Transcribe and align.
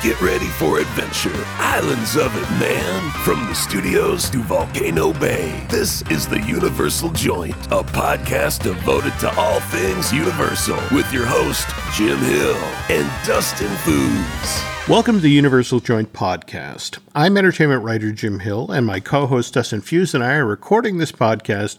Get 0.00 0.20
ready 0.20 0.46
for 0.46 0.78
adventure. 0.78 1.34
Islands 1.58 2.14
of 2.14 2.32
it, 2.36 2.48
man. 2.60 3.10
From 3.24 3.44
the 3.48 3.54
studios 3.54 4.30
to 4.30 4.40
Volcano 4.44 5.12
Bay. 5.12 5.66
This 5.68 6.02
is 6.02 6.28
the 6.28 6.40
Universal 6.42 7.10
Joint, 7.10 7.56
a 7.66 7.82
podcast 7.82 8.62
devoted 8.62 9.18
to 9.18 9.34
all 9.34 9.58
things 9.58 10.12
Universal 10.12 10.78
with 10.92 11.12
your 11.12 11.26
host, 11.26 11.66
Jim 11.96 12.16
Hill 12.18 12.54
and 12.90 13.10
Dustin 13.26 13.66
Fuhs. 13.78 14.88
Welcome 14.88 15.16
to 15.16 15.20
the 15.20 15.32
Universal 15.32 15.80
Joint 15.80 16.12
Podcast. 16.12 17.00
I'm 17.16 17.36
entertainment 17.36 17.82
writer 17.82 18.12
Jim 18.12 18.38
Hill, 18.38 18.70
and 18.70 18.86
my 18.86 19.00
co 19.00 19.26
host 19.26 19.52
Dustin 19.52 19.82
Fuhs 19.82 20.14
and 20.14 20.22
I 20.22 20.34
are 20.34 20.46
recording 20.46 20.98
this 20.98 21.10
podcast 21.10 21.76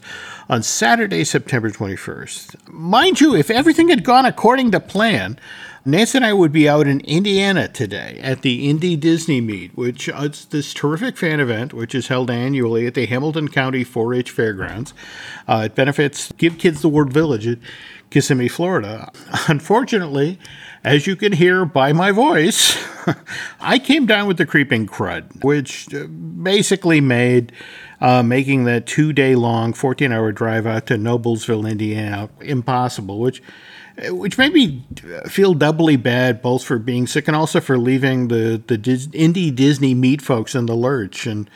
on 0.50 0.62
Saturday, 0.62 1.24
September 1.24 1.70
21st. 1.70 2.68
Mind 2.68 3.18
you, 3.18 3.34
if 3.34 3.50
everything 3.50 3.88
had 3.88 4.04
gone 4.04 4.26
according 4.26 4.72
to 4.72 4.78
plan, 4.78 5.40
Nancy 5.84 6.18
and 6.18 6.26
I 6.26 6.34
would 6.34 6.52
be 6.52 6.68
out 6.68 6.86
in 6.86 7.00
Indiana 7.00 7.66
today 7.66 8.18
at 8.22 8.42
the 8.42 8.68
Indy 8.68 8.96
Disney 8.96 9.40
Meet, 9.40 9.74
which 9.78 10.08
is 10.08 10.44
this 10.46 10.74
terrific 10.74 11.16
fan 11.16 11.40
event 11.40 11.72
which 11.72 11.94
is 11.94 12.08
held 12.08 12.30
annually 12.30 12.86
at 12.86 12.92
the 12.92 13.06
Hamilton 13.06 13.48
County 13.48 13.82
4 13.82 14.12
H 14.12 14.30
Fairgrounds. 14.30 14.92
Uh, 15.48 15.62
it 15.64 15.74
benefits 15.74 16.32
Give 16.32 16.58
Kids 16.58 16.82
the 16.82 16.90
World 16.90 17.14
Village 17.14 17.46
at 17.46 17.58
Kissimmee, 18.10 18.48
Florida. 18.48 19.10
Unfortunately, 19.48 20.38
as 20.84 21.06
you 21.06 21.16
can 21.16 21.32
hear 21.32 21.64
by 21.64 21.94
my 21.94 22.10
voice, 22.12 22.76
I 23.60 23.78
came 23.78 24.04
down 24.04 24.28
with 24.28 24.36
the 24.36 24.44
creeping 24.44 24.86
crud, 24.86 25.42
which 25.42 25.94
uh, 25.94 26.06
basically 26.08 27.00
made 27.00 27.52
uh, 28.02 28.22
making 28.22 28.64
that 28.64 28.86
two 28.86 29.14
day 29.14 29.34
long, 29.34 29.72
14 29.72 30.12
hour 30.12 30.30
drive 30.30 30.66
out 30.66 30.86
to 30.88 30.94
Noblesville, 30.96 31.70
Indiana 31.70 32.28
impossible, 32.42 33.18
which 33.18 33.42
Uh, 34.00 34.14
which 34.14 34.38
made 34.38 34.52
me 34.52 34.84
uh, 35.14 35.28
feel 35.28 35.54
doubly 35.54 35.96
bad, 35.96 36.40
both 36.42 36.64
for 36.64 36.78
being 36.78 37.06
sick 37.06 37.26
and 37.28 37.36
also 37.36 37.60
for 37.60 37.78
leaving 37.78 38.28
the 38.28 38.62
the 38.66 38.78
Dis- 38.78 39.08
Indy 39.12 39.50
Disney 39.50 39.94
meet 39.94 40.22
folks 40.22 40.54
in 40.54 40.66
the 40.66 40.74
lurch. 40.74 41.26
And 41.26 41.50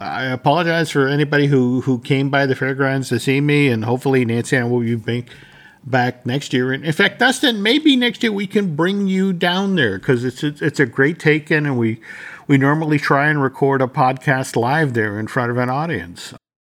I 0.00 0.24
apologize 0.24 0.90
for 0.90 1.08
anybody 1.08 1.46
who 1.46 1.82
who 1.82 1.98
came 1.98 2.30
by 2.30 2.46
the 2.46 2.54
fairgrounds 2.54 3.08
to 3.10 3.18
see 3.18 3.40
me, 3.40 3.68
and 3.68 3.84
hopefully 3.84 4.24
Nancy 4.24 4.56
and 4.56 4.66
I 4.66 4.68
will 4.68 4.80
be 4.80 5.24
back 5.84 6.24
next 6.24 6.52
year. 6.52 6.72
And 6.72 6.84
in 6.84 6.92
fact, 6.92 7.18
Dustin, 7.18 7.62
maybe 7.62 7.96
next 7.96 8.22
year 8.22 8.32
we 8.32 8.46
can 8.46 8.76
bring 8.76 9.08
you 9.08 9.32
down 9.32 9.74
there 9.74 9.98
because 9.98 10.24
it's, 10.24 10.42
it's 10.42 10.62
it's 10.62 10.80
a 10.80 10.86
great 10.86 11.18
take 11.18 11.50
in, 11.50 11.66
and 11.66 11.78
we 11.78 12.00
we 12.46 12.58
normally 12.58 12.98
try 12.98 13.28
and 13.28 13.42
record 13.42 13.82
a 13.82 13.86
podcast 13.86 14.56
live 14.56 14.94
there 14.94 15.18
in 15.18 15.26
front 15.26 15.50
of 15.50 15.58
an 15.58 15.70
audience. 15.70 16.34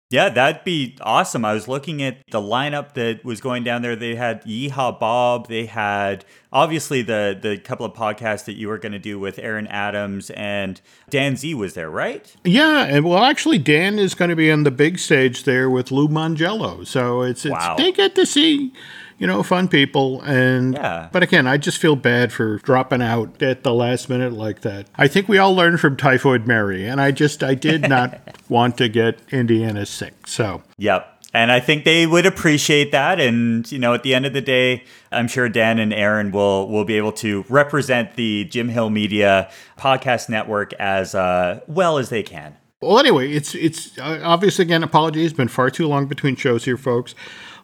Yeah, 0.10 0.30
that'd 0.30 0.64
be 0.64 0.96
awesome. 1.02 1.44
I 1.44 1.54
was 1.54 1.68
looking 1.68 2.02
at 2.02 2.20
the 2.32 2.40
lineup 2.40 2.94
that 2.94 3.26
was 3.26 3.42
going 3.42 3.66
down 3.66 3.82
there. 3.82 3.94
They 3.94 4.16
had 4.16 4.42
Yeehaw 4.46 4.98
Bob. 4.98 5.50
They 5.50 5.66
had 5.66 6.24
obviously 6.54 7.02
the 7.02 7.38
the 7.40 7.58
couple 7.58 7.86
of 7.86 7.94
podcasts 7.94 8.46
that 8.46 8.54
you 8.54 8.70
were 8.70 8.78
going 8.78 8.94
to 8.94 9.00
do 9.00 9.20
with 9.20 9.38
Aaron 9.38 9.68
Adams 9.68 10.30
and 10.30 10.80
Dan 11.10 11.36
Z 11.36 11.54
was 11.56 11.74
there, 11.74 11.90
right? 11.90 12.34
Yeah, 12.46 12.86
and 12.86 13.04
well, 13.04 13.26
actually, 13.26 13.58
Dan 13.58 14.00
is 14.00 14.16
going 14.16 14.30
to 14.30 14.36
be 14.38 14.50
on 14.50 14.64
the 14.64 14.72
big 14.72 14.98
stage 14.98 15.44
there 15.44 15.70
with 15.70 15.92
Lou 15.92 16.08
Mongello. 16.08 16.88
So 16.88 17.24
it's, 17.24 17.46
it's 17.46 17.52
wow. 17.52 17.76
they 17.76 17.92
get 17.92 18.16
to 18.16 18.26
see 18.26 18.72
you 19.18 19.28
know, 19.28 19.44
fun 19.44 19.68
people. 19.68 20.22
And 20.22 20.74
yeah. 20.74 21.10
but 21.12 21.24
again, 21.24 21.48
I 21.48 21.58
just 21.58 21.78
feel 21.78 21.96
bad 21.96 22.32
for 22.32 22.58
dropping 22.60 23.02
out 23.02 23.42
at 23.42 23.64
the 23.64 23.74
last 23.74 24.10
minute 24.10 24.34
like 24.34 24.62
that. 24.62 24.88
I 24.96 25.08
think 25.08 25.28
we 25.28 25.38
all 25.38 25.54
learned 25.56 25.80
from 25.80 25.98
Typhoid 25.98 26.46
Mary, 26.46 26.88
and 26.88 27.02
I 27.02 27.12
just 27.12 27.44
I 27.44 27.56
did 27.56 27.82
not 27.90 28.20
want 28.50 28.78
to 28.78 28.90
get 28.90 29.20
Indiana 29.32 29.86
sick. 29.86 30.28
So 30.28 30.64
yep. 30.78 31.14
And 31.34 31.52
I 31.52 31.60
think 31.60 31.84
they 31.84 32.08
would 32.08 32.26
appreciate 32.26 32.92
that. 32.94 33.20
And 33.20 33.70
you 33.72 33.78
know, 33.78 33.94
at 33.94 34.02
the 34.02 34.16
end 34.16 34.26
of 34.26 34.34
the 34.34 34.42
day, 34.42 34.84
I'm 35.12 35.28
sure 35.28 35.50
Dan 35.50 35.78
and 35.78 35.94
Aaron 35.94 36.32
will 36.32 36.70
will 36.70 36.86
be 36.86 36.96
able 36.96 37.12
to 37.14 37.46
represent 37.50 38.16
the 38.16 38.46
Jim 38.46 38.70
Hill 38.70 38.90
Media 38.90 39.50
podcast 39.78 40.30
network 40.30 40.74
as 40.74 41.14
uh, 41.14 41.60
well 41.68 41.98
as 41.98 42.10
they 42.10 42.24
can. 42.24 42.56
Well, 42.82 43.00
anyway, 43.00 43.32
it's 43.32 43.56
it's 43.56 43.98
uh, 43.98 44.22
obvious 44.24 44.60
again. 44.60 44.84
Apologies, 44.84 45.34
been 45.34 45.48
far 45.48 45.70
too 45.70 45.88
long 45.88 46.06
between 46.06 46.36
shows 46.36 46.66
here, 46.66 46.78
folks. 46.78 47.16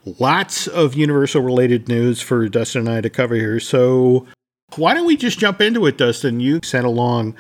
Lots 0.06 0.68
of 0.68 0.96
Universal 0.96 1.41
related 1.41 1.88
news 1.88 2.22
for 2.22 2.47
Dustin 2.50 2.81
and 2.81 2.90
I 2.90 3.02
to 3.02 3.09
cover 3.09 3.36
here. 3.36 3.59
So 3.59 4.28
why 4.75 4.94
don't 4.94 5.06
we 5.06 5.16
just 5.16 5.40
jump 5.40 5.62
into 5.62 5.86
it, 5.86 5.97
Dustin? 5.97 6.40
You 6.40 6.59
sent 6.64 6.86
along 6.86 7.36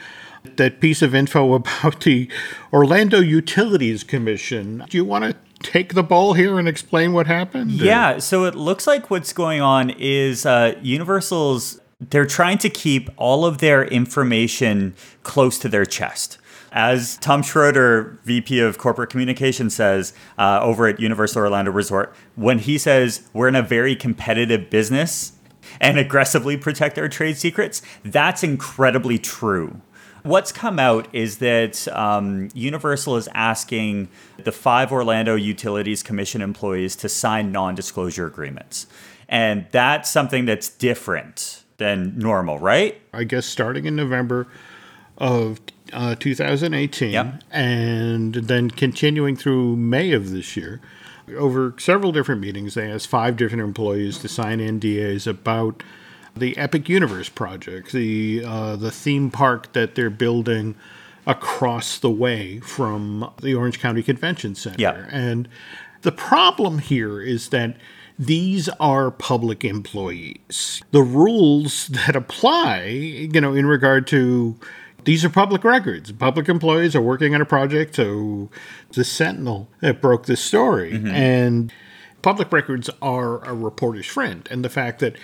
that 0.55 0.79
piece 0.79 1.01
of 1.01 1.13
info 1.13 1.53
about 1.55 2.01
the 2.01 2.29
Orlando 2.71 3.19
Utilities 3.19 4.03
Commission. 4.03 4.83
Do 4.89 4.97
you 4.97 5.05
want 5.05 5.25
to 5.25 5.35
take 5.61 5.93
the 5.93 6.03
ball 6.03 6.33
here 6.33 6.59
and 6.59 6.67
explain 6.67 7.13
what 7.13 7.27
happened? 7.27 7.71
Yeah, 7.71 8.19
so 8.19 8.45
it 8.45 8.55
looks 8.55 8.87
like 8.87 9.09
what's 9.09 9.33
going 9.33 9.61
on 9.61 9.89
is 9.91 10.45
uh, 10.45 10.75
Universal's 10.81 11.79
they're 12.09 12.25
trying 12.25 12.57
to 12.57 12.69
keep 12.69 13.09
all 13.17 13.45
of 13.45 13.59
their 13.59 13.85
information 13.85 14.93
close 15.23 15.57
to 15.59 15.69
their 15.69 15.85
chest. 15.85 16.37
As 16.73 17.17
Tom 17.17 17.43
Schroeder, 17.43 18.17
VP 18.25 18.59
of 18.59 18.79
Corporate 18.79 19.11
Communications, 19.11 19.75
says 19.75 20.11
uh, 20.39 20.59
over 20.61 20.87
at 20.87 20.99
Universal 20.99 21.43
Orlando 21.43 21.71
Resort, 21.71 22.15
when 22.35 22.57
he 22.57 22.79
says 22.79 23.29
we're 23.31 23.47
in 23.47 23.55
a 23.55 23.61
very 23.61 23.95
competitive 23.95 24.71
business 24.71 25.33
and 25.79 25.99
aggressively 25.99 26.57
protect 26.57 26.97
our 26.97 27.07
trade 27.07 27.37
secrets, 27.37 27.83
that's 28.03 28.43
incredibly 28.43 29.19
true. 29.19 29.81
What's 30.23 30.51
come 30.51 30.79
out 30.79 31.07
is 31.13 31.37
that 31.39 31.87
um, 31.89 32.49
Universal 32.55 33.17
is 33.17 33.29
asking 33.35 34.07
the 34.43 34.51
five 34.51 34.91
Orlando 34.91 35.35
Utilities 35.35 36.01
Commission 36.01 36.41
employees 36.41 36.95
to 36.97 37.09
sign 37.09 37.51
non 37.51 37.75
disclosure 37.75 38.25
agreements. 38.25 38.87
And 39.29 39.67
that's 39.71 40.09
something 40.09 40.45
that's 40.45 40.69
different 40.69 41.63
than 41.77 42.17
normal, 42.17 42.57
right? 42.57 42.99
I 43.13 43.25
guess 43.25 43.45
starting 43.45 43.85
in 43.85 43.95
November 43.95 44.47
of 45.17 45.59
uh, 45.91 46.15
2018, 46.15 47.11
yep. 47.11 47.43
and 47.51 48.33
then 48.35 48.71
continuing 48.71 49.35
through 49.35 49.75
May 49.75 50.11
of 50.11 50.31
this 50.31 50.57
year. 50.57 50.81
Over 51.37 51.73
several 51.77 52.11
different 52.11 52.41
meetings, 52.41 52.73
they 52.73 52.91
asked 52.91 53.07
five 53.07 53.37
different 53.37 53.63
employees 53.63 54.17
to 54.19 54.27
sign 54.27 54.59
NDAs 54.59 55.25
about 55.25 55.81
the 56.35 56.57
Epic 56.57 56.89
Universe 56.89 57.29
project, 57.29 57.91
the 57.91 58.43
uh, 58.45 58.75
the 58.75 58.91
theme 58.91 59.31
park 59.31 59.71
that 59.73 59.95
they're 59.95 60.09
building 60.09 60.75
across 61.25 61.99
the 61.99 62.09
way 62.09 62.59
from 62.59 63.31
the 63.41 63.53
Orange 63.53 63.79
County 63.79 64.03
Convention 64.03 64.55
Center. 64.55 64.81
Yep. 64.81 65.07
And 65.11 65.47
the 66.01 66.11
problem 66.11 66.79
here 66.79 67.21
is 67.21 67.49
that 67.49 67.77
these 68.19 68.69
are 68.79 69.09
public 69.09 69.63
employees. 69.63 70.81
The 70.91 71.01
rules 71.01 71.87
that 71.87 72.15
apply, 72.15 72.85
you 72.85 73.41
know, 73.41 73.53
in 73.53 73.65
regard 73.65 74.07
to 74.07 74.57
these 75.05 75.25
are 75.25 75.29
public 75.29 75.63
records. 75.63 76.11
Public 76.11 76.49
employees 76.49 76.95
are 76.95 77.01
working 77.01 77.35
on 77.35 77.41
a 77.41 77.45
project. 77.45 77.95
So 77.95 78.49
the 78.91 79.03
Sentinel 79.03 79.69
that 79.81 80.01
broke 80.01 80.25
this 80.25 80.41
story. 80.41 80.93
Mm-hmm. 80.93 81.07
And 81.07 81.73
public 82.23 82.51
records 82.51 82.89
are 83.01 83.43
a 83.45 83.53
reporter's 83.53 84.07
friend. 84.07 84.47
And 84.49 84.65
the 84.65 84.69
fact 84.69 84.99
that 84.99 85.15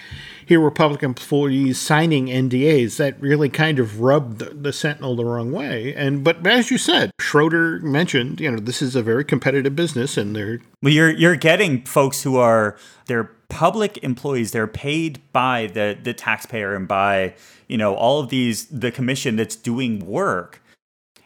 here 0.45 0.59
were 0.59 0.69
public 0.69 1.01
employees 1.01 1.79
signing 1.79 2.27
NDAs, 2.27 2.97
that 2.97 3.19
really 3.19 3.49
kind 3.49 3.79
of 3.79 4.01
rubbed 4.01 4.39
the, 4.39 4.45
the, 4.45 4.73
Sentinel 4.73 5.15
the 5.15 5.25
wrong 5.25 5.51
way. 5.51 5.95
And 5.95 6.23
but 6.23 6.45
as 6.45 6.69
you 6.69 6.77
said, 6.77 7.11
Schroeder 7.19 7.79
mentioned, 7.79 8.39
you 8.39 8.51
know, 8.51 8.59
this 8.59 8.81
is 8.81 8.95
a 8.95 9.01
very 9.01 9.23
competitive 9.23 9.75
business 9.75 10.17
and 10.17 10.35
they're 10.35 10.59
Well 10.83 10.93
you're 10.93 11.11
you're 11.11 11.35
getting 11.35 11.83
folks 11.85 12.21
who 12.21 12.37
are 12.37 12.77
they're 13.07 13.31
public 13.49 13.97
employees, 14.03 14.51
they're 14.51 14.67
paid 14.67 15.21
by 15.33 15.67
the 15.67 15.97
the 16.01 16.13
taxpayer 16.13 16.75
and 16.75 16.87
by 16.87 17.33
you 17.67 17.77
know 17.77 17.95
all 17.95 18.19
of 18.19 18.29
these 18.29 18.67
the 18.67 18.91
commission 18.91 19.35
that's 19.35 19.55
doing 19.55 20.05
work. 20.05 20.61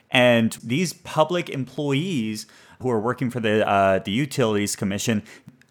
And 0.10 0.58
these 0.64 0.94
public 0.94 1.50
employees 1.50 2.46
who 2.80 2.90
are 2.90 3.00
working 3.00 3.30
for 3.30 3.40
the 3.40 3.68
uh, 3.68 4.00
the 4.00 4.12
utilities 4.12 4.76
commission 4.76 5.24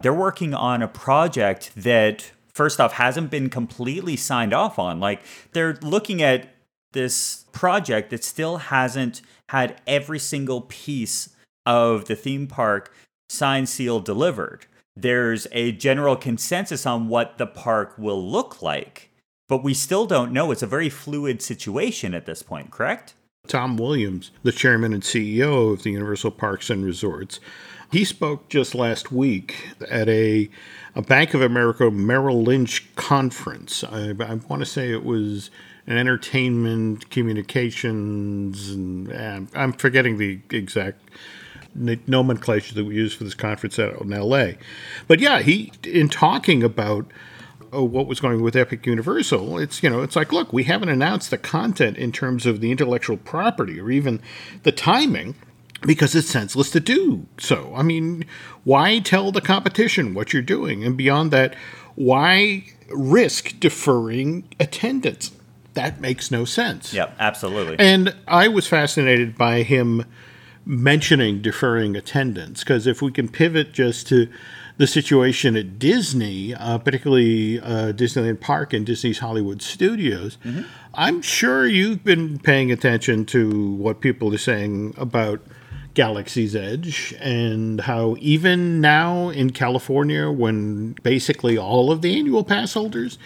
they're 0.03 0.13
working 0.13 0.53
on 0.53 0.81
a 0.81 0.87
project 0.87 1.71
that 1.75 2.31
first 2.53 2.79
off 2.79 2.93
hasn't 2.93 3.31
been 3.31 3.49
completely 3.49 4.17
signed 4.17 4.53
off 4.53 4.77
on. 4.77 4.99
Like 4.99 5.21
they're 5.53 5.79
looking 5.81 6.21
at 6.21 6.49
this 6.91 7.45
project 7.53 8.11
that 8.11 8.23
still 8.23 8.57
hasn't 8.57 9.21
had 9.49 9.81
every 9.87 10.19
single 10.19 10.61
piece 10.61 11.29
of 11.65 12.05
the 12.05 12.15
theme 12.15 12.47
park 12.47 12.93
signed 13.29 13.69
sealed 13.69 14.05
delivered 14.05 14.67
there's 14.95 15.47
a 15.51 15.71
general 15.71 16.15
consensus 16.15 16.85
on 16.85 17.07
what 17.07 17.37
the 17.37 17.47
park 17.47 17.95
will 17.97 18.23
look 18.23 18.61
like 18.61 19.09
but 19.47 19.63
we 19.63 19.73
still 19.73 20.05
don't 20.05 20.31
know. 20.31 20.51
It's 20.51 20.63
a 20.63 20.67
very 20.67 20.89
fluid 20.89 21.41
situation 21.41 22.13
at 22.13 22.25
this 22.25 22.41
point, 22.41 22.71
correct? 22.71 23.13
Tom 23.47 23.77
Williams, 23.77 24.31
the 24.41 24.51
chairman 24.51 24.93
and 24.93 25.03
CEO 25.03 25.73
of 25.73 25.83
the 25.83 25.91
Universal 25.91 26.31
Parks 26.31 26.69
and 26.69 26.83
Resorts, 26.83 27.39
he 27.91 28.05
spoke 28.05 28.49
just 28.49 28.73
last 28.73 29.11
week 29.11 29.75
at 29.91 30.09
a, 30.09 30.49
a 30.95 31.01
Bank 31.01 31.33
of 31.33 31.41
America 31.41 31.91
Merrill 31.91 32.41
Lynch 32.41 32.95
conference. 32.95 33.83
I, 33.83 34.15
I 34.19 34.33
want 34.47 34.61
to 34.61 34.65
say 34.65 34.91
it 34.91 35.03
was 35.05 35.51
an 35.85 35.97
entertainment 35.97 37.11
communications, 37.11 38.71
and 38.71 39.11
uh, 39.13 39.41
I'm 39.53 39.73
forgetting 39.73 40.17
the 40.17 40.39
exact 40.49 41.09
nomenclature 41.75 42.75
that 42.75 42.85
we 42.85 42.95
use 42.95 43.13
for 43.13 43.23
this 43.23 43.33
conference 43.33 43.79
out 43.79 43.99
in 44.01 44.09
LA. 44.09 44.51
But 45.07 45.19
yeah, 45.19 45.41
he 45.41 45.71
in 45.83 46.09
talking 46.09 46.63
about 46.63 47.05
oh, 47.71 47.83
what 47.83 48.07
was 48.07 48.19
going 48.19 48.37
on 48.37 48.43
with 48.43 48.55
Epic 48.55 48.85
Universal, 48.85 49.57
it's 49.57 49.81
you 49.83 49.89
know, 49.89 50.01
it's 50.01 50.15
like, 50.15 50.31
look, 50.31 50.53
we 50.53 50.63
haven't 50.63 50.89
announced 50.89 51.31
the 51.31 51.37
content 51.37 51.97
in 51.97 52.11
terms 52.11 52.45
of 52.45 52.61
the 52.61 52.71
intellectual 52.71 53.17
property 53.17 53.79
or 53.79 53.89
even 53.91 54.21
the 54.63 54.71
timing 54.71 55.35
because 55.81 56.15
it's 56.15 56.29
senseless 56.29 56.69
to 56.71 56.79
do 56.79 57.25
so. 57.37 57.73
I 57.75 57.83
mean, 57.83 58.25
why 58.63 58.99
tell 58.99 59.31
the 59.31 59.41
competition 59.41 60.13
what 60.13 60.31
you're 60.31 60.41
doing? 60.41 60.83
And 60.83 60.95
beyond 60.95 61.31
that, 61.31 61.55
why 61.95 62.65
risk 62.89 63.59
deferring 63.59 64.47
attendance? 64.59 65.31
That 65.73 65.99
makes 65.99 66.29
no 66.29 66.45
sense. 66.45 66.93
Yep, 66.93 67.15
absolutely. 67.19 67.75
And 67.79 68.15
I 68.27 68.47
was 68.47 68.67
fascinated 68.67 69.37
by 69.37 69.63
him 69.63 70.05
mentioning 70.65 71.41
deferring 71.41 71.95
attendance 71.95 72.59
because 72.59 72.87
if 72.87 73.01
we 73.01 73.11
can 73.11 73.27
pivot 73.27 73.73
just 73.73 74.07
to 74.07 74.29
the 74.77 74.87
situation 74.87 75.55
at 75.55 75.77
Disney, 75.77 76.53
uh, 76.55 76.77
particularly 76.77 77.59
uh, 77.59 77.91
Disneyland 77.93 78.39
Park 78.39 78.73
and 78.73 78.85
Disney's 78.85 79.19
Hollywood 79.19 79.61
Studios, 79.61 80.37
mm-hmm. 80.43 80.63
I'm 80.93 81.21
sure 81.21 81.67
you've 81.67 82.03
been 82.03 82.39
paying 82.39 82.71
attention 82.71 83.25
to 83.27 83.73
what 83.73 84.01
people 84.01 84.33
are 84.33 84.37
saying 84.37 84.95
about 84.97 85.41
Galaxy's 85.93 86.55
Edge 86.55 87.13
and 87.19 87.81
how 87.81 88.15
even 88.19 88.81
now 88.81 89.29
in 89.29 89.51
California, 89.51 90.31
when 90.31 90.93
basically 91.03 91.57
all 91.57 91.91
of 91.91 92.01
the 92.01 92.17
annual 92.17 92.43
pass 92.43 92.73
holders 92.73 93.19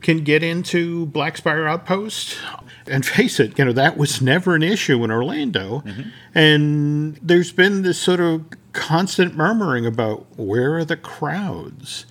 can 0.00 0.22
get 0.22 0.42
into 0.42 1.06
Black 1.06 1.36
Spire 1.36 1.66
Outpost. 1.66 2.36
And 2.86 3.04
face 3.04 3.40
it, 3.40 3.58
you 3.58 3.64
know, 3.64 3.72
that 3.72 3.96
was 3.96 4.20
never 4.20 4.54
an 4.54 4.62
issue 4.62 5.02
in 5.04 5.10
Orlando. 5.10 5.80
Mm-hmm. 5.80 6.02
And 6.34 7.16
there's 7.22 7.52
been 7.52 7.82
this 7.82 7.98
sort 7.98 8.20
of 8.20 8.44
constant 8.72 9.34
murmuring 9.36 9.86
about 9.86 10.26
where 10.36 10.76
are 10.76 10.84
the 10.84 10.96
crowds? 10.96 12.04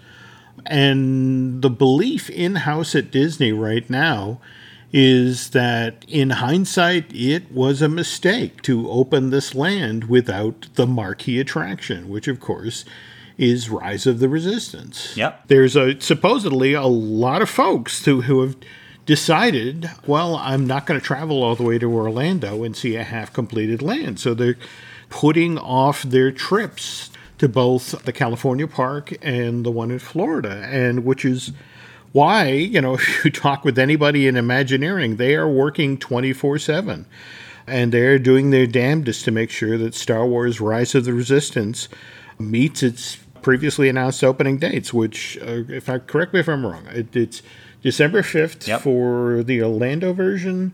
And 0.66 1.62
the 1.62 1.70
belief 1.70 2.30
in 2.30 2.56
house 2.56 2.96
at 2.96 3.12
Disney 3.12 3.52
right 3.52 3.88
now 3.90 4.40
is 4.92 5.50
that 5.50 6.06
in 6.08 6.30
hindsight, 6.30 7.06
it 7.14 7.52
was 7.52 7.82
a 7.82 7.90
mistake 7.90 8.62
to 8.62 8.90
open 8.90 9.32
this 9.32 9.56
land 9.56 10.06
without 10.06 10.68
the 10.76 10.86
marquee 10.86 11.40
attraction, 11.40 12.10
which 12.10 12.28
of 12.28 12.40
course 12.40 12.86
is 13.38 13.70
Rise 13.70 14.06
of 14.06 14.20
the 14.20 14.30
Resistance. 14.30 15.18
Yep. 15.18 15.48
There's 15.48 15.76
a 15.76 16.00
supposedly 16.00 16.74
a 16.74 16.84
lot 16.84 17.42
of 17.42 17.50
folks 17.50 18.06
who, 18.06 18.22
who 18.22 18.42
have 18.42 18.56
decided, 19.06 19.90
well, 20.08 20.36
I'm 20.38 20.66
not 20.66 20.86
going 20.86 21.00
to 21.00 21.06
travel 21.06 21.44
all 21.44 21.56
the 21.56 21.64
way 21.64 21.78
to 21.78 21.92
Orlando 21.92 22.64
and 22.64 22.76
see 22.76 22.96
a 22.96 23.04
half 23.04 23.34
completed 23.34 23.82
land. 23.82 24.20
So 24.20 24.34
they're 24.34 24.58
putting 25.10 25.58
off 25.58 26.04
their 26.04 26.32
trips 26.32 27.12
to 27.38 27.50
both 27.50 28.04
the 28.06 28.14
California 28.14 28.68
park 28.68 29.14
and 29.22 29.66
the 29.66 29.72
one 29.72 29.92
in 29.92 30.00
Florida, 30.00 30.66
and 30.70 31.04
which 31.04 31.26
is 31.26 31.52
why, 32.14 32.50
you 32.50 32.80
know, 32.80 32.94
if 33.00 33.26
you 33.26 33.32
talk 33.32 33.66
with 33.66 33.78
anybody 33.78 34.28
in 34.28 34.38
Imagineering, 34.38 35.18
they 35.18 35.36
are 35.36 35.50
working 35.50 35.98
24 35.98 36.60
7. 36.60 37.06
And 37.66 37.94
they're 37.94 38.20
doing 38.20 38.50
their 38.50 38.68
damnedest 38.68 39.24
to 39.26 39.32
make 39.32 39.50
sure 39.50 39.78
that 39.78 39.94
Star 39.94 40.26
Wars 40.26 40.60
Rise 40.60 40.96
of 40.96 41.06
the 41.06 41.14
Resistance 41.14 41.88
meets 42.38 42.84
its 42.84 43.18
previously 43.42 43.88
announced 43.88 44.24
opening 44.24 44.58
dates, 44.58 44.94
which, 44.94 45.38
uh, 45.42 45.64
if 45.70 45.90
I 45.90 46.00
correct 46.00 46.34
me 46.34 46.42
if 46.42 46.50
I'm 46.50 46.66
wrong, 46.66 46.88
it, 46.88 47.16
it's 47.16 47.42
December 47.84 48.24
5th 48.24 48.68
yep. 48.68 48.82
for 48.82 49.44
the 49.44 49.62
Orlando 49.62 50.14
version 50.14 50.74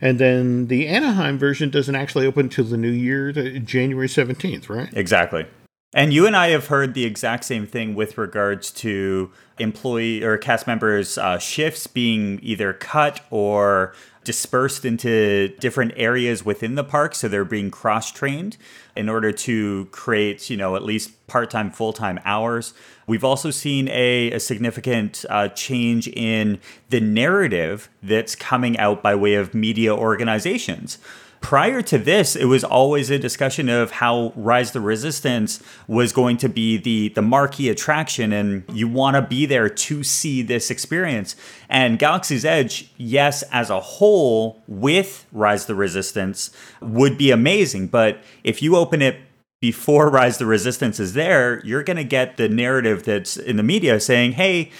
and 0.00 0.18
then 0.18 0.68
the 0.68 0.88
Anaheim 0.88 1.38
version 1.38 1.70
doesn't 1.70 1.94
actually 1.94 2.26
open 2.26 2.46
until 2.46 2.64
the 2.64 2.76
new 2.76 2.90
year, 2.90 3.32
January 3.32 4.08
17th, 4.08 4.68
right? 4.68 4.88
Exactly. 4.94 5.46
And 5.92 6.12
you 6.12 6.26
and 6.26 6.36
I 6.36 6.48
have 6.48 6.68
heard 6.68 6.94
the 6.94 7.04
exact 7.04 7.44
same 7.44 7.66
thing 7.66 7.94
with 7.94 8.16
regards 8.16 8.70
to 8.72 9.30
employee 9.58 10.22
or 10.22 10.38
cast 10.38 10.66
members' 10.66 11.18
uh, 11.18 11.38
shifts 11.38 11.86
being 11.88 12.38
either 12.42 12.72
cut 12.72 13.20
or 13.30 13.92
dispersed 14.22 14.84
into 14.84 15.48
different 15.58 15.92
areas 15.96 16.44
within 16.44 16.76
the 16.76 16.84
park. 16.84 17.16
So 17.16 17.26
they're 17.26 17.44
being 17.44 17.70
cross 17.70 18.12
trained 18.12 18.56
in 18.94 19.08
order 19.08 19.32
to 19.32 19.86
create, 19.86 20.48
you 20.48 20.56
know, 20.56 20.76
at 20.76 20.84
least 20.84 21.26
part 21.26 21.50
time, 21.50 21.72
full 21.72 21.92
time 21.92 22.20
hours. 22.24 22.72
We've 23.10 23.24
also 23.24 23.50
seen 23.50 23.88
a, 23.88 24.30
a 24.30 24.38
significant 24.38 25.24
uh, 25.28 25.48
change 25.48 26.06
in 26.06 26.60
the 26.90 27.00
narrative 27.00 27.90
that's 28.04 28.36
coming 28.36 28.78
out 28.78 29.02
by 29.02 29.16
way 29.16 29.34
of 29.34 29.52
media 29.52 29.92
organizations. 29.92 30.98
Prior 31.40 31.82
to 31.82 31.98
this, 31.98 32.36
it 32.36 32.44
was 32.44 32.62
always 32.62 33.10
a 33.10 33.18
discussion 33.18 33.68
of 33.68 33.90
how 33.90 34.32
Rise 34.36 34.70
the 34.70 34.80
Resistance 34.80 35.60
was 35.88 36.12
going 36.12 36.36
to 36.36 36.48
be 36.48 36.76
the, 36.76 37.08
the 37.08 37.22
marquee 37.22 37.68
attraction, 37.68 38.32
and 38.32 38.62
you 38.72 38.86
want 38.86 39.16
to 39.16 39.22
be 39.22 39.44
there 39.44 39.68
to 39.68 40.04
see 40.04 40.40
this 40.42 40.70
experience. 40.70 41.34
And 41.68 41.98
Galaxy's 41.98 42.44
Edge, 42.44 42.92
yes, 42.96 43.42
as 43.50 43.70
a 43.70 43.80
whole, 43.80 44.62
with 44.68 45.26
Rise 45.32 45.66
the 45.66 45.74
Resistance, 45.74 46.52
would 46.80 47.18
be 47.18 47.32
amazing. 47.32 47.88
But 47.88 48.18
if 48.44 48.62
you 48.62 48.76
open 48.76 49.02
it 49.02 49.16
before 49.60 50.08
Rise 50.08 50.38
the 50.38 50.46
Resistance 50.46 50.98
is 50.98 51.12
there, 51.12 51.60
you're 51.64 51.82
going 51.82 51.98
to 51.98 52.04
get 52.04 52.38
the 52.38 52.48
narrative 52.48 53.04
that's 53.04 53.36
in 53.36 53.56
the 53.56 53.62
media 53.62 54.00
saying, 54.00 54.32
hey, 54.32 54.70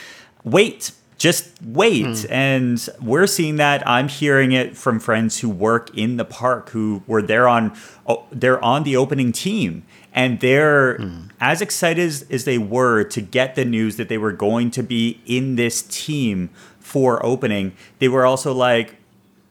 wait, 0.42 0.92
just 1.18 1.50
wait. 1.62 2.06
Mm. 2.06 2.30
And 2.30 2.88
we're 3.02 3.26
seeing 3.26 3.56
that. 3.56 3.86
I'm 3.86 4.08
hearing 4.08 4.52
it 4.52 4.78
from 4.78 4.98
friends 4.98 5.40
who 5.40 5.50
work 5.50 5.94
in 5.96 6.16
the 6.16 6.24
park 6.24 6.70
who 6.70 7.02
were 7.06 7.20
there 7.20 7.46
on 7.46 7.76
oh, 8.06 8.24
they're 8.32 8.62
on 8.64 8.84
the 8.84 8.96
opening 8.96 9.32
team 9.32 9.84
and 10.14 10.40
they're 10.40 10.96
mm. 10.96 11.30
as 11.40 11.60
excited 11.60 12.02
as, 12.02 12.24
as 12.30 12.46
they 12.46 12.56
were 12.56 13.04
to 13.04 13.20
get 13.20 13.54
the 13.56 13.66
news 13.66 13.96
that 13.96 14.08
they 14.08 14.16
were 14.16 14.32
going 14.32 14.70
to 14.70 14.82
be 14.82 15.20
in 15.26 15.56
this 15.56 15.82
team 15.82 16.48
for 16.78 17.24
opening. 17.24 17.74
They 17.98 18.08
were 18.08 18.24
also 18.24 18.54
like 18.54 18.96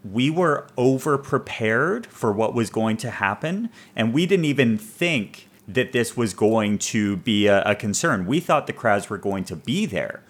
we 0.04 0.30
were 0.30 0.68
over 0.78 1.18
prepared 1.18 2.06
for 2.08 2.32
what 2.32 2.54
was 2.54 2.70
going 2.70 2.98
to 2.98 3.10
happen 3.10 3.70
and 3.96 4.14
we 4.14 4.26
didn't 4.26 4.46
even 4.46 4.78
think 4.78 5.48
that 5.68 5.92
this 5.92 6.18
was 6.18 6.34
going 6.34 6.78
to 6.80 7.18
be 7.18 7.48
a, 7.48 7.62
a 7.64 7.76
concern. 7.76 8.26
We 8.26 8.40
thought 8.40 8.66
the 8.66 8.74
crowds 8.74 9.10
were 9.10 9.18
going 9.18 9.44
to 9.46 9.56
be 9.56 9.86
there 9.86 10.24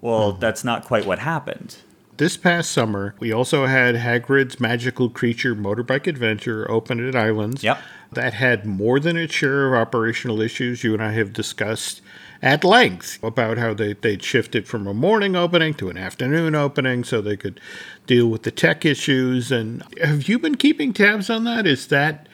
well, 0.00 0.32
mm-hmm. 0.32 0.40
that's 0.40 0.64
not 0.64 0.84
quite 0.84 1.06
what 1.06 1.18
happened. 1.18 1.76
This 2.16 2.36
past 2.36 2.72
summer, 2.72 3.14
we 3.20 3.32
also 3.32 3.66
had 3.66 3.94
Hagrid's 3.94 4.58
Magical 4.58 5.08
Creature 5.08 5.54
Motorbike 5.54 6.06
Adventure 6.06 6.68
open 6.70 7.06
at 7.06 7.14
Islands. 7.14 7.62
Yep. 7.62 7.78
That 8.12 8.34
had 8.34 8.66
more 8.66 8.98
than 8.98 9.16
its 9.16 9.34
share 9.34 9.68
of 9.68 9.74
operational 9.74 10.40
issues. 10.40 10.82
You 10.82 10.94
and 10.94 11.02
I 11.02 11.12
have 11.12 11.32
discussed 11.32 12.00
at 12.42 12.64
length 12.64 13.22
about 13.22 13.58
how 13.58 13.74
they, 13.74 13.94
they'd 13.94 14.22
shifted 14.22 14.66
from 14.66 14.86
a 14.86 14.94
morning 14.94 15.34
opening 15.34 15.74
to 15.74 15.90
an 15.90 15.96
afternoon 15.96 16.54
opening 16.54 17.04
so 17.04 17.20
they 17.20 17.36
could 17.36 17.60
deal 18.06 18.28
with 18.28 18.42
the 18.44 18.50
tech 18.50 18.84
issues. 18.84 19.50
And 19.50 19.82
have 20.00 20.28
you 20.28 20.38
been 20.38 20.56
keeping 20.56 20.92
tabs 20.92 21.28
on 21.30 21.44
that? 21.44 21.66
Is 21.66 21.88
that 21.88 22.28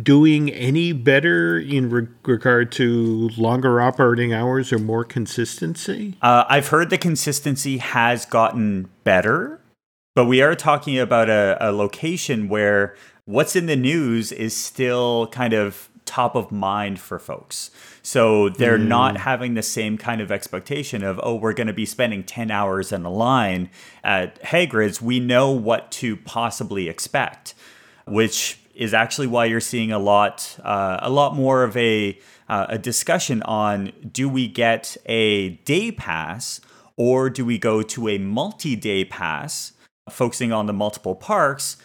doing 0.00 0.50
any 0.50 0.92
better 0.92 1.58
in 1.58 1.88
re- 1.88 2.06
regard 2.24 2.70
to 2.70 3.30
longer 3.36 3.80
operating 3.80 4.32
hours 4.32 4.72
or 4.72 4.78
more 4.78 5.04
consistency? 5.04 6.16
Uh, 6.20 6.44
I've 6.48 6.68
heard 6.68 6.90
the 6.90 6.98
consistency 6.98 7.78
has 7.78 8.26
gotten 8.26 8.90
better, 9.04 9.60
but 10.14 10.26
we 10.26 10.42
are 10.42 10.54
talking 10.54 10.98
about 10.98 11.30
a, 11.30 11.56
a 11.60 11.72
location 11.72 12.48
where 12.48 12.94
what's 13.24 13.56
in 13.56 13.66
the 13.66 13.76
news 13.76 14.32
is 14.32 14.54
still 14.54 15.28
kind 15.28 15.54
of 15.54 15.88
top 16.06 16.34
of 16.34 16.50
mind 16.50 16.98
for 16.98 17.18
folks. 17.18 17.70
So 18.02 18.48
they're 18.48 18.78
mm. 18.78 18.86
not 18.86 19.18
having 19.18 19.54
the 19.54 19.62
same 19.62 19.98
kind 19.98 20.20
of 20.20 20.32
expectation 20.32 21.02
of, 21.02 21.20
oh, 21.22 21.34
we're 21.34 21.52
going 21.52 21.66
to 21.66 21.72
be 21.72 21.84
spending 21.84 22.24
10 22.24 22.50
hours 22.50 22.92
in 22.92 23.04
a 23.04 23.10
line 23.10 23.68
at 24.02 24.40
Hagrid's. 24.42 25.02
We 25.02 25.20
know 25.20 25.50
what 25.50 25.90
to 25.92 26.16
possibly 26.16 26.88
expect, 26.88 27.54
which 28.06 28.58
is 28.74 28.94
actually 28.94 29.26
why 29.26 29.46
you're 29.46 29.60
seeing 29.60 29.90
a 29.90 29.98
lot 29.98 30.58
uh, 30.62 30.98
a 31.00 31.10
lot 31.10 31.34
more 31.34 31.64
of 31.64 31.76
a 31.76 32.18
uh, 32.48 32.66
a 32.68 32.78
discussion 32.78 33.42
on 33.42 33.90
do 34.12 34.28
we 34.28 34.46
get 34.46 34.96
a 35.06 35.50
day 35.64 35.90
pass 35.90 36.60
or 36.96 37.28
do 37.28 37.44
we 37.44 37.58
go 37.58 37.82
to 37.82 38.08
a 38.08 38.18
multi-day 38.18 39.04
pass 39.04 39.72
focusing 40.10 40.52
on 40.52 40.66
the 40.66 40.72
multiple 40.72 41.14
parks 41.14 41.78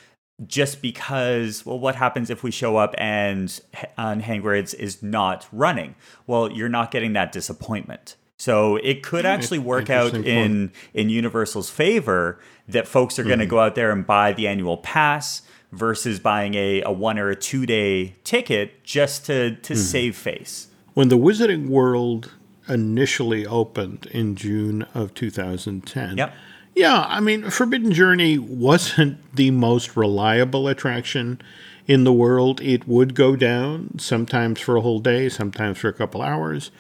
just 0.48 0.82
because 0.82 1.66
well 1.66 1.80
what 1.80 1.96
happens 1.96 2.30
if 2.30 2.44
we 2.44 2.52
show 2.52 2.78
up 2.78 2.96
and 2.98 3.62
on 3.98 4.22
Hagrid's 4.22 4.74
is 4.74 5.04
not 5.04 5.48
running 5.52 5.96
well 6.28 6.52
you're 6.52 6.70
not 6.70 6.92
getting 6.92 7.14
that 7.14 7.32
disappointment 7.32 8.16
so 8.38 8.78
it 8.78 9.04
could 9.04 9.26
actually 9.26 9.60
work 9.60 9.92
out 9.92 10.16
in 10.16 10.72
in 10.94 11.10
Universal's 11.10 11.70
favor 11.70 12.40
that 12.68 12.88
folks 12.88 13.20
are 13.20 13.22
mm-hmm. 13.22 13.30
going 13.30 13.40
to 13.40 13.46
go 13.46 13.60
out 13.60 13.76
there 13.76 13.92
and 13.92 14.06
buy 14.06 14.34
the 14.34 14.48
annual 14.48 14.78
pass 14.78 15.44
versus 15.72 16.20
buying 16.20 16.56
a, 16.56 16.82
a 16.82 16.92
one 16.92 17.18
or 17.18 17.30
a 17.30 17.36
two 17.36 17.66
day 17.66 18.16
ticket 18.24 18.84
just 18.84 19.26
to, 19.28 19.56
to 19.58 19.74
mm. 19.74 19.78
save 19.78 20.16
face. 20.16 20.68
When 20.94 21.10
the 21.10 21.18
Wizarding 21.18 21.70
World 21.70 22.32
initially 22.68 23.46
opened 23.46 24.08
in 24.08 24.36
June 24.36 24.84
of 24.94 25.14
2010, 25.14 26.18
yep. 26.18 26.34
Yeah, 26.76 27.06
I 27.08 27.20
mean, 27.20 27.50
Forbidden 27.50 27.92
Journey 27.92 28.38
wasn't 28.38 29.18
the 29.36 29.52
most 29.52 29.96
reliable 29.98 30.68
attraction 30.68 31.42
in 31.88 32.04
the 32.04 32.14
world. 32.14 32.62
It 32.62 32.88
would 32.88 33.16
go 33.16 33.36
down 33.36 33.98
sometimes 34.00 34.60
for 34.60 34.76
a 34.78 34.82
whole 34.82 35.00
day, 35.00 35.30
sometimes 35.30 35.78
for 35.80 35.90
a 35.90 35.94
couple 35.94 36.22
hours. 36.22 36.72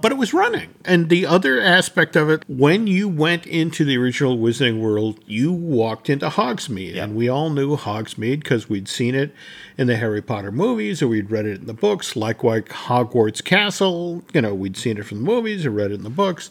but 0.00 0.12
it 0.12 0.18
was 0.18 0.32
running. 0.32 0.72
And 0.84 1.08
the 1.08 1.26
other 1.26 1.60
aspect 1.60 2.14
of 2.14 2.30
it, 2.30 2.44
when 2.46 2.86
you 2.86 3.08
went 3.08 3.46
into 3.46 3.84
the 3.84 3.98
original 3.98 4.38
Wizarding 4.38 4.80
World, 4.80 5.18
you 5.26 5.52
walked 5.52 6.08
into 6.08 6.28
Hogsmeade. 6.28 6.94
Yeah. 6.94 7.04
And 7.04 7.16
we 7.16 7.28
all 7.28 7.50
knew 7.50 7.76
Hogsmeade 7.76 8.40
because 8.44 8.68
we'd 8.68 8.88
seen 8.88 9.16
it 9.16 9.34
in 9.76 9.88
the 9.88 9.96
Harry 9.96 10.22
Potter 10.22 10.52
movies 10.52 11.02
or 11.02 11.08
we'd 11.08 11.30
read 11.32 11.46
it 11.46 11.60
in 11.60 11.66
the 11.66 11.74
books. 11.74 12.14
Likewise, 12.14 12.62
Hogwarts 12.64 13.42
Castle, 13.42 14.22
you 14.32 14.40
know, 14.40 14.54
we'd 14.54 14.76
seen 14.76 14.98
it 14.98 15.04
from 15.06 15.18
the 15.18 15.24
movies 15.24 15.66
or 15.66 15.70
read 15.72 15.90
it 15.90 15.94
in 15.94 16.04
the 16.04 16.10
books. 16.10 16.48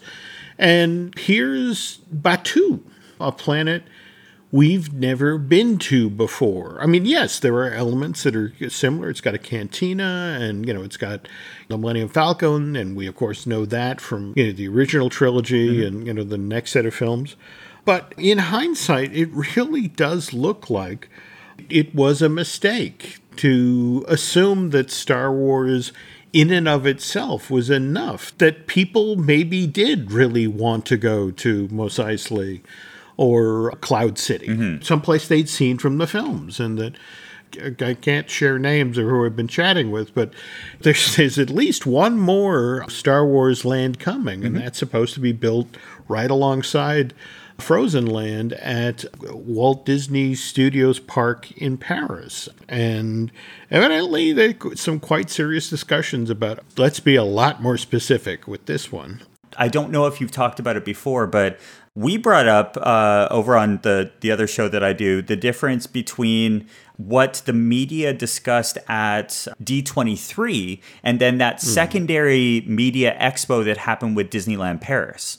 And 0.58 1.16
here's 1.18 1.98
Batuu, 2.12 2.80
a 3.20 3.32
planet 3.32 3.84
we've 4.50 4.92
never 4.92 5.36
been 5.36 5.78
to 5.78 6.08
before. 6.08 6.78
I 6.80 6.86
mean, 6.86 7.04
yes, 7.04 7.38
there 7.38 7.54
are 7.56 7.70
elements 7.70 8.22
that 8.22 8.34
are 8.34 8.52
similar. 8.70 9.10
It's 9.10 9.20
got 9.20 9.34
a 9.34 9.38
cantina 9.38 10.38
and, 10.40 10.66
you 10.66 10.72
know, 10.72 10.82
it's 10.82 10.96
got 10.96 11.28
the 11.68 11.76
Millennium 11.76 12.08
Falcon. 12.08 12.74
And 12.74 12.96
we, 12.96 13.06
of 13.06 13.14
course, 13.14 13.46
know 13.46 13.66
that 13.66 14.00
from, 14.00 14.32
you 14.36 14.46
know, 14.46 14.52
the 14.52 14.68
original 14.68 15.10
trilogy 15.10 15.78
mm-hmm. 15.78 15.86
and, 15.86 16.06
you 16.06 16.14
know, 16.14 16.24
the 16.24 16.38
next 16.38 16.72
set 16.72 16.86
of 16.86 16.94
films. 16.94 17.36
But 17.84 18.14
in 18.16 18.38
hindsight, 18.38 19.14
it 19.14 19.30
really 19.32 19.88
does 19.88 20.32
look 20.32 20.70
like 20.70 21.08
it 21.68 21.94
was 21.94 22.22
a 22.22 22.28
mistake 22.28 23.18
to 23.36 24.04
assume 24.08 24.70
that 24.70 24.90
Star 24.90 25.32
Wars 25.32 25.92
in 26.32 26.50
and 26.50 26.68
of 26.68 26.86
itself 26.86 27.50
was 27.50 27.70
enough 27.70 28.36
that 28.38 28.66
people 28.66 29.16
maybe 29.16 29.66
did 29.66 30.12
really 30.12 30.46
want 30.46 30.86
to 30.86 30.96
go 30.96 31.30
to 31.30 31.68
Mos 31.68 31.98
Eisley 31.98 32.62
or 33.16 33.72
Cloud 33.80 34.18
City, 34.18 34.48
mm-hmm. 34.48 34.82
someplace 34.82 35.26
they'd 35.26 35.48
seen 35.48 35.78
from 35.78 35.98
the 35.98 36.06
films, 36.06 36.60
and 36.60 36.78
that 36.78 36.94
I 37.80 37.94
can't 37.94 38.28
share 38.28 38.58
names 38.58 38.98
of 38.98 39.06
who 39.06 39.24
I've 39.24 39.36
been 39.36 39.48
chatting 39.48 39.90
with, 39.90 40.14
but 40.14 40.32
there's, 40.80 41.16
there's 41.16 41.38
at 41.38 41.50
least 41.50 41.86
one 41.86 42.18
more 42.18 42.88
Star 42.88 43.26
Wars 43.26 43.64
land 43.64 43.98
coming, 43.98 44.44
and 44.44 44.54
mm-hmm. 44.54 44.64
that's 44.64 44.78
supposed 44.78 45.14
to 45.14 45.20
be 45.20 45.32
built 45.32 45.68
right 46.08 46.30
alongside 46.30 47.14
Frozen 47.58 48.06
Land 48.06 48.52
at 48.54 49.04
Walt 49.20 49.84
Disney 49.84 50.34
Studios 50.34 51.00
Park 51.00 51.50
in 51.52 51.76
Paris. 51.76 52.48
And 52.68 53.30
evidently, 53.70 54.32
there 54.32 54.54
some 54.74 55.00
quite 55.00 55.28
serious 55.30 55.68
discussions 55.68 56.30
about 56.30 56.60
let's 56.76 57.00
be 57.00 57.16
a 57.16 57.24
lot 57.24 57.62
more 57.62 57.76
specific 57.76 58.46
with 58.46 58.66
this 58.66 58.90
one. 58.92 59.22
I 59.56 59.68
don't 59.68 59.90
know 59.90 60.06
if 60.06 60.20
you've 60.20 60.30
talked 60.30 60.60
about 60.60 60.76
it 60.76 60.84
before, 60.84 61.26
but 61.26 61.58
we 61.94 62.16
brought 62.16 62.46
up 62.46 62.76
uh, 62.80 63.26
over 63.30 63.56
on 63.56 63.80
the 63.82 64.12
the 64.20 64.30
other 64.30 64.46
show 64.46 64.68
that 64.68 64.84
I 64.84 64.92
do 64.92 65.20
the 65.20 65.36
difference 65.36 65.86
between 65.88 66.68
what 66.96 67.42
the 67.44 67.52
media 67.52 68.12
discussed 68.12 68.78
at 68.88 69.30
D23 69.62 70.80
and 71.02 71.20
then 71.20 71.38
that 71.38 71.60
secondary 71.60 72.62
media 72.66 73.16
expo 73.20 73.64
that 73.64 73.78
happened 73.78 74.16
with 74.16 74.30
Disneyland 74.30 74.80
Paris. 74.80 75.38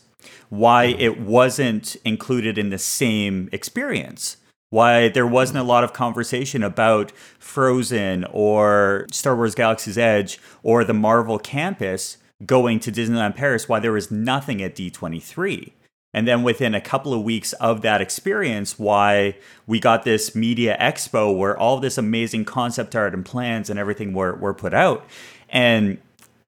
Why 0.50 0.86
it 0.86 1.20
wasn't 1.20 1.96
included 2.04 2.58
in 2.58 2.70
the 2.70 2.78
same 2.78 3.50
experience. 3.52 4.38
Why 4.72 5.10
there 5.10 5.28
wasn't 5.28 5.60
a 5.60 5.64
lot 5.64 5.84
of 5.84 5.94
conversation 5.94 6.62
about 6.62 7.12
Frozen 7.40 8.26
or 8.32 9.08
Star 9.12 9.36
Wars 9.36 9.56
Galaxy's 9.56 9.98
Edge 9.98 10.40
or 10.62 10.84
the 10.84 10.94
Marvel 10.94 11.40
campus 11.40 12.18
going 12.46 12.80
to 12.80 12.92
Disneyland 12.92 13.36
Paris, 13.36 13.68
why 13.68 13.80
there 13.80 13.92
was 13.92 14.12
nothing 14.12 14.62
at 14.62 14.76
D23. 14.76 15.72
And 16.14 16.28
then 16.28 16.42
within 16.42 16.74
a 16.74 16.82
couple 16.82 17.14
of 17.14 17.24
weeks 17.24 17.54
of 17.54 17.82
that 17.82 18.02
experience, 18.02 18.80
why 18.80 19.36
we 19.68 19.80
got 19.80 20.04
this 20.04 20.36
media 20.36 20.76
expo 20.80 21.36
where 21.36 21.58
all 21.58 21.80
this 21.80 21.98
amazing 21.98 22.46
concept 22.46 22.96
art 22.96 23.14
and 23.14 23.26
plans 23.26 23.70
and 23.70 23.78
everything 23.78 24.14
were, 24.14 24.36
were 24.36 24.54
put 24.54 24.74
out. 24.74 25.06
And 25.50 26.00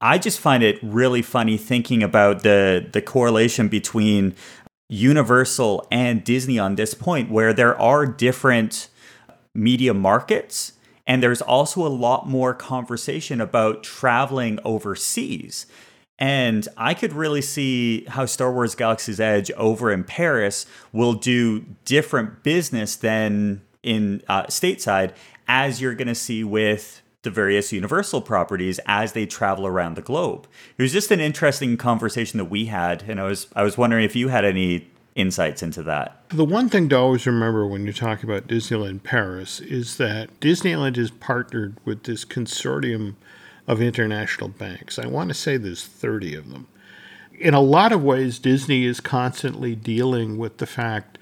I 0.01 0.17
just 0.17 0.39
find 0.39 0.63
it 0.63 0.79
really 0.81 1.21
funny 1.21 1.57
thinking 1.57 2.01
about 2.01 2.41
the 2.43 2.85
the 2.91 3.01
correlation 3.01 3.67
between 3.67 4.35
Universal 4.89 5.87
and 5.91 6.23
Disney 6.23 6.59
on 6.59 6.75
this 6.75 6.93
point, 6.93 7.29
where 7.29 7.53
there 7.53 7.79
are 7.79 8.05
different 8.05 8.89
media 9.53 9.93
markets, 9.93 10.73
and 11.05 11.21
there's 11.21 11.41
also 11.41 11.85
a 11.85 11.89
lot 11.89 12.27
more 12.27 12.53
conversation 12.53 13.39
about 13.39 13.83
traveling 13.83 14.59
overseas. 14.65 15.65
And 16.17 16.67
I 16.77 16.93
could 16.93 17.13
really 17.13 17.41
see 17.41 18.05
how 18.05 18.25
Star 18.25 18.51
Wars 18.51 18.75
Galaxy's 18.75 19.19
Edge 19.19 19.49
over 19.51 19.91
in 19.91 20.03
Paris 20.03 20.67
will 20.91 21.13
do 21.13 21.61
different 21.83 22.43
business 22.43 22.95
than 22.95 23.61
in 23.81 24.21
uh, 24.27 24.43
stateside, 24.43 25.13
as 25.47 25.81
you're 25.81 25.95
going 25.95 26.07
to 26.07 26.15
see 26.15 26.43
with 26.43 27.01
the 27.23 27.29
various 27.29 27.71
Universal 27.71 28.21
properties 28.21 28.79
as 28.85 29.13
they 29.13 29.25
travel 29.25 29.67
around 29.67 29.95
the 29.95 30.01
globe. 30.01 30.47
It 30.77 30.81
was 30.81 30.91
just 30.91 31.11
an 31.11 31.19
interesting 31.19 31.77
conversation 31.77 32.37
that 32.39 32.45
we 32.45 32.65
had, 32.65 33.03
and 33.07 33.19
I 33.19 33.23
was 33.23 33.47
I 33.55 33.63
was 33.63 33.77
wondering 33.77 34.03
if 34.03 34.15
you 34.15 34.29
had 34.29 34.45
any 34.45 34.87
insights 35.13 35.61
into 35.61 35.83
that. 35.83 36.23
The 36.29 36.45
one 36.45 36.69
thing 36.69 36.89
to 36.89 36.97
always 36.97 37.27
remember 37.27 37.67
when 37.67 37.85
you 37.85 37.93
talk 37.93 38.23
about 38.23 38.47
Disneyland 38.47 39.03
Paris 39.03 39.59
is 39.59 39.97
that 39.97 40.39
Disneyland 40.39 40.97
is 40.97 41.11
partnered 41.11 41.77
with 41.85 42.03
this 42.03 42.23
consortium 42.23 43.15
of 43.67 43.81
international 43.81 44.49
banks. 44.49 44.97
I 44.97 45.07
want 45.07 45.29
to 45.29 45.33
say 45.33 45.57
there's 45.57 45.85
30 45.85 46.35
of 46.35 46.49
them. 46.49 46.67
In 47.37 47.53
a 47.53 47.61
lot 47.61 47.91
of 47.91 48.03
ways, 48.03 48.39
Disney 48.39 48.85
is 48.85 48.99
constantly 48.99 49.75
dealing 49.75 50.37
with 50.37 50.57
the 50.57 50.65
fact 50.65 51.17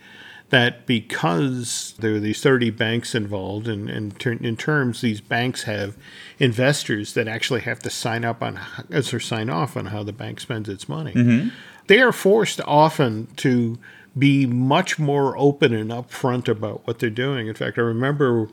that 0.50 0.86
because 0.86 1.94
there 2.00 2.16
are 2.16 2.20
these 2.20 2.42
30 2.42 2.72
banks 2.72 3.14
involved, 3.14 3.68
and, 3.68 3.90
and 3.90 4.20
ter- 4.20 4.32
in 4.34 4.58
terms, 4.58 5.02
these 5.02 5.22
banks 5.22 5.64
have 5.64 5.96
investors 6.40 7.14
that 7.14 7.28
actually 7.28 7.62
have 7.62 7.80
to 7.80 7.90
sign 7.90 8.26
up 8.26 8.42
on 8.42 8.60
as 8.90 9.14
or 9.14 9.20
sign 9.20 9.50
off 9.50 9.78
on 9.78 9.88
how 9.88 10.04
the 10.04 10.14
bank 10.14 10.40
spends 10.40 10.68
its 10.70 10.90
money. 10.90 11.14
Mm-hmm. 11.14 11.50
They 11.88 12.02
are 12.02 12.12
forced 12.12 12.62
often 12.62 13.28
to 13.38 13.78
be 14.18 14.46
much 14.46 15.00
more 15.00 15.38
open 15.38 15.74
and 15.74 15.92
upfront 15.92 16.48
about 16.48 16.86
what 16.86 17.00
they're 17.00 17.10
doing. 17.10 17.48
In 17.48 17.56
fact, 17.56 17.78
I 17.78 17.82
remember 17.82 18.50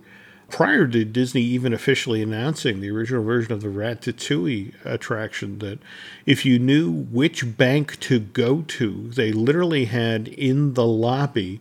prior 0.48 0.86
to 0.86 1.04
Disney 1.04 1.42
even 1.42 1.72
officially 1.72 2.22
announcing 2.22 2.80
the 2.80 2.90
original 2.90 3.24
version 3.24 3.52
of 3.52 3.62
the 3.62 3.68
Ratatouille 3.68 4.74
attraction 4.84 5.58
that 5.58 5.78
if 6.24 6.44
you 6.44 6.58
knew 6.58 6.90
which 6.90 7.56
bank 7.56 7.98
to 8.00 8.20
go 8.20 8.62
to, 8.62 9.08
they 9.08 9.32
literally 9.32 9.86
had 9.86 10.28
in 10.28 10.74
the 10.74 10.86
lobby 10.86 11.60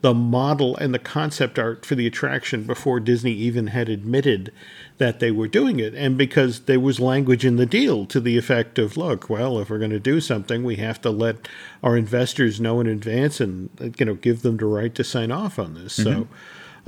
the 0.00 0.14
model 0.14 0.76
and 0.76 0.94
the 0.94 0.98
concept 0.98 1.58
art 1.58 1.84
for 1.84 1.94
the 1.94 2.06
attraction 2.06 2.62
before 2.62 3.00
Disney 3.00 3.32
even 3.32 3.68
had 3.68 3.88
admitted 3.88 4.52
that 4.98 5.18
they 5.18 5.30
were 5.30 5.48
doing 5.48 5.80
it. 5.80 5.94
And 5.94 6.16
because 6.16 6.60
there 6.60 6.78
was 6.78 7.00
language 7.00 7.44
in 7.44 7.56
the 7.56 7.66
deal 7.66 8.06
to 8.06 8.20
the 8.20 8.38
effect 8.38 8.78
of, 8.78 8.96
look, 8.96 9.28
well, 9.28 9.58
if 9.58 9.70
we're 9.70 9.78
going 9.78 9.90
to 9.90 9.98
do 9.98 10.20
something, 10.20 10.62
we 10.62 10.76
have 10.76 11.00
to 11.02 11.10
let 11.10 11.48
our 11.82 11.96
investors 11.96 12.60
know 12.60 12.80
in 12.80 12.86
advance 12.86 13.40
and 13.40 13.70
you 13.98 14.06
know 14.06 14.14
give 14.14 14.42
them 14.42 14.56
the 14.56 14.66
right 14.66 14.94
to 14.94 15.04
sign 15.04 15.32
off 15.32 15.58
on 15.58 15.74
this. 15.74 15.94
So 15.94 16.04
mm-hmm. 16.04 16.32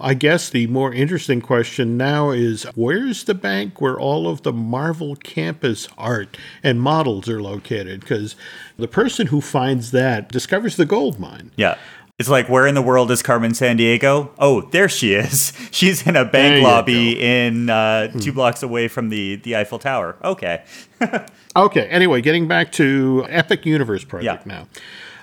I 0.03 0.15
guess 0.15 0.49
the 0.49 0.67
more 0.69 0.93
interesting 0.93 1.41
question 1.41 1.97
now 1.97 2.31
is 2.31 2.65
where's 2.75 3.25
the 3.25 3.35
bank 3.35 3.81
where 3.81 3.99
all 3.99 4.29
of 4.29 4.43
the 4.43 4.53
Marvel 4.53 5.17
campus 5.17 5.89
art 5.99 6.37
and 6.63 6.81
models 6.81 7.29
are 7.29 7.43
located? 7.43 8.01
Because 8.01 8.37
the 8.79 8.89
person 8.89 9.29
who 9.29 9.41
finds 9.41 9.91
that 9.91 10.31
discovers 10.31 10.77
the 10.77 10.87
gold 10.87 11.19
mine. 11.19 11.51
Yeah. 11.57 11.77
It's 12.21 12.29
like, 12.29 12.51
where 12.51 12.67
in 12.67 12.75
the 12.75 12.83
world 12.83 13.11
is 13.11 13.23
Carmen 13.23 13.53
Sandiego? 13.53 14.29
Oh, 14.39 14.61
there 14.61 14.91
she 14.91 15.15
is. 15.15 15.55
She's 15.71 16.07
in 16.07 16.17
a 16.17 16.25
bank 16.27 16.63
lobby 16.63 17.19
in 17.19 17.71
uh, 17.71 18.09
two 18.21 18.33
blocks 18.35 18.63
away 18.63 18.89
from 18.89 19.09
the, 19.09 19.37
the 19.37 19.57
Eiffel 19.57 19.79
Tower. 19.79 20.17
Okay. 20.23 20.63
Okay, 21.57 21.89
anyway, 21.89 22.21
getting 22.21 22.47
back 22.47 22.71
to 22.73 23.27
Epic 23.29 23.67
Universe 23.67 24.05
Project 24.05 24.47
Yeah. 24.47 24.53
now. 24.53 24.69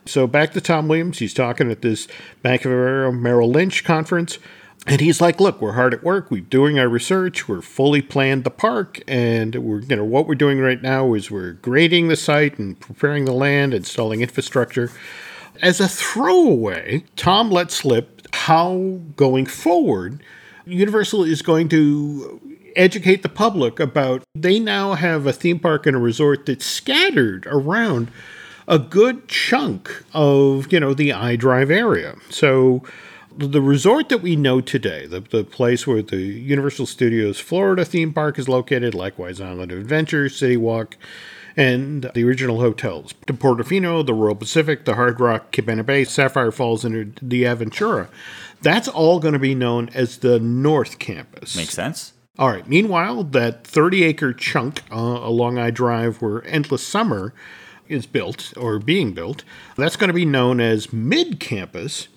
So 0.06 0.28
back 0.28 0.52
to 0.54 0.60
Tom 0.62 0.90
Williams. 0.90 1.20
He's 1.20 1.34
talking 1.34 1.72
at 1.72 1.82
this 1.82 2.10
Bank 2.42 2.66
of 2.66 2.72
America 2.72 3.16
Merrill 3.16 3.50
Lynch 3.50 3.86
conference. 3.86 4.38
And 4.86 5.00
he's 5.00 5.22
like, 5.22 5.40
look, 5.40 5.62
we're 5.62 5.74
hard 5.74 5.94
at 5.94 6.04
work. 6.04 6.30
We're 6.30 6.42
doing 6.42 6.80
our 6.80 6.90
research. 6.90 7.48
We're 7.48 7.62
fully 7.62 8.02
planned 8.02 8.44
the 8.44 8.50
park. 8.50 9.02
And 9.08 9.56
we're, 9.56 9.80
you 9.82 9.96
know, 9.96 10.04
what 10.04 10.28
we're 10.28 10.36
doing 10.36 10.60
right 10.60 10.82
now 10.82 11.14
is 11.14 11.32
we're 11.32 11.54
grading 11.54 12.10
the 12.10 12.18
site 12.18 12.60
and 12.60 12.78
preparing 12.78 13.24
the 13.24 13.32
land, 13.32 13.74
installing 13.74 14.20
infrastructure. 14.20 14.92
As 15.62 15.80
a 15.80 15.88
throwaway, 15.88 17.04
Tom 17.16 17.50
let 17.50 17.72
slip 17.72 18.28
how 18.34 19.00
going 19.16 19.46
forward, 19.46 20.22
Universal 20.66 21.24
is 21.24 21.42
going 21.42 21.70
to 21.70 22.40
educate 22.76 23.24
the 23.24 23.30
public 23.30 23.80
about 23.80 24.24
they 24.36 24.60
now 24.60 24.94
have 24.94 25.26
a 25.26 25.34
theme 25.34 25.60
park 25.60 25.86
and 25.86 25.96
a 25.96 26.00
resort 26.00 26.46
that's 26.46 26.66
scattered 26.66 27.48
around 27.48 28.12
a 28.68 28.78
good 28.78 29.28
chunk 29.28 30.04
of, 30.14 30.72
you 30.72 30.80
know, 30.80 30.94
the 30.94 31.10
iDrive 31.10 31.72
area. 31.72 32.16
So 32.30 32.84
the 33.36 33.62
resort 33.62 34.10
that 34.10 34.22
we 34.22 34.36
know 34.36 34.62
today, 34.62 35.06
the, 35.06 35.22
the 35.22 35.44
place 35.44 35.88
where 35.88 36.02
the 36.02 36.18
Universal 36.18 36.88
Studios 36.88 37.40
Florida 37.40 37.86
theme 37.86 38.14
park 38.14 38.38
is 38.38 38.50
located, 38.50 38.94
likewise 38.94 39.40
Island 39.40 39.72
of 39.72 39.80
Adventure, 39.80 40.28
City 40.30 40.58
Walk, 40.58 40.98
and 41.58 42.04
the 42.14 42.24
original 42.24 42.60
hotels, 42.60 43.16
the 43.26 43.34
Portofino, 43.34 44.06
the 44.06 44.14
Royal 44.14 44.36
Pacific, 44.36 44.86
the 44.86 44.94
Hard 44.94 45.20
Rock, 45.20 45.52
Cabana 45.52 45.84
Bay, 45.84 46.04
Sapphire 46.04 46.52
Falls, 46.52 46.86
and 46.86 47.20
the 47.22 47.44
Aventura. 47.44 48.08
That's 48.62 48.88
all 48.88 49.20
going 49.20 49.34
to 49.34 49.40
be 49.40 49.56
known 49.56 49.90
as 49.90 50.20
the 50.20 50.40
North 50.40 51.00
Campus. 51.00 51.58
Makes 51.58 51.74
sense. 51.74 52.14
All 52.38 52.50
right. 52.50 52.68
Meanwhile, 52.70 53.24
that 53.26 53.66
30 53.66 54.04
acre 54.04 54.34
chunk 54.34 54.84
uh, 54.92 54.96
along 54.96 55.58
I 55.58 55.72
Drive 55.72 56.22
where 56.22 56.46
Endless 56.46 56.86
Summer 56.86 57.34
is 57.88 58.06
built 58.06 58.54
or 58.56 58.78
being 58.78 59.14
built, 59.14 59.44
that's 59.76 59.96
going 59.96 60.10
to 60.10 60.14
be 60.14 60.26
known 60.26 60.60
as 60.60 60.94
Mid 60.94 61.40
Campus. 61.40 62.08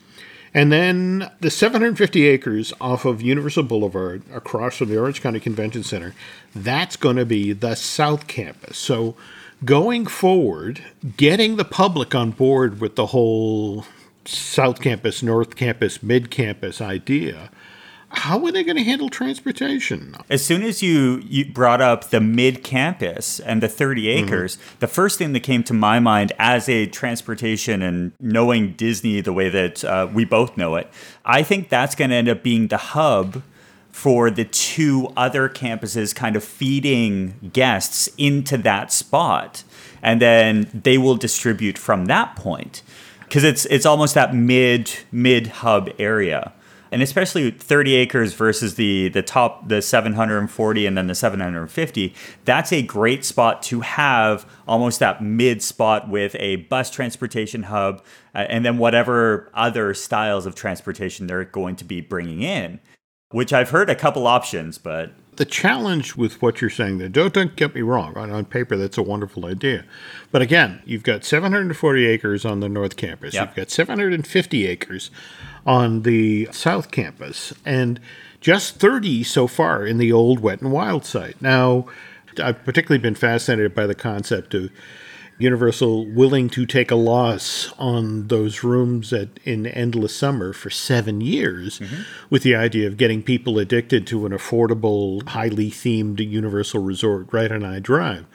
And 0.52 0.72
then 0.72 1.30
the 1.40 1.50
750 1.50 2.26
acres 2.26 2.72
off 2.80 3.04
of 3.04 3.22
Universal 3.22 3.64
Boulevard 3.64 4.22
across 4.32 4.76
from 4.76 4.88
the 4.88 4.98
Orange 4.98 5.22
County 5.22 5.38
Convention 5.38 5.84
Center, 5.84 6.14
that's 6.54 6.96
going 6.96 7.16
to 7.16 7.24
be 7.24 7.52
the 7.52 7.76
South 7.76 8.26
Campus. 8.26 8.76
So 8.76 9.14
going 9.64 10.06
forward, 10.06 10.82
getting 11.16 11.56
the 11.56 11.64
public 11.64 12.14
on 12.14 12.32
board 12.32 12.80
with 12.80 12.96
the 12.96 13.06
whole 13.06 13.84
South 14.24 14.80
Campus, 14.80 15.22
North 15.22 15.54
Campus, 15.54 16.02
Mid 16.02 16.30
Campus 16.30 16.80
idea 16.80 17.50
how 18.12 18.44
are 18.44 18.52
they 18.52 18.64
going 18.64 18.76
to 18.76 18.82
handle 18.82 19.08
transportation? 19.08 20.16
As 20.28 20.44
soon 20.44 20.62
as 20.62 20.82
you, 20.82 21.22
you 21.24 21.52
brought 21.52 21.80
up 21.80 22.10
the 22.10 22.20
mid 22.20 22.64
campus 22.64 23.38
and 23.40 23.62
the 23.62 23.68
30 23.68 24.04
mm-hmm. 24.04 24.24
acres, 24.24 24.56
mm-hmm. 24.56 24.78
the 24.80 24.88
first 24.88 25.18
thing 25.18 25.32
that 25.32 25.40
came 25.40 25.62
to 25.64 25.74
my 25.74 26.00
mind 26.00 26.32
as 26.38 26.68
a 26.68 26.86
transportation 26.86 27.82
and 27.82 28.12
knowing 28.20 28.72
Disney 28.72 29.20
the 29.20 29.32
way 29.32 29.48
that 29.48 29.84
uh, 29.84 30.08
we 30.12 30.24
both 30.24 30.56
know 30.56 30.74
it, 30.76 30.90
I 31.24 31.42
think 31.42 31.68
that's 31.68 31.94
going 31.94 32.10
to 32.10 32.16
end 32.16 32.28
up 32.28 32.42
being 32.42 32.68
the 32.68 32.78
hub 32.78 33.42
for 33.92 34.30
the 34.30 34.44
two 34.44 35.12
other 35.16 35.48
campuses 35.48 36.14
kind 36.14 36.36
of 36.36 36.42
feeding 36.42 37.50
guests 37.52 38.08
into 38.16 38.56
that 38.58 38.92
spot. 38.92 39.62
And 40.02 40.20
then 40.20 40.70
they 40.72 40.98
will 40.98 41.16
distribute 41.16 41.78
from 41.78 42.06
that 42.06 42.34
point. 42.34 42.82
Because 43.20 43.44
it's 43.44 43.64
it's 43.66 43.86
almost 43.86 44.14
that 44.14 44.34
mid 44.34 44.90
mid 45.12 45.46
hub 45.46 45.90
area 46.00 46.52
and 46.90 47.02
especially 47.02 47.50
30 47.50 47.94
acres 47.94 48.34
versus 48.34 48.74
the 48.74 49.08
the 49.08 49.22
top 49.22 49.68
the 49.68 49.80
740 49.80 50.86
and 50.86 50.96
then 50.96 51.06
the 51.06 51.14
750 51.14 52.14
that's 52.44 52.72
a 52.72 52.82
great 52.82 53.24
spot 53.24 53.62
to 53.62 53.80
have 53.80 54.46
almost 54.66 54.98
that 55.00 55.22
mid 55.22 55.62
spot 55.62 56.08
with 56.08 56.36
a 56.38 56.56
bus 56.56 56.90
transportation 56.90 57.64
hub 57.64 58.02
uh, 58.34 58.38
and 58.48 58.64
then 58.64 58.78
whatever 58.78 59.50
other 59.54 59.94
styles 59.94 60.46
of 60.46 60.54
transportation 60.54 61.26
they're 61.26 61.44
going 61.44 61.76
to 61.76 61.84
be 61.84 62.00
bringing 62.00 62.42
in 62.42 62.80
which 63.30 63.52
i've 63.52 63.70
heard 63.70 63.88
a 63.88 63.94
couple 63.94 64.26
options 64.26 64.78
but 64.78 65.12
the 65.40 65.46
challenge 65.46 66.16
with 66.16 66.42
what 66.42 66.60
you're 66.60 66.68
saying 66.68 66.98
there, 66.98 67.08
don't, 67.08 67.32
don't 67.32 67.56
get 67.56 67.74
me 67.74 67.80
wrong, 67.80 68.14
on, 68.14 68.30
on 68.30 68.44
paper, 68.44 68.76
that's 68.76 68.98
a 68.98 69.02
wonderful 69.02 69.46
idea. 69.46 69.86
But 70.30 70.42
again, 70.42 70.82
you've 70.84 71.02
got 71.02 71.24
740 71.24 72.04
acres 72.04 72.44
on 72.44 72.60
the 72.60 72.68
North 72.68 72.96
Campus, 72.96 73.32
yep. 73.32 73.48
you've 73.48 73.56
got 73.56 73.70
750 73.70 74.66
acres 74.66 75.10
on 75.66 76.02
the 76.02 76.48
South 76.52 76.90
Campus, 76.90 77.52
and 77.64 78.00
just 78.40 78.76
30 78.76 79.22
so 79.24 79.46
far 79.46 79.86
in 79.86 79.98
the 79.98 80.12
old 80.12 80.40
Wet 80.40 80.60
and 80.60 80.72
Wild 80.72 81.04
site. 81.04 81.40
Now, 81.40 81.86
I've 82.42 82.64
particularly 82.64 83.02
been 83.02 83.14
fascinated 83.14 83.74
by 83.74 83.86
the 83.86 83.94
concept 83.94 84.54
of 84.54 84.70
Universal 85.40 86.06
willing 86.06 86.50
to 86.50 86.66
take 86.66 86.90
a 86.90 86.96
loss 86.96 87.72
on 87.78 88.28
those 88.28 88.62
rooms 88.62 89.10
at 89.12 89.28
in 89.44 89.66
Endless 89.66 90.14
Summer 90.14 90.52
for 90.52 90.68
seven 90.68 91.22
years, 91.22 91.78
mm-hmm. 91.78 92.02
with 92.28 92.42
the 92.42 92.54
idea 92.54 92.86
of 92.86 92.98
getting 92.98 93.22
people 93.22 93.58
addicted 93.58 94.06
to 94.08 94.26
an 94.26 94.32
affordable, 94.32 95.26
highly 95.28 95.70
themed 95.70 96.20
Universal 96.20 96.82
resort 96.82 97.28
right 97.32 97.50
on 97.50 97.64
I 97.64 97.78
Drive. 97.78 98.26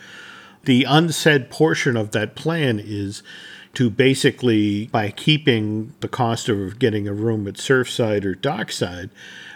The 0.64 0.84
unsaid 0.84 1.52
portion 1.52 1.96
of 1.96 2.10
that 2.12 2.36
plan 2.36 2.82
is 2.84 3.22
to 3.76 3.90
basically, 3.90 4.88
by 4.88 5.12
keeping 5.12 5.94
the 6.00 6.08
cost 6.08 6.50
of 6.50 6.80
getting 6.80 7.08
a 7.08 7.14
room 7.14 7.48
at 7.48 7.56
Surfside 7.56 8.26
or 8.26 8.36
Dockside 8.36 9.10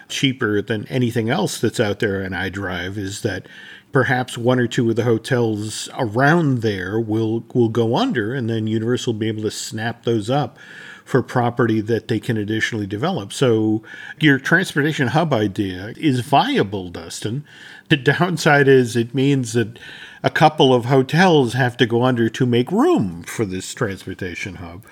cheaper 0.08 0.60
than 0.60 0.86
anything 0.88 1.30
else 1.30 1.60
that's 1.60 1.80
out 1.80 2.00
there 2.00 2.24
on 2.24 2.32
I 2.32 2.48
Drive, 2.48 2.98
is 2.98 3.22
that 3.22 3.46
perhaps 3.92 4.38
one 4.38 4.60
or 4.60 4.66
two 4.66 4.88
of 4.90 4.96
the 4.96 5.04
hotels 5.04 5.88
around 5.96 6.58
there 6.58 7.00
will 7.00 7.44
will 7.54 7.68
go 7.68 7.96
under, 7.96 8.34
and 8.34 8.48
then 8.48 8.66
Universal 8.66 9.12
will 9.12 9.20
be 9.20 9.28
able 9.28 9.42
to 9.42 9.50
snap 9.50 10.04
those 10.04 10.30
up 10.30 10.58
for 11.04 11.22
property 11.22 11.80
that 11.80 12.06
they 12.06 12.20
can 12.20 12.36
additionally 12.36 12.86
develop. 12.86 13.32
So 13.32 13.82
your 14.20 14.38
transportation 14.38 15.08
hub 15.08 15.32
idea 15.32 15.92
is 15.96 16.20
viable, 16.20 16.88
Dustin. 16.88 17.44
The 17.88 17.96
downside 18.18 18.68
is 18.68 18.94
it 18.94 19.14
means 19.14 19.54
that 19.54 19.78
a 20.22 20.30
couple 20.30 20.74
of 20.74 20.86
hotels 20.86 21.54
have 21.54 21.76
to 21.78 21.86
go 21.86 22.02
under 22.02 22.28
to 22.28 22.46
make 22.46 22.70
room 22.70 23.22
for 23.22 23.44
this 23.44 23.72
transportation 23.74 24.56
hub 24.56 24.84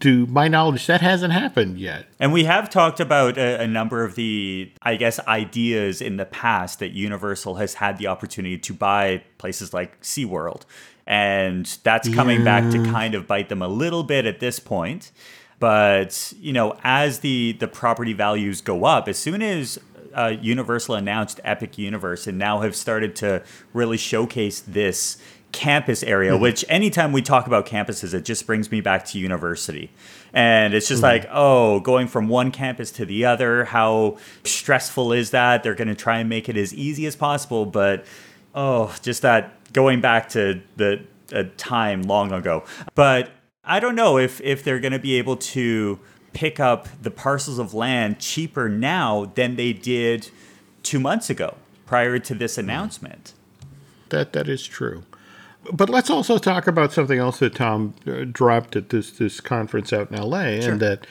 to 0.00 0.26
my 0.26 0.48
knowledge, 0.48 0.86
that 0.86 1.00
hasn't 1.00 1.32
happened 1.32 1.78
yet. 1.78 2.06
And 2.18 2.32
we 2.32 2.44
have 2.44 2.70
talked 2.70 3.00
about 3.00 3.36
a, 3.36 3.62
a, 3.62 3.66
number 3.66 4.04
of 4.04 4.14
the, 4.14 4.72
I 4.82 4.96
guess, 4.96 5.18
ideas 5.26 6.00
in 6.00 6.16
the 6.16 6.24
past 6.24 6.78
that 6.78 6.92
Universal 6.92 7.56
has 7.56 7.74
had 7.74 7.98
the 7.98 8.06
opportunity 8.06 8.58
to 8.58 8.74
buy 8.74 9.22
places 9.38 9.72
like 9.74 10.00
SeaWorld. 10.00 10.62
And 11.06 11.66
that's 11.82 12.08
coming 12.14 12.40
yeah. 12.40 12.60
back 12.60 12.70
to 12.72 12.84
kind 12.84 13.14
of 13.14 13.26
bite 13.26 13.48
them 13.48 13.62
a 13.62 13.68
little 13.68 14.04
bit 14.04 14.26
at 14.26 14.40
this 14.40 14.58
point. 14.58 15.10
But, 15.58 16.32
you 16.38 16.52
know, 16.52 16.78
as 16.84 17.20
the, 17.20 17.56
the 17.58 17.66
property 17.66 18.12
values 18.12 18.60
go 18.60 18.84
up, 18.84 19.08
as 19.08 19.18
soon 19.18 19.42
as 19.42 19.78
uh, 20.18 20.36
Universal 20.40 20.96
announced 20.96 21.40
Epic 21.44 21.78
Universe 21.78 22.26
and 22.26 22.38
now 22.38 22.60
have 22.60 22.74
started 22.74 23.14
to 23.16 23.42
really 23.72 23.96
showcase 23.96 24.60
this 24.60 25.18
campus 25.52 26.02
area, 26.02 26.32
mm-hmm. 26.32 26.42
which 26.42 26.64
anytime 26.68 27.12
we 27.12 27.22
talk 27.22 27.46
about 27.46 27.66
campuses, 27.66 28.12
it 28.12 28.24
just 28.24 28.46
brings 28.46 28.70
me 28.70 28.80
back 28.80 29.04
to 29.06 29.18
university. 29.18 29.90
And 30.32 30.74
it's 30.74 30.88
just 30.88 31.02
mm-hmm. 31.02 31.24
like, 31.24 31.30
oh, 31.32 31.80
going 31.80 32.08
from 32.08 32.28
one 32.28 32.50
campus 32.50 32.90
to 32.92 33.06
the 33.06 33.24
other, 33.24 33.64
how 33.66 34.18
stressful 34.44 35.12
is 35.12 35.30
that? 35.30 35.62
They're 35.62 35.76
going 35.76 35.88
to 35.88 35.94
try 35.94 36.18
and 36.18 36.28
make 36.28 36.48
it 36.48 36.56
as 36.56 36.74
easy 36.74 37.06
as 37.06 37.14
possible, 37.14 37.64
but 37.64 38.04
oh, 38.54 38.94
just 39.02 39.22
that 39.22 39.72
going 39.72 40.00
back 40.00 40.28
to 40.30 40.60
the 40.76 41.04
a 41.30 41.44
time 41.44 42.02
long 42.02 42.32
ago. 42.32 42.64
But 42.94 43.30
I 43.62 43.80
don't 43.80 43.94
know 43.94 44.18
if 44.18 44.40
if 44.40 44.64
they're 44.64 44.80
going 44.80 44.92
to 44.92 44.98
be 44.98 45.18
able 45.18 45.36
to 45.36 46.00
pick 46.32 46.60
up 46.60 46.88
the 47.00 47.10
parcels 47.10 47.58
of 47.58 47.74
land 47.74 48.18
cheaper 48.18 48.68
now 48.68 49.32
than 49.34 49.56
they 49.56 49.72
did 49.72 50.30
2 50.82 51.00
months 51.00 51.30
ago 51.30 51.56
prior 51.86 52.18
to 52.18 52.34
this 52.34 52.52
mm-hmm. 52.52 52.68
announcement. 52.68 53.32
That 54.10 54.32
that 54.32 54.48
is 54.48 54.66
true. 54.66 55.04
But 55.72 55.90
let's 55.90 56.08
also 56.08 56.38
talk 56.38 56.66
about 56.66 56.92
something 56.92 57.18
else 57.18 57.40
that 57.40 57.54
Tom 57.54 57.94
uh, 58.06 58.24
dropped 58.30 58.76
at 58.76 58.90
this 58.90 59.10
this 59.10 59.40
conference 59.40 59.92
out 59.92 60.10
in 60.10 60.16
L.A. 60.16 60.62
Sure. 60.62 60.72
and 60.72 60.80
that 60.80 61.06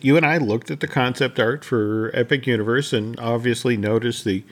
you 0.00 0.16
and 0.16 0.24
I 0.24 0.38
looked 0.38 0.70
at 0.70 0.80
the 0.80 0.86
concept 0.86 1.40
art 1.40 1.64
for 1.64 2.10
Epic 2.14 2.46
Universe 2.46 2.92
and 2.92 3.18
obviously 3.18 3.76
noticed 3.76 4.24
the 4.24 4.44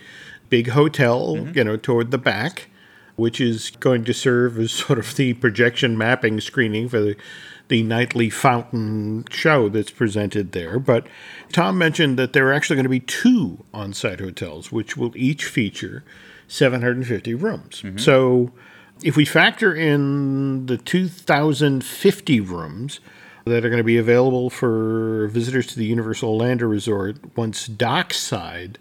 big 0.48 0.68
hotel, 0.68 1.36
mm-hmm. 1.36 1.56
you 1.56 1.64
know, 1.64 1.76
toward 1.76 2.10
the 2.10 2.18
back, 2.18 2.68
which 3.16 3.40
is 3.40 3.70
going 3.70 4.04
to 4.04 4.14
serve 4.14 4.58
as 4.58 4.72
sort 4.72 4.98
of 4.98 5.14
the 5.16 5.34
projection 5.34 5.96
mapping 5.96 6.40
screening 6.40 6.88
for 6.88 7.00
the 7.00 7.16
the 7.68 7.82
nightly 7.82 8.30
fountain 8.30 9.24
show 9.30 9.68
that's 9.68 9.90
presented 9.90 10.52
there. 10.52 10.78
But 10.78 11.06
Tom 11.52 11.78
mentioned 11.78 12.18
that 12.18 12.32
there 12.32 12.48
are 12.48 12.52
actually 12.52 12.76
going 12.76 12.84
to 12.84 12.90
be 12.90 13.00
two 13.00 13.64
on-site 13.74 14.20
hotels, 14.20 14.70
which 14.70 14.96
will 14.96 15.16
each 15.16 15.44
feature 15.44 16.04
750 16.48 17.34
rooms. 17.34 17.82
Mm-hmm. 17.82 17.98
So 17.98 18.52
if 19.02 19.16
we 19.16 19.24
factor 19.24 19.74
in 19.74 20.66
the 20.66 20.76
2,050 20.78 22.40
rooms 22.40 23.00
that 23.44 23.64
are 23.64 23.68
going 23.68 23.78
to 23.78 23.84
be 23.84 23.98
available 23.98 24.50
for 24.50 25.28
visitors 25.28 25.66
to 25.68 25.78
the 25.78 25.84
Universal 25.84 26.30
Orlando 26.30 26.66
Resort 26.66 27.36
once 27.36 27.66
Dockside 27.66 28.78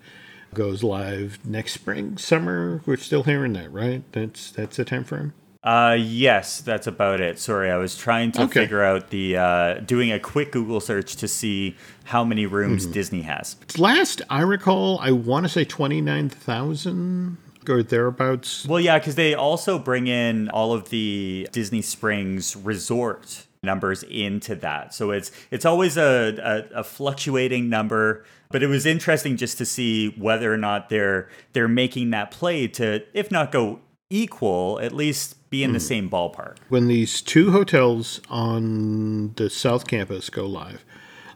goes 0.54 0.84
live 0.84 1.40
next 1.46 1.74
spring, 1.74 2.18
summer, 2.18 2.82
we're 2.86 2.98
still 2.98 3.24
hearing 3.24 3.54
that, 3.54 3.72
right? 3.72 4.04
That's 4.14 4.52
that's 4.52 4.78
the 4.78 4.86
time 4.86 5.04
frame. 5.04 5.34
Uh, 5.66 5.98
yes, 6.00 6.62
that's 6.62 6.86
about 6.86 7.20
it. 7.20 7.40
Sorry, 7.40 7.72
I 7.72 7.78
was 7.78 7.98
trying 7.98 8.32
to 8.34 8.44
okay. 8.44 8.62
figure 8.62 8.84
out 8.84 9.10
the 9.10 9.36
uh, 9.36 9.74
doing 9.80 10.12
a 10.12 10.20
quick 10.20 10.52
Google 10.52 10.80
search 10.80 11.16
to 11.16 11.28
see 11.28 11.76
how 12.04 12.24
many 12.24 12.46
rooms 12.46 12.84
mm-hmm. 12.84 12.94
Disney 12.94 13.22
has. 13.24 13.56
Last 13.76 14.22
I 14.30 14.42
recall, 14.42 15.00
I 15.00 15.12
want 15.12 15.46
to 15.46 15.50
say 15.50 15.66
twenty 15.66 16.02
nine 16.02 16.30
thousand 16.30 17.38
or 17.68 17.82
thereabouts. 17.82 18.68
Well, 18.68 18.80
yeah, 18.80 19.00
because 19.00 19.16
they 19.16 19.34
also 19.34 19.80
bring 19.80 20.06
in 20.06 20.50
all 20.50 20.72
of 20.72 20.90
the 20.90 21.50
Disney 21.52 21.82
Springs 21.82 22.56
resort 22.56 23.48
numbers 23.64 24.04
into 24.04 24.54
that. 24.56 24.94
So 24.94 25.10
it's 25.10 25.32
it's 25.50 25.66
always 25.66 25.98
a, 25.98 26.68
a, 26.74 26.80
a, 26.80 26.84
fluctuating 26.84 27.68
number. 27.68 28.24
But 28.52 28.62
it 28.62 28.68
was 28.68 28.86
interesting 28.86 29.36
just 29.36 29.58
to 29.58 29.66
see 29.66 30.10
whether 30.10 30.54
or 30.54 30.58
not 30.58 30.90
they're 30.90 31.28
they're 31.54 31.68
making 31.68 32.12
that 32.12 32.30
play 32.30 32.68
to, 32.68 33.04
if 33.14 33.32
not 33.32 33.52
go 33.52 33.80
equal, 34.10 34.80
at 34.80 34.92
least 34.92 35.50
be 35.50 35.64
in 35.64 35.72
mm. 35.72 35.74
the 35.74 35.80
hmm. 35.80 35.86
same 35.86 36.10
ballpark. 36.10 36.58
When 36.70 36.88
these 36.88 37.22
two 37.22 37.52
hotels 37.52 38.22
on 38.30 39.34
the 39.36 39.50
South 39.50 39.88
Campus 39.88 40.30
go 40.30 40.46
live, 40.46 40.84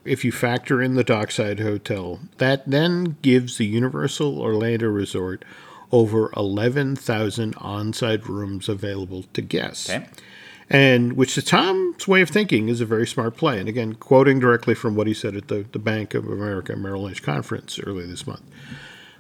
if 0.05 0.23
you 0.23 0.31
factor 0.31 0.81
in 0.81 0.95
the 0.95 1.03
Dockside 1.03 1.59
Hotel, 1.59 2.19
that 2.37 2.69
then 2.69 3.17
gives 3.21 3.57
the 3.57 3.65
Universal 3.65 4.39
Orlando 4.39 4.87
Resort 4.87 5.43
over 5.91 6.31
11,000 6.37 7.55
on-site 7.57 8.27
rooms 8.27 8.69
available 8.69 9.23
to 9.33 9.41
guests. 9.41 9.89
Okay. 9.89 10.05
And 10.69 11.13
which 11.13 11.33
to 11.33 11.41
Tom's 11.41 12.07
way 12.07 12.21
of 12.21 12.29
thinking 12.29 12.69
is 12.69 12.79
a 12.79 12.85
very 12.85 13.07
smart 13.07 13.35
play. 13.35 13.59
And 13.59 13.67
again, 13.67 13.95
quoting 13.95 14.39
directly 14.39 14.75
from 14.75 14.95
what 14.95 15.07
he 15.07 15.15
said 15.15 15.35
at 15.35 15.47
the, 15.47 15.65
the 15.71 15.79
Bank 15.79 16.13
of 16.13 16.27
America 16.27 16.75
Merrill 16.75 17.03
Lynch 17.03 17.23
conference 17.23 17.79
earlier 17.79 18.05
this 18.05 18.27
month. 18.27 18.43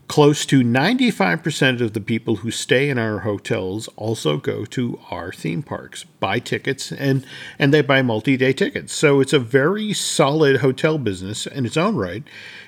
Close 0.09 0.43
to 0.47 0.61
95% 0.61 1.81
of 1.81 1.93
the 1.93 2.01
people 2.01 2.37
who 2.37 2.49
stay 2.49 2.89
in 2.89 2.97
our 2.97 3.19
hotels 3.19 3.87
also 3.95 4.37
go 4.37 4.65
to 4.65 4.99
our 5.11 5.31
theme 5.31 5.61
parks, 5.61 6.03
buy 6.03 6.39
tickets, 6.39 6.91
and, 6.91 7.23
and 7.59 7.71
they 7.71 7.83
buy 7.83 8.01
multi 8.01 8.35
day 8.35 8.51
tickets. 8.51 8.91
So 8.91 9.19
it's 9.19 9.33
a 9.33 9.39
very 9.39 9.93
solid 9.93 10.61
hotel 10.61 10.97
business 10.97 11.45
in 11.45 11.63
its 11.63 11.77
own 11.77 11.95
right. 11.95 12.23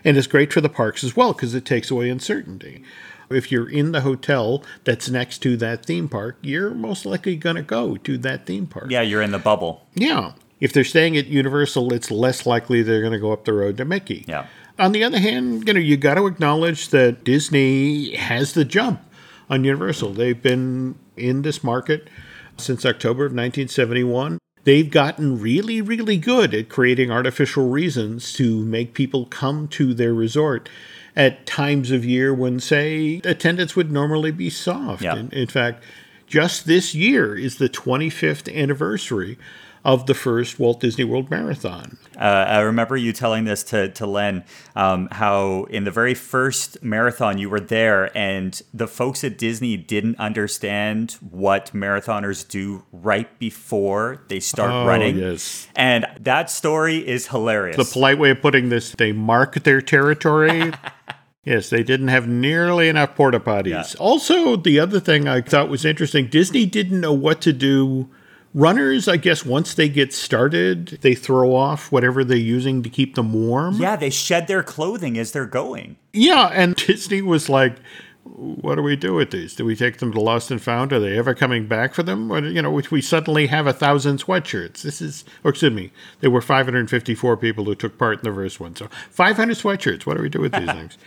And 0.06 0.18
it's 0.18 0.28
great 0.28 0.54
for 0.54 0.62
the 0.62 0.70
parks 0.70 1.04
as 1.04 1.16
well 1.16 1.34
because 1.34 1.56
it 1.56 1.66
takes 1.66 1.90
away 1.90 2.12
uncertainty. 2.12 2.84
If 3.32 3.52
you're 3.52 3.70
in 3.70 3.92
the 3.92 4.02
hotel 4.02 4.64
that's 4.84 5.10
next 5.10 5.40
to 5.40 5.58
that 5.58 5.84
theme 5.84 6.10
park, 6.10 6.38
you're 6.44 6.76
most 6.76 7.08
likely 7.08 7.38
going 7.38 7.56
to 7.56 7.64
go 7.64 7.98
to 7.98 8.18
that 8.20 8.46
theme 8.46 8.68
park. 8.68 8.92
Yeah, 8.92 9.02
you're 9.02 9.24
in 9.24 9.32
the 9.32 9.40
bubble. 9.40 9.88
Yeah. 9.96 10.34
If 10.60 10.74
they're 10.74 10.84
staying 10.84 11.18
at 11.18 11.26
Universal, 11.26 11.92
it's 11.92 12.12
less 12.12 12.46
likely 12.46 12.84
they're 12.84 13.02
going 13.02 13.14
to 13.14 13.20
go 13.20 13.32
up 13.34 13.46
the 13.46 13.54
road 13.54 13.78
to 13.78 13.86
Mickey. 13.86 14.26
Yeah. 14.28 14.46
On 14.80 14.92
the 14.92 15.04
other 15.04 15.20
hand, 15.20 15.68
you 15.68 15.74
know, 15.74 15.80
you 15.80 15.98
got 15.98 16.16
to 16.16 16.28
acknowledge 16.28 16.90
that 16.90 17.24
Disney 17.24 18.16
has 18.16 18.54
the 18.54 18.66
jump 18.66 19.02
on 19.50 19.64
Universal. 19.64 20.14
They've 20.14 20.42
been 20.42 20.96
in 21.16 21.42
this 21.42 21.64
market 21.64 22.10
since 22.58 22.86
October 22.86 23.26
of 23.26 23.32
1971. 23.32 24.38
They've 24.64 24.90
gotten 24.90 25.40
really, 25.40 25.82
really 25.82 26.18
good 26.18 26.54
at 26.54 26.70
creating 26.70 27.12
artificial 27.12 27.70
reasons 27.70 28.34
to 28.34 28.64
make 28.64 28.94
people 28.94 29.26
come 29.26 29.68
to 29.70 29.94
their 29.94 30.14
resort 30.14 30.70
at 31.16 31.46
times 31.46 31.92
of 31.92 32.06
year 32.06 32.34
when, 32.34 32.60
say, 32.60 33.22
attendance 33.24 33.76
would 33.76 33.92
normally 33.92 34.32
be 34.32 34.50
soft. 34.50 35.02
Yeah. 35.02 35.16
In, 35.16 35.32
in 35.32 35.48
fact, 35.48 35.84
just 36.28 36.66
this 36.66 36.96
year 36.96 37.36
is 37.36 37.58
the 37.58 37.70
25th 37.70 38.56
anniversary 38.56 39.38
of 39.84 40.06
the 40.06 40.14
first 40.14 40.60
Walt 40.60 40.80
Disney 40.80 41.04
World 41.04 41.30
Marathon. 41.32 41.98
Uh, 42.16 42.20
I 42.48 42.60
remember 42.60 42.96
you 42.96 43.14
telling 43.14 43.46
this 43.46 43.64
to, 43.64 43.90
to 43.90 44.06
Len, 44.06 44.44
um, 44.76 45.08
how 45.12 45.64
in 45.72 45.86
the 45.86 45.92
very 45.92 46.14
first 46.14 46.84
marathon 46.84 47.38
you 47.40 47.50
were 47.50 47.60
there, 47.60 48.16
and 48.16 48.62
the 48.74 48.88
folks 48.88 49.24
at 49.24 49.38
Disney 49.40 49.78
didn't 49.78 50.20
understand 50.20 51.14
what 51.32 51.72
marathoners 51.74 52.48
do 52.48 52.84
right 52.92 53.40
before 53.40 54.24
they 54.28 54.40
start 54.40 54.72
Oh, 54.72 54.86
running. 54.86 55.18
yes. 55.18 55.68
And 55.76 56.06
that 56.20 56.50
story 56.52 56.98
is 57.08 57.28
hilarious. 57.28 57.78
The 57.78 57.86
polite 57.92 58.20
way 58.20 58.30
of 58.30 58.42
putting 58.42 58.70
this, 58.70 58.92
they 58.92 59.12
mark 59.12 59.64
their 59.64 59.82
territory. 59.82 60.74
yes, 61.44 61.72
they 61.72 61.82
didn't 61.82 62.10
have 62.10 62.28
nearly 62.28 62.88
enough 62.88 63.16
porta 63.16 63.40
potties. 63.40 63.96
Yeah. 63.96 64.00
Also, 64.00 64.56
the 64.58 64.80
other 64.80 65.00
thing 65.00 65.28
I 65.28 65.42
thought 65.42 65.70
was 65.70 65.86
interesting 65.86 66.28
Disney 66.28 66.68
didn't 66.68 67.02
know 67.02 67.14
what 67.14 67.42
to 67.42 67.52
do. 67.54 68.10
Runners, 68.54 69.08
I 69.08 69.18
guess, 69.18 69.46
once 69.46 69.74
they 69.74 69.88
get 69.88 70.14
started, 70.14 71.00
they 71.02 71.16
throw 71.16 71.56
off 71.56 71.92
whatever 71.92 72.24
they're 72.24 72.38
using 72.38 72.84
to 72.84 72.90
keep 72.90 73.16
them 73.16 73.32
warm. 73.34 73.76
yeah, 73.76 73.96
they 73.96 74.10
shed 74.10 74.48
their 74.48 74.62
clothing 74.64 75.18
as 75.18 75.32
they're 75.32 75.46
going. 75.46 75.96
Yeah, 76.12 76.48
and 76.48 76.76
Disney 76.88 77.22
was 77.22 77.48
like, 77.48 77.78
"What 78.26 78.76
do 78.76 78.82
we 78.84 78.98
do 78.98 79.14
with 79.14 79.32
these? 79.32 79.56
Do 79.56 79.64
we 79.64 79.76
take 79.78 80.00
them 80.00 80.12
to 80.12 80.20
Lost 80.20 80.52
and 80.52 80.62
Found? 80.62 80.92
Are 80.92 81.00
they 81.00 81.18
ever 81.18 81.34
coming 81.34 81.66
back 81.66 81.94
for 81.94 82.04
them? 82.04 82.30
Or, 82.30 82.40
you 82.40 82.62
know, 82.62 82.72
we 82.72 83.02
suddenly 83.02 83.48
have 83.48 83.68
a 83.68 83.74
thousand 83.74 84.22
sweatshirts. 84.22 84.82
This 84.82 85.02
is, 85.02 85.24
or 85.46 85.52
excuse 85.52 85.72
me, 85.72 85.92
there 86.20 86.30
were 86.30 86.42
554 86.42 87.38
people 87.38 87.64
who 87.64 87.76
took 87.76 87.98
part 87.98 88.20
in 88.20 88.30
the 88.30 88.36
first 88.36 88.60
one, 88.60 88.76
so 88.76 88.90
500 89.12 89.56
sweatshirts. 89.56 90.06
What 90.06 90.18
do 90.18 90.24
we 90.24 90.30
do 90.30 90.42
with 90.42 90.52
these 90.52 90.66
things? 90.74 90.98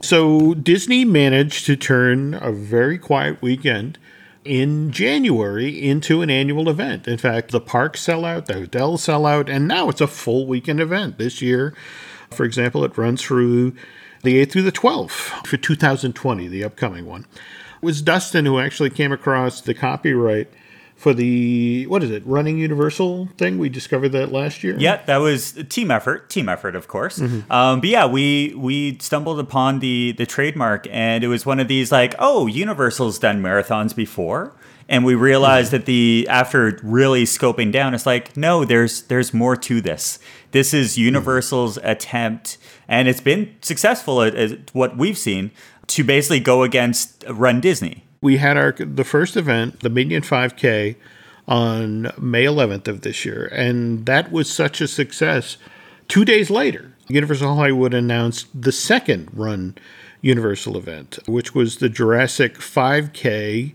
So 0.00 0.54
Disney 0.54 1.04
managed 1.04 1.66
to 1.66 1.74
turn 1.74 2.34
a 2.34 2.52
very 2.52 2.98
quiet 2.98 3.42
weekend 3.42 3.98
in 4.48 4.90
January 4.90 5.86
into 5.86 6.22
an 6.22 6.30
annual 6.30 6.68
event. 6.68 7.06
In 7.06 7.18
fact, 7.18 7.50
the 7.50 7.60
parks 7.60 8.00
sell 8.00 8.24
out, 8.24 8.46
the 8.46 8.54
hotels 8.54 9.02
sell 9.02 9.26
out, 9.26 9.48
and 9.48 9.68
now 9.68 9.88
it's 9.88 10.00
a 10.00 10.06
full 10.06 10.46
weekend 10.46 10.80
event. 10.80 11.18
This 11.18 11.42
year, 11.42 11.74
for 12.30 12.44
example, 12.44 12.82
it 12.84 12.96
runs 12.96 13.22
through 13.22 13.74
the 14.22 14.44
8th 14.44 14.52
through 14.52 14.62
the 14.62 14.72
12th 14.72 15.46
for 15.46 15.56
2020, 15.56 16.48
the 16.48 16.64
upcoming 16.64 17.06
one. 17.06 17.26
It 17.82 17.84
was 17.84 18.02
Dustin 18.02 18.46
who 18.46 18.58
actually 18.58 18.90
came 18.90 19.12
across 19.12 19.60
the 19.60 19.74
copyright 19.74 20.48
for 20.98 21.14
the, 21.14 21.86
what 21.86 22.02
is 22.02 22.10
it, 22.10 22.26
Running 22.26 22.58
Universal 22.58 23.28
thing? 23.38 23.56
We 23.58 23.68
discovered 23.68 24.08
that 24.10 24.32
last 24.32 24.64
year. 24.64 24.74
Yeah, 24.76 25.00
that 25.04 25.18
was 25.18 25.56
a 25.56 25.62
team 25.62 25.92
effort. 25.92 26.28
Team 26.28 26.48
effort, 26.48 26.74
of 26.74 26.88
course. 26.88 27.20
Um, 27.20 27.80
but 27.80 27.88
yeah, 27.88 28.06
we 28.06 28.52
we 28.56 28.98
stumbled 28.98 29.38
upon 29.38 29.78
the 29.78 30.12
the 30.18 30.26
trademark, 30.26 30.88
and 30.90 31.22
it 31.22 31.28
was 31.28 31.46
one 31.46 31.60
of 31.60 31.68
these 31.68 31.92
like, 31.92 32.16
oh, 32.18 32.48
Universal's 32.48 33.20
done 33.20 33.40
marathons 33.40 33.94
before, 33.94 34.56
and 34.88 35.04
we 35.04 35.14
realized 35.14 35.70
that 35.70 35.86
the 35.86 36.26
after 36.28 36.80
really 36.82 37.24
scoping 37.24 37.70
down, 37.70 37.94
it's 37.94 38.04
like, 38.04 38.36
no, 38.36 38.64
there's 38.64 39.02
there's 39.02 39.32
more 39.32 39.54
to 39.54 39.80
this. 39.80 40.18
This 40.50 40.74
is 40.74 40.98
Universal's 40.98 41.78
attempt, 41.84 42.58
and 42.88 43.06
it's 43.06 43.20
been 43.20 43.54
successful 43.62 44.20
at, 44.22 44.34
at 44.34 44.74
what 44.74 44.96
we've 44.96 45.18
seen 45.18 45.52
to 45.88 46.02
basically 46.02 46.40
go 46.40 46.64
against 46.64 47.24
Run 47.28 47.60
Disney. 47.60 48.04
We 48.20 48.38
had 48.38 48.56
our 48.56 48.72
the 48.72 49.04
first 49.04 49.36
event, 49.36 49.80
the 49.80 49.90
Minion 49.90 50.22
5K, 50.22 50.96
on 51.46 52.12
May 52.18 52.44
11th 52.44 52.88
of 52.88 53.00
this 53.00 53.24
year, 53.24 53.46
and 53.52 54.06
that 54.06 54.30
was 54.30 54.50
such 54.50 54.80
a 54.80 54.88
success. 54.88 55.56
Two 56.06 56.24
days 56.24 56.50
later, 56.50 56.92
Universal 57.08 57.54
Hollywood 57.54 57.94
announced 57.94 58.48
the 58.54 58.72
second 58.72 59.30
run 59.32 59.76
Universal 60.20 60.76
event, 60.76 61.18
which 61.26 61.54
was 61.54 61.76
the 61.76 61.88
Jurassic 61.88 62.56
5K, 62.58 63.74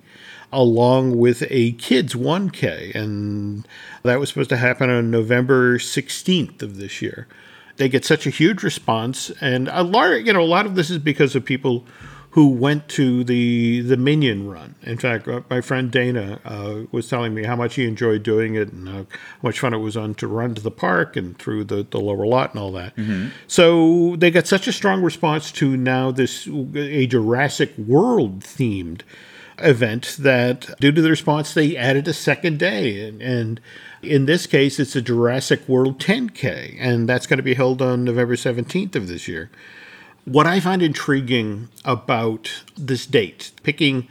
along 0.52 1.18
with 1.18 1.44
a 1.50 1.72
kids 1.74 2.14
1K, 2.14 2.94
and 2.94 3.68
that 4.04 4.20
was 4.20 4.30
supposed 4.30 4.50
to 4.50 4.58
happen 4.58 4.90
on 4.90 5.10
November 5.10 5.80
16th 5.80 6.62
of 6.62 6.78
this 6.78 7.02
year. 7.02 7.28
They 7.78 7.90
get 7.90 8.06
such 8.06 8.28
a 8.28 8.30
huge 8.30 8.62
response, 8.62 9.32
and 9.42 9.68
a 9.70 9.82
lot, 9.82 10.24
you 10.24 10.32
know, 10.32 10.44
a 10.44 10.46
lot 10.46 10.68
of 10.68 10.76
this 10.76 10.92
is 10.92 11.00
because 11.00 11.34
of 11.36 11.44
people 11.44 11.86
who 12.34 12.48
went 12.48 12.90
to 12.90 13.24
the 13.24 13.82
the 13.82 13.96
Minion 13.96 14.50
run. 14.50 14.74
In 14.82 14.98
fact, 14.98 15.28
uh, 15.28 15.42
my 15.52 15.62
friend 15.62 15.92
Dana 15.92 16.40
uh, 16.44 16.82
was 16.92 17.08
telling 17.08 17.36
me 17.36 17.44
how 17.44 17.56
much 17.56 17.76
he 17.76 17.86
enjoyed 17.86 18.24
doing 18.24 18.56
it 18.56 18.74
and 18.74 18.90
how 18.90 19.06
much 19.44 19.60
fun 19.60 19.72
it 19.72 19.78
was 19.78 19.96
on 19.96 20.16
to 20.16 20.28
run 20.28 20.56
to 20.56 20.62
the 20.62 20.72
park 20.72 21.16
and 21.16 21.38
through 21.38 21.66
the, 21.66 21.86
the 21.90 22.00
lower 22.00 22.26
lot 22.26 22.52
and 22.52 22.60
all 22.60 22.72
that. 22.72 22.94
So 23.48 24.16
they 24.18 24.32
got 24.32 24.48
such 24.48 24.68
a 24.68 24.74
strong 24.74 25.04
response 25.04 25.52
to 25.54 25.78
now 25.78 26.10
this 26.10 26.48
a 26.48 27.06
Jurassic 27.06 27.78
World 27.78 28.40
themed 28.40 29.02
event 29.60 30.16
that 30.20 30.72
due 30.80 30.92
to 30.92 31.02
the 31.04 31.12
response 31.12 31.54
they 31.54 31.78
added 31.78 32.08
a 32.08 32.14
second 32.14 32.58
day 32.58 33.08
and, 33.08 33.22
and 33.22 33.62
in 34.02 34.26
this 34.26 34.48
case 34.48 34.80
it's 34.80 34.96
a 34.96 35.02
Jurassic 35.04 35.70
World 35.70 36.00
10K 36.00 36.78
and 36.80 37.08
that's 37.08 37.28
going 37.28 37.38
to 37.38 37.44
be 37.44 37.54
held 37.54 37.80
on 37.80 38.04
November 38.04 38.36
17th 38.36 38.96
of 38.96 39.08
this 39.08 39.28
year. 39.28 39.52
What 40.26 40.48
I 40.48 40.62
find 40.62 40.82
intriguing 40.82 41.68
about 41.84 42.64
this 42.78 43.06
date, 43.06 43.52
picking 43.62 44.08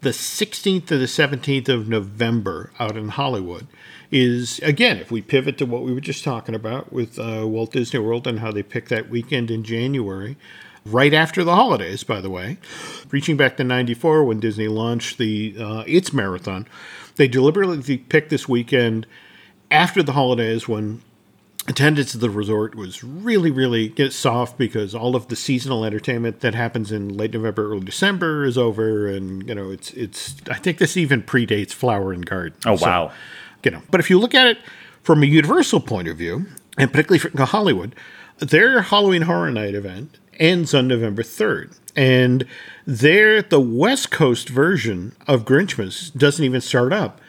the 0.00 0.10
16th 0.10 0.86
to 0.86 0.96
the 0.96 1.06
17th 1.06 1.68
of 1.68 1.88
November 1.88 2.70
out 2.78 2.96
in 2.96 3.08
Hollywood, 3.08 3.66
is 4.12 4.60
again, 4.60 4.98
if 4.98 5.10
we 5.10 5.20
pivot 5.20 5.58
to 5.58 5.66
what 5.66 5.82
we 5.82 5.92
were 5.92 6.00
just 6.00 6.22
talking 6.22 6.54
about 6.54 6.92
with 6.92 7.18
uh, 7.18 7.44
Walt 7.48 7.72
Disney 7.72 7.98
World 7.98 8.28
and 8.28 8.38
how 8.38 8.52
they 8.52 8.62
picked 8.62 8.90
that 8.90 9.10
weekend 9.10 9.50
in 9.50 9.64
January, 9.64 10.36
right 10.84 11.12
after 11.12 11.42
the 11.42 11.56
holidays, 11.56 12.04
by 12.04 12.20
the 12.20 12.30
way, 12.30 12.58
reaching 13.10 13.36
back 13.36 13.56
to 13.56 13.64
94 13.64 14.24
when 14.24 14.38
Disney 14.38 14.68
launched 14.68 15.18
the 15.18 15.56
uh, 15.58 15.82
its 15.88 16.12
marathon, 16.12 16.68
they 17.16 17.26
deliberately 17.26 17.98
picked 17.98 18.30
this 18.30 18.48
weekend 18.48 19.04
after 19.72 20.00
the 20.00 20.12
holidays 20.12 20.68
when 20.68 21.02
attendance 21.68 22.14
at 22.14 22.20
the 22.20 22.30
resort 22.30 22.74
was 22.74 23.02
really, 23.02 23.50
really 23.50 23.88
get 23.88 24.12
soft 24.12 24.56
because 24.58 24.94
all 24.94 25.16
of 25.16 25.28
the 25.28 25.36
seasonal 25.36 25.84
entertainment 25.84 26.40
that 26.40 26.54
happens 26.54 26.92
in 26.92 27.16
late 27.16 27.32
November, 27.32 27.72
early 27.72 27.84
December 27.84 28.44
is 28.44 28.56
over, 28.56 29.08
and 29.08 29.48
you 29.48 29.54
know 29.54 29.70
it's 29.70 29.92
it's. 29.92 30.36
I 30.50 30.54
think 30.54 30.78
this 30.78 30.96
even 30.96 31.22
predates 31.22 31.72
Flower 31.72 32.12
and 32.12 32.24
Garden. 32.24 32.58
Oh, 32.64 32.76
So, 32.76 32.86
wow. 32.86 33.12
you 33.64 33.70
know, 33.70 33.82
but 33.90 34.00
if 34.00 34.10
you 34.10 34.18
look 34.18 34.34
at 34.34 34.46
it 34.46 34.58
from 35.02 35.22
a 35.22 35.26
Universal 35.26 35.80
point 35.80 36.08
of 36.08 36.16
view, 36.16 36.46
and 36.78 36.90
particularly 36.90 37.18
for 37.18 37.44
Hollywood, 37.44 37.94
their 38.38 38.82
Halloween 38.82 39.22
Horror 39.22 39.50
Night 39.50 39.74
event 39.74 40.18
ends 40.38 40.74
on 40.74 40.86
November 40.86 41.22
third, 41.22 41.72
and 41.94 42.46
their 42.86 43.42
the 43.42 43.60
West 43.60 44.10
Coast 44.10 44.48
version 44.48 45.14
of 45.26 45.44
Grinchmas 45.44 46.16
doesn't 46.16 46.44
even 46.44 46.60
start 46.60 46.92
up 46.92 47.20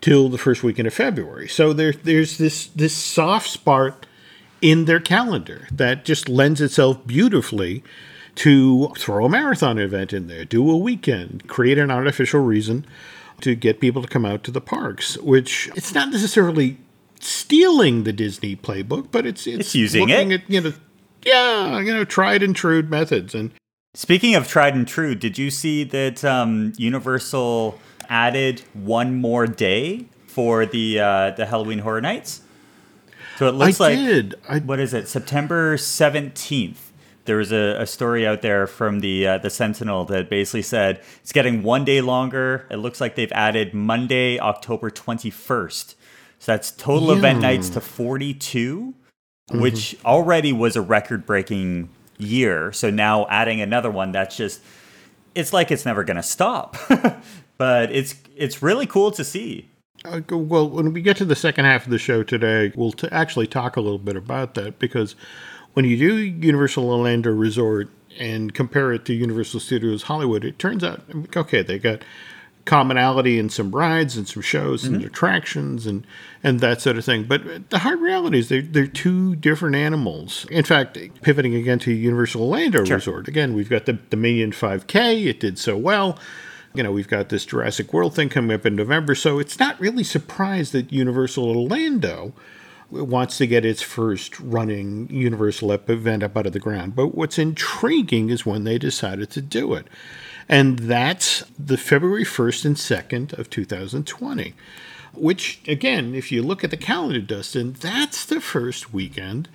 till 0.00 0.28
the 0.28 0.38
first 0.38 0.62
weekend 0.62 0.86
of 0.86 0.94
February. 0.94 1.48
So 1.48 1.72
there, 1.72 1.92
there's 1.92 2.38
this 2.38 2.66
this 2.68 2.94
soft 2.94 3.48
spot 3.48 4.06
in 4.60 4.84
their 4.84 5.00
calendar 5.00 5.68
that 5.70 6.04
just 6.04 6.28
lends 6.28 6.60
itself 6.60 7.06
beautifully 7.06 7.82
to 8.36 8.92
throw 8.96 9.24
a 9.24 9.28
marathon 9.28 9.78
event 9.78 10.12
in 10.12 10.28
there, 10.28 10.44
do 10.44 10.70
a 10.70 10.76
weekend, 10.76 11.48
create 11.48 11.78
an 11.78 11.90
artificial 11.90 12.40
reason 12.40 12.86
to 13.40 13.54
get 13.54 13.80
people 13.80 14.02
to 14.02 14.08
come 14.08 14.24
out 14.24 14.44
to 14.44 14.50
the 14.50 14.60
parks. 14.60 15.16
Which 15.18 15.70
it's 15.74 15.94
not 15.94 16.10
necessarily 16.10 16.78
stealing 17.20 18.04
the 18.04 18.12
Disney 18.12 18.54
playbook, 18.56 19.08
but 19.10 19.26
it's 19.26 19.46
it's, 19.46 19.60
It's 19.60 19.74
using 19.74 20.08
looking 20.08 20.32
it. 20.32 20.42
At, 20.42 20.50
you 20.50 20.60
know, 20.60 20.72
yeah, 21.24 21.80
you 21.80 21.92
know, 21.92 22.04
tried 22.04 22.42
and 22.42 22.54
true 22.54 22.82
methods 22.82 23.34
and. 23.34 23.52
Speaking 23.94 24.36
of 24.36 24.46
tried 24.46 24.76
and 24.76 24.86
true, 24.86 25.16
did 25.16 25.38
you 25.38 25.50
see 25.50 25.82
that 25.82 26.22
um, 26.22 26.72
Universal 26.76 27.80
added 28.08 28.62
one 28.74 29.14
more 29.20 29.46
day 29.46 30.06
for 30.26 30.66
the 30.66 31.00
uh, 31.00 31.30
the 31.32 31.46
Halloween 31.46 31.80
Horror 31.80 32.00
Nights? 32.00 32.42
So 33.38 33.46
it 33.48 33.52
looks 33.52 33.80
I 33.80 33.88
like 33.88 33.98
did. 33.98 34.34
I- 34.48 34.58
what 34.60 34.80
is 34.80 34.92
it? 34.94 35.08
September 35.08 35.76
seventeenth. 35.76 36.92
there 37.24 37.36
was 37.36 37.52
a, 37.52 37.76
a 37.78 37.86
story 37.86 38.26
out 38.26 38.42
there 38.42 38.66
from 38.66 39.00
the 39.00 39.26
uh, 39.26 39.38
the 39.38 39.50
Sentinel 39.50 40.04
that 40.06 40.28
basically 40.30 40.62
said 40.62 41.00
it's 41.22 41.32
getting 41.32 41.62
one 41.62 41.84
day 41.84 42.00
longer. 42.00 42.66
It 42.70 42.76
looks 42.76 43.00
like 43.00 43.14
they've 43.14 43.32
added 43.32 43.74
Monday, 43.74 44.38
October 44.40 44.90
21st. 44.90 45.94
So 46.40 46.52
that's 46.52 46.70
total 46.70 47.08
Yeah. 47.12 47.18
event 47.18 47.40
nights 47.40 47.68
to 47.70 47.80
42, 47.80 48.94
which 49.52 49.96
already 50.04 50.52
was 50.52 50.76
a 50.76 50.80
record 50.82 51.26
breaking 51.26 51.88
year. 52.16 52.72
So 52.72 52.90
now 52.90 53.26
adding 53.28 53.60
another 53.60 53.90
one, 53.90 54.12
that's 54.12 54.36
just 54.36 54.60
it's 55.34 55.52
like 55.52 55.70
it's 55.70 55.84
never 55.84 56.02
going 56.04 56.16
to 56.16 56.22
stop. 56.22 56.76
but 57.58 57.92
it's 57.92 58.14
it's 58.36 58.62
really 58.62 58.86
cool 58.86 59.10
to 59.10 59.24
see. 59.24 59.68
Uh, 60.04 60.20
well, 60.30 60.68
when 60.68 60.92
we 60.92 61.02
get 61.02 61.16
to 61.16 61.24
the 61.24 61.36
second 61.36 61.64
half 61.64 61.84
of 61.84 61.90
the 61.90 61.98
show 61.98 62.22
today, 62.22 62.72
we'll 62.76 62.92
t- 62.92 63.08
actually 63.10 63.48
talk 63.48 63.76
a 63.76 63.80
little 63.80 63.98
bit 63.98 64.14
about 64.16 64.54
that 64.54 64.78
because 64.78 65.16
when 65.74 65.84
you 65.84 65.96
do 65.96 66.14
Universal 66.16 66.88
Orlando 66.88 67.30
Resort 67.30 67.88
and 68.18 68.54
compare 68.54 68.92
it 68.92 69.04
to 69.06 69.12
Universal 69.12 69.60
Studios 69.60 70.04
Hollywood, 70.04 70.44
it 70.44 70.58
turns 70.58 70.84
out 70.84 71.02
okay, 71.36 71.62
they 71.62 71.78
got 71.78 72.02
commonality 72.64 73.38
in 73.38 73.48
some 73.48 73.70
rides 73.70 74.14
and 74.14 74.28
some 74.28 74.42
shows 74.42 74.84
and 74.84 75.02
attractions 75.02 75.86
and 75.86 76.06
and 76.44 76.60
that 76.60 76.82
sort 76.82 76.98
of 76.98 77.04
thing. 77.04 77.24
But 77.24 77.70
the 77.70 77.78
hard 77.78 77.98
reality 77.98 78.38
is 78.38 78.50
they're, 78.50 78.62
they're 78.62 78.86
two 78.86 79.34
different 79.36 79.74
animals. 79.74 80.46
In 80.50 80.64
fact, 80.64 80.98
pivoting 81.22 81.54
again 81.54 81.78
to 81.80 81.92
Universal 81.92 82.42
Orlando 82.42 82.84
Resort, 82.96 83.26
again, 83.26 83.54
we've 83.54 83.70
got 83.70 83.86
the 83.86 83.94
Dominion 83.94 84.52
5K. 84.52 85.26
It 85.26 85.40
did 85.40 85.58
so 85.58 85.76
well. 85.76 86.18
You 86.78 86.84
know, 86.84 86.92
we've 86.92 87.08
got 87.08 87.28
this 87.28 87.44
Jurassic 87.44 87.92
World 87.92 88.14
thing 88.14 88.28
coming 88.28 88.54
up 88.54 88.64
in 88.64 88.76
November, 88.76 89.16
so 89.16 89.40
it's 89.40 89.58
not 89.58 89.80
really 89.80 90.04
surprised 90.04 90.72
that 90.74 90.92
Universal 90.92 91.44
Orlando 91.44 92.32
wants 92.88 93.36
to 93.38 93.48
get 93.48 93.64
its 93.64 93.82
first 93.82 94.38
running 94.38 95.08
Universal 95.10 95.72
event 95.72 96.22
up 96.22 96.36
out 96.36 96.46
of 96.46 96.52
the 96.52 96.60
ground. 96.60 96.94
But 96.94 97.16
what's 97.16 97.36
intriguing 97.36 98.30
is 98.30 98.46
when 98.46 98.62
they 98.62 98.78
decided 98.78 99.28
to 99.30 99.40
do 99.40 99.74
it. 99.74 99.88
And 100.48 100.78
that's 100.78 101.42
the 101.58 101.76
February 101.76 102.22
1st 102.22 102.64
and 102.64 102.76
2nd 102.76 103.36
of 103.36 103.50
2020. 103.50 104.54
Which, 105.14 105.60
again, 105.66 106.14
if 106.14 106.30
you 106.30 106.44
look 106.44 106.62
at 106.62 106.70
the 106.70 106.76
calendar, 106.76 107.20
Dustin, 107.20 107.72
that's 107.72 108.24
the 108.24 108.40
first 108.40 108.92
weekend 108.92 109.48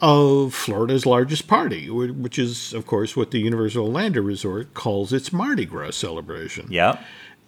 of 0.00 0.54
Florida's 0.54 1.04
largest 1.06 1.46
party, 1.46 1.90
which 1.90 2.38
is, 2.38 2.72
of 2.72 2.86
course, 2.86 3.16
what 3.16 3.30
the 3.30 3.40
Universal 3.40 3.86
Orlando 3.86 4.22
Resort 4.22 4.74
calls 4.74 5.12
its 5.12 5.32
Mardi 5.32 5.64
Gras 5.66 5.92
celebration. 5.92 6.66
Yep. 6.70 7.02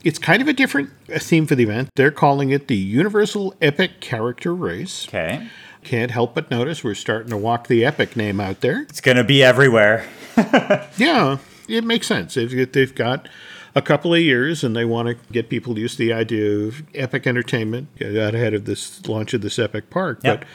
It's 0.04 0.18
kind 0.18 0.42
of 0.42 0.48
a 0.48 0.52
different 0.52 0.90
theme 1.08 1.46
for 1.46 1.54
the 1.54 1.62
event. 1.62 1.90
They're 1.94 2.10
calling 2.10 2.50
it 2.50 2.68
the 2.68 2.76
Universal 2.76 3.54
Epic 3.62 4.00
Character 4.00 4.54
Race. 4.54 5.06
Okay. 5.08 5.48
Can't 5.84 6.10
help 6.10 6.34
but 6.34 6.50
notice 6.50 6.82
we're 6.84 6.94
starting 6.94 7.30
to 7.30 7.36
walk 7.36 7.68
the 7.68 7.84
Epic 7.84 8.16
name 8.16 8.40
out 8.40 8.60
there. 8.60 8.82
It's 8.82 9.00
going 9.00 9.16
to 9.16 9.24
be 9.24 9.42
everywhere. 9.42 10.08
Yeah, 10.96 11.38
it 11.68 11.84
makes 11.84 12.06
sense. 12.06 12.34
They've, 12.34 12.72
they've 12.72 12.94
got 12.94 13.28
a 13.74 13.82
couple 13.82 14.12
of 14.14 14.20
years 14.20 14.62
and 14.64 14.76
they 14.76 14.84
want 14.84 15.08
to 15.08 15.32
get 15.32 15.48
people 15.48 15.78
used 15.78 15.96
to 15.96 16.04
the 16.04 16.12
idea 16.12 16.66
of 16.66 16.82
epic 16.94 17.26
entertainment 17.26 17.88
get 17.96 18.16
out 18.16 18.34
ahead 18.34 18.54
of 18.54 18.64
this 18.64 19.06
launch 19.06 19.34
of 19.34 19.40
this 19.40 19.58
epic 19.58 19.90
park. 19.90 20.20
Yep. 20.24 20.40
But 20.40 20.48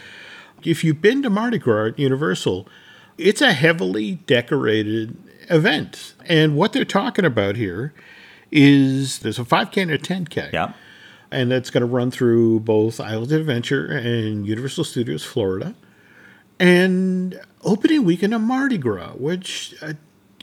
if 0.63 0.83
you've 0.83 1.01
been 1.01 1.21
to 1.23 1.29
Mardi 1.29 1.57
Gras 1.57 1.87
at 1.87 1.99
Universal, 1.99 2.67
it's 3.17 3.41
a 3.41 3.53
heavily 3.53 4.15
decorated 4.27 5.17
event. 5.49 6.13
And 6.25 6.55
what 6.55 6.73
they're 6.73 6.85
talking 6.85 7.25
about 7.25 7.55
here 7.55 7.93
is 8.51 9.19
there's 9.19 9.39
a 9.39 9.43
5K 9.43 9.81
and 9.81 9.91
a 9.91 9.97
10K. 9.97 10.53
Yep. 10.53 10.75
And 11.29 11.51
that's 11.51 11.69
going 11.69 11.81
to 11.81 11.87
run 11.87 12.11
through 12.11 12.61
both 12.61 12.99
Island 12.99 13.31
of 13.31 13.41
Adventure 13.41 13.85
and 13.87 14.47
Universal 14.47 14.85
Studios 14.85 15.23
Florida. 15.23 15.75
And 16.59 17.39
opening 17.63 18.05
weekend 18.05 18.33
of 18.33 18.41
Mardi 18.41 18.77
Gras, 18.77 19.11
which, 19.11 19.75
uh, 19.81 19.93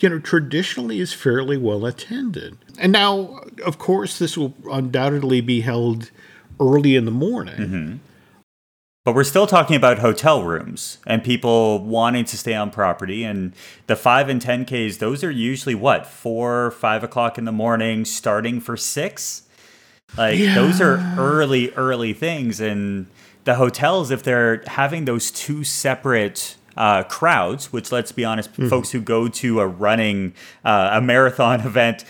you 0.00 0.08
know, 0.10 0.18
traditionally 0.18 1.00
is 1.00 1.12
fairly 1.12 1.56
well 1.56 1.86
attended. 1.86 2.58
And 2.78 2.92
now, 2.92 3.40
of 3.64 3.78
course, 3.78 4.18
this 4.18 4.36
will 4.36 4.54
undoubtedly 4.70 5.40
be 5.40 5.62
held 5.62 6.10
early 6.60 6.96
in 6.96 7.04
the 7.04 7.10
morning. 7.10 8.00
But 9.04 9.14
we're 9.14 9.24
still 9.24 9.46
talking 9.46 9.76
about 9.76 9.98
hotel 9.98 10.42
rooms 10.42 10.96
and 11.06 11.22
people 11.22 11.78
wanting 11.84 12.24
to 12.24 12.38
stay 12.38 12.54
on 12.54 12.70
property. 12.70 13.22
And 13.22 13.52
the 13.86 13.96
5 13.96 14.30
and 14.30 14.40
10Ks, 14.40 14.98
those 14.98 15.22
are 15.22 15.30
usually 15.30 15.74
what, 15.74 16.06
4, 16.06 16.70
5 16.70 17.04
o'clock 17.04 17.36
in 17.36 17.44
the 17.44 17.52
morning, 17.52 18.06
starting 18.06 18.60
for 18.60 18.78
6? 18.78 19.42
Like, 20.16 20.38
those 20.38 20.80
are 20.80 20.96
early, 21.18 21.70
early 21.72 22.14
things. 22.14 22.60
And 22.60 23.06
the 23.44 23.56
hotels, 23.56 24.10
if 24.10 24.22
they're 24.22 24.62
having 24.68 25.04
those 25.04 25.30
two 25.30 25.64
separate 25.64 26.56
uh, 26.74 27.02
crowds, 27.02 27.74
which 27.74 27.92
let's 27.92 28.10
be 28.10 28.24
honest, 28.24 28.54
folks 28.70 28.92
who 28.92 29.02
go 29.02 29.28
to 29.28 29.60
a 29.60 29.66
running, 29.66 30.32
uh, 30.64 30.90
a 30.94 31.02
marathon 31.02 31.60
event, 31.66 32.06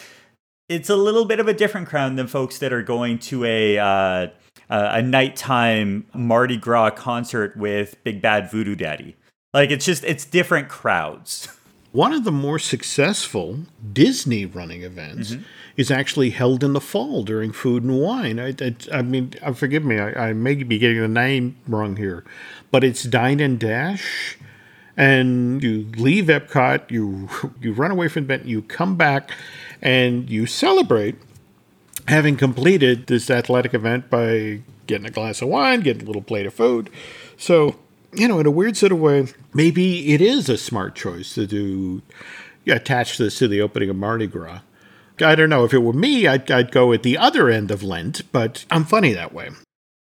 it's 0.68 0.88
a 0.88 0.96
little 0.96 1.24
bit 1.24 1.40
of 1.40 1.48
a 1.48 1.54
different 1.54 1.88
crowd 1.88 2.14
than 2.14 2.28
folks 2.28 2.59
that 2.59 2.72
are 2.72 2.83
going 2.83 3.18
to 3.18 3.44
a 3.44 3.78
uh, 3.78 4.26
a 4.70 4.94
a 4.94 5.03
nighttime 5.03 6.07
Mardi 6.14 6.57
Gras 6.57 6.90
concert 6.90 7.57
with 7.57 8.03
Big 8.05 8.20
Bad 8.20 8.50
Voodoo 8.50 8.74
Daddy. 8.74 9.16
Like 9.53 9.70
it's 9.70 9.85
just 9.85 10.05
it's 10.05 10.24
different 10.24 10.68
crowds. 10.68 11.48
One 11.92 12.12
of 12.12 12.24
the 12.24 12.33
more 12.33 12.59
successful 12.59 13.61
Disney 13.92 14.46
running 14.46 14.83
events 14.83 15.37
is 15.77 15.92
actually 15.92 16.31
held 16.31 16.64
in 16.64 16.72
the 16.72 16.81
fall 16.81 17.22
during 17.22 17.53
Food 17.53 17.85
and 17.85 18.00
Wine. 18.00 18.40
I, 18.40 18.48
I, 18.61 18.74
I 18.92 19.03
mean, 19.03 19.35
uh, 19.42 19.53
forgive 19.53 19.85
me, 19.85 20.00
I, 20.00 20.31
I 20.31 20.33
may 20.33 20.57
be 20.57 20.79
getting 20.79 21.00
the 21.00 21.07
name 21.07 21.57
wrong 21.68 21.94
here, 21.94 22.24
but 22.72 22.83
it's 22.83 23.05
Dine 23.05 23.38
and 23.38 23.61
Dash. 23.61 24.37
And 24.96 25.62
you 25.62 25.88
leave 25.96 26.24
Epcot, 26.24 26.90
you 26.90 27.29
you 27.61 27.72
run 27.72 27.92
away 27.92 28.09
from 28.09 28.27
the 28.27 28.35
event, 28.35 28.48
you 28.48 28.62
come 28.62 28.96
back, 28.96 29.31
and 29.81 30.29
you 30.29 30.46
celebrate 30.46 31.14
having 32.09 32.37
completed 32.37 33.07
this 33.07 33.31
athletic 33.31 33.75
event 33.75 34.11
by 34.11 34.61
getting 34.87 35.07
a 35.07 35.11
glass 35.11 35.40
of 35.43 35.49
wine, 35.49 35.81
getting 35.81 36.03
a 36.03 36.07
little 36.07 36.23
plate 36.23 36.47
of 36.47 36.55
food. 36.55 36.90
So, 37.37 37.77
you 38.12 38.29
know, 38.29 38.38
in 38.38 38.47
a 38.47 38.51
weird 38.51 38.77
sort 38.77 38.93
of 38.93 39.01
way, 39.01 39.29
maybe 39.53 40.12
it 40.12 40.21
is 40.21 40.49
a 40.49 40.59
smart 40.59 40.95
choice 40.95 41.35
to 41.35 41.47
do 41.47 42.03
attach 42.67 43.19
this 43.19 43.38
to 43.38 43.49
the 43.49 43.61
opening 43.61 43.90
of 43.90 43.97
Mardi 43.97 44.27
Gras. 44.27 44.61
I 45.21 45.35
don't 45.35 45.51
know 45.51 45.64
if 45.64 45.73
it 45.73 45.79
were 45.79 45.93
me, 45.93 46.27
I'd, 46.27 46.51
I'd 46.51 46.73
go 46.73 46.93
at 46.93 47.03
the 47.03 47.17
other 47.17 47.49
end 47.49 47.71
of 47.71 47.83
Lent, 47.83 48.23
but 48.33 48.64
I'm 48.71 48.85
funny 48.85 49.12
that 49.12 49.33
way. 49.33 49.51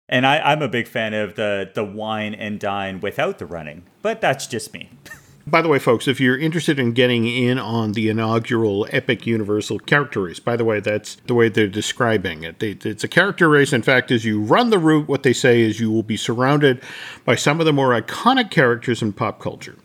And 0.08 0.26
I, 0.26 0.38
I'm 0.38 0.62
a 0.62 0.68
big 0.68 0.88
fan 0.88 1.14
of 1.14 1.36
the 1.36 1.70
the 1.72 1.84
wine 1.84 2.34
and 2.34 2.58
dine 2.58 3.00
without 3.00 3.38
the 3.38 3.46
running, 3.46 3.84
but 4.02 4.20
that's 4.20 4.46
just 4.46 4.72
me. 4.74 4.90
By 5.46 5.62
the 5.62 5.68
way, 5.68 5.78
folks, 5.78 6.06
if 6.06 6.20
you're 6.20 6.38
interested 6.38 6.78
in 6.78 6.92
getting 6.92 7.26
in 7.26 7.58
on 7.58 7.92
the 7.92 8.08
inaugural 8.08 8.86
Epic 8.90 9.26
Universal 9.26 9.80
character 9.80 10.22
race, 10.22 10.38
by 10.38 10.54
the 10.54 10.64
way, 10.64 10.80
that's 10.80 11.16
the 11.26 11.34
way 11.34 11.48
they're 11.48 11.66
describing 11.66 12.44
it. 12.44 12.62
It's 12.62 13.02
a 13.02 13.08
character 13.08 13.48
race. 13.48 13.72
In 13.72 13.82
fact, 13.82 14.10
as 14.10 14.24
you 14.24 14.40
run 14.40 14.70
the 14.70 14.78
route, 14.78 15.08
what 15.08 15.22
they 15.22 15.32
say 15.32 15.62
is 15.62 15.80
you 15.80 15.90
will 15.90 16.02
be 16.02 16.16
surrounded 16.16 16.82
by 17.24 17.34
some 17.34 17.58
of 17.58 17.66
the 17.66 17.72
more 17.72 18.00
iconic 18.00 18.50
characters 18.50 19.02
in 19.02 19.12
pop 19.12 19.40
culture. 19.40 19.76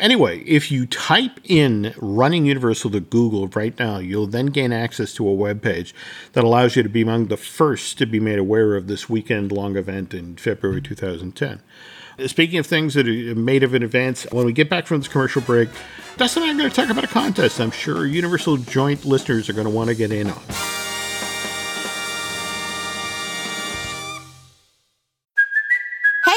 Anyway, 0.00 0.40
if 0.40 0.70
you 0.72 0.86
type 0.86 1.40
in 1.44 1.94
Running 1.98 2.46
Universal 2.46 2.90
to 2.90 3.00
Google 3.00 3.48
right 3.48 3.78
now, 3.78 3.98
you'll 3.98 4.26
then 4.26 4.46
gain 4.46 4.72
access 4.72 5.14
to 5.14 5.28
a 5.28 5.32
web 5.32 5.62
page 5.62 5.94
that 6.32 6.44
allows 6.44 6.74
you 6.74 6.82
to 6.82 6.88
be 6.88 7.02
among 7.02 7.26
the 7.26 7.36
first 7.36 7.96
to 7.98 8.06
be 8.06 8.20
made 8.20 8.38
aware 8.38 8.76
of 8.76 8.88
this 8.88 9.08
weekend 9.08 9.52
long 9.52 9.76
event 9.76 10.12
in 10.12 10.36
February 10.36 10.82
2010. 10.82 11.62
Speaking 12.24 12.58
of 12.58 12.66
things 12.66 12.94
that 12.94 13.06
are 13.06 13.34
made 13.34 13.62
of 13.62 13.74
in 13.74 13.82
advance, 13.82 14.26
when 14.32 14.46
we 14.46 14.52
get 14.52 14.70
back 14.70 14.86
from 14.86 15.00
this 15.00 15.08
commercial 15.08 15.42
break, 15.42 15.68
Dustin 16.16 16.44
and 16.44 16.50
I 16.50 16.54
are 16.54 16.58
going 16.58 16.70
to 16.70 16.74
talk 16.74 16.88
about 16.88 17.04
a 17.04 17.08
contest 17.08 17.60
I'm 17.60 17.70
sure 17.70 18.06
Universal 18.06 18.58
Joint 18.58 19.04
listeners 19.04 19.50
are 19.50 19.52
going 19.52 19.66
to 19.66 19.70
want 19.72 19.88
to 19.90 19.94
get 19.94 20.10
in 20.10 20.30
on. 20.30 20.42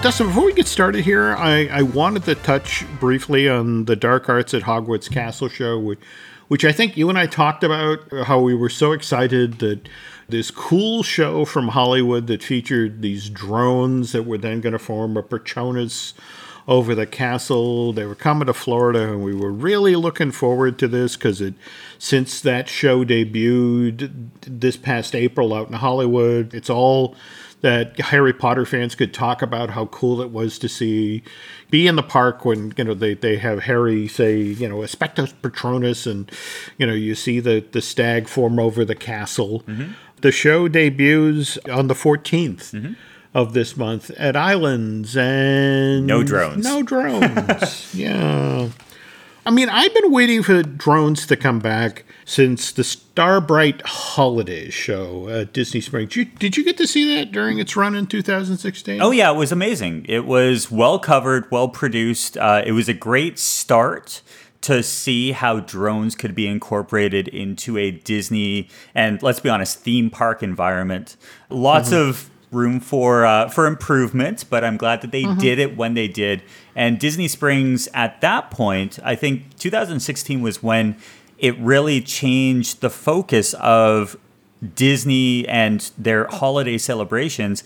Dustin, 0.00 0.28
before 0.28 0.44
we 0.44 0.52
get 0.52 0.68
started 0.68 1.04
here, 1.04 1.34
I, 1.34 1.66
I 1.66 1.82
wanted 1.82 2.22
to 2.26 2.36
touch 2.36 2.84
briefly 3.00 3.48
on 3.48 3.86
the 3.86 3.96
Dark 3.96 4.28
Arts 4.28 4.54
at 4.54 4.62
Hogwarts 4.62 5.10
Castle 5.10 5.48
show, 5.48 5.76
which, 5.76 5.98
which 6.46 6.64
I 6.64 6.70
think 6.70 6.96
you 6.96 7.08
and 7.08 7.18
I 7.18 7.26
talked 7.26 7.64
about 7.64 8.04
how 8.26 8.38
we 8.38 8.54
were 8.54 8.68
so 8.68 8.92
excited 8.92 9.58
that 9.58 9.88
this 10.28 10.52
cool 10.52 11.02
show 11.02 11.44
from 11.44 11.68
Hollywood 11.68 12.28
that 12.28 12.44
featured 12.44 13.02
these 13.02 13.28
drones 13.28 14.12
that 14.12 14.22
were 14.22 14.38
then 14.38 14.60
going 14.60 14.72
to 14.72 14.78
form 14.78 15.16
a 15.16 15.22
Patronus 15.22 16.14
over 16.68 16.94
the 16.94 17.06
castle. 17.06 17.92
They 17.92 18.06
were 18.06 18.14
coming 18.14 18.46
to 18.46 18.54
Florida, 18.54 19.10
and 19.10 19.24
we 19.24 19.34
were 19.34 19.50
really 19.50 19.96
looking 19.96 20.30
forward 20.30 20.78
to 20.78 20.86
this 20.86 21.16
because 21.16 21.40
it, 21.40 21.54
since 21.98 22.40
that 22.42 22.68
show 22.68 23.04
debuted 23.04 24.28
this 24.42 24.76
past 24.76 25.16
April 25.16 25.52
out 25.52 25.66
in 25.66 25.74
Hollywood, 25.74 26.54
it's 26.54 26.70
all 26.70 27.16
that 27.60 27.98
Harry 27.98 28.32
Potter 28.32 28.64
fans 28.64 28.94
could 28.94 29.12
talk 29.12 29.42
about 29.42 29.70
how 29.70 29.86
cool 29.86 30.20
it 30.20 30.30
was 30.30 30.58
to 30.60 30.68
see 30.68 31.22
be 31.70 31.86
in 31.86 31.96
the 31.96 32.02
park 32.02 32.44
when 32.44 32.72
you 32.76 32.84
know 32.84 32.94
they, 32.94 33.14
they 33.14 33.36
have 33.36 33.64
Harry 33.64 34.08
say 34.08 34.38
you 34.38 34.68
know 34.68 34.76
Expecto 34.78 35.32
Patronus 35.42 36.06
and 36.06 36.30
you 36.78 36.86
know 36.86 36.94
you 36.94 37.14
see 37.14 37.40
the 37.40 37.64
the 37.72 37.82
stag 37.82 38.28
form 38.28 38.58
over 38.58 38.84
the 38.84 38.94
castle. 38.94 39.62
Mm-hmm. 39.66 39.92
The 40.20 40.32
show 40.32 40.68
debuts 40.68 41.58
on 41.68 41.88
the 41.88 41.94
14th. 41.94 42.72
Mm-hmm 42.72 42.92
of 43.34 43.52
this 43.52 43.76
month 43.76 44.10
at 44.12 44.34
Islands 44.34 45.14
and 45.14 46.06
no 46.06 46.24
drones. 46.24 46.64
No 46.64 46.82
drones. 46.82 47.90
yeah. 47.94 48.70
I 49.48 49.50
mean, 49.50 49.70
I've 49.70 49.94
been 49.94 50.12
waiting 50.12 50.42
for 50.42 50.62
drones 50.62 51.26
to 51.26 51.34
come 51.34 51.58
back 51.58 52.04
since 52.26 52.70
the 52.70 52.84
Starbright 52.84 53.80
Holidays 53.80 54.74
show 54.74 55.26
at 55.30 55.54
Disney 55.54 55.80
Springs. 55.80 56.10
Did 56.10 56.16
you, 56.16 56.24
did 56.26 56.56
you 56.58 56.64
get 56.66 56.76
to 56.76 56.86
see 56.86 57.16
that 57.16 57.32
during 57.32 57.58
its 57.58 57.74
run 57.74 57.94
in 57.94 58.06
2016? 58.06 59.00
Oh, 59.00 59.10
yeah, 59.10 59.32
it 59.32 59.36
was 59.38 59.50
amazing. 59.50 60.04
It 60.06 60.26
was 60.26 60.70
well 60.70 60.98
covered, 60.98 61.50
well 61.50 61.70
produced. 61.70 62.36
Uh, 62.36 62.62
it 62.66 62.72
was 62.72 62.90
a 62.90 62.92
great 62.92 63.38
start 63.38 64.20
to 64.60 64.82
see 64.82 65.32
how 65.32 65.60
drones 65.60 66.14
could 66.14 66.34
be 66.34 66.46
incorporated 66.46 67.26
into 67.28 67.78
a 67.78 67.90
Disney 67.90 68.68
and, 68.94 69.22
let's 69.22 69.40
be 69.40 69.48
honest, 69.48 69.78
theme 69.78 70.10
park 70.10 70.42
environment. 70.42 71.16
Lots 71.48 71.88
mm-hmm. 71.88 72.10
of 72.10 72.30
room 72.50 72.80
for 72.80 73.26
uh, 73.26 73.48
for 73.48 73.66
improvement, 73.66 74.44
but 74.48 74.64
I'm 74.64 74.76
glad 74.76 75.00
that 75.02 75.12
they 75.12 75.24
mm-hmm. 75.24 75.38
did 75.38 75.58
it 75.58 75.76
when 75.76 75.94
they 75.94 76.08
did. 76.08 76.42
And 76.74 76.98
Disney 76.98 77.28
Springs 77.28 77.88
at 77.94 78.20
that 78.20 78.50
point, 78.50 78.98
I 79.04 79.14
think 79.14 79.56
2016 79.58 80.40
was 80.40 80.62
when 80.62 80.96
it 81.38 81.58
really 81.58 82.00
changed 82.00 82.80
the 82.80 82.90
focus 82.90 83.54
of 83.54 84.16
Disney 84.74 85.46
and 85.48 85.90
their 85.96 86.26
holiday 86.26 86.78
celebrations 86.78 87.64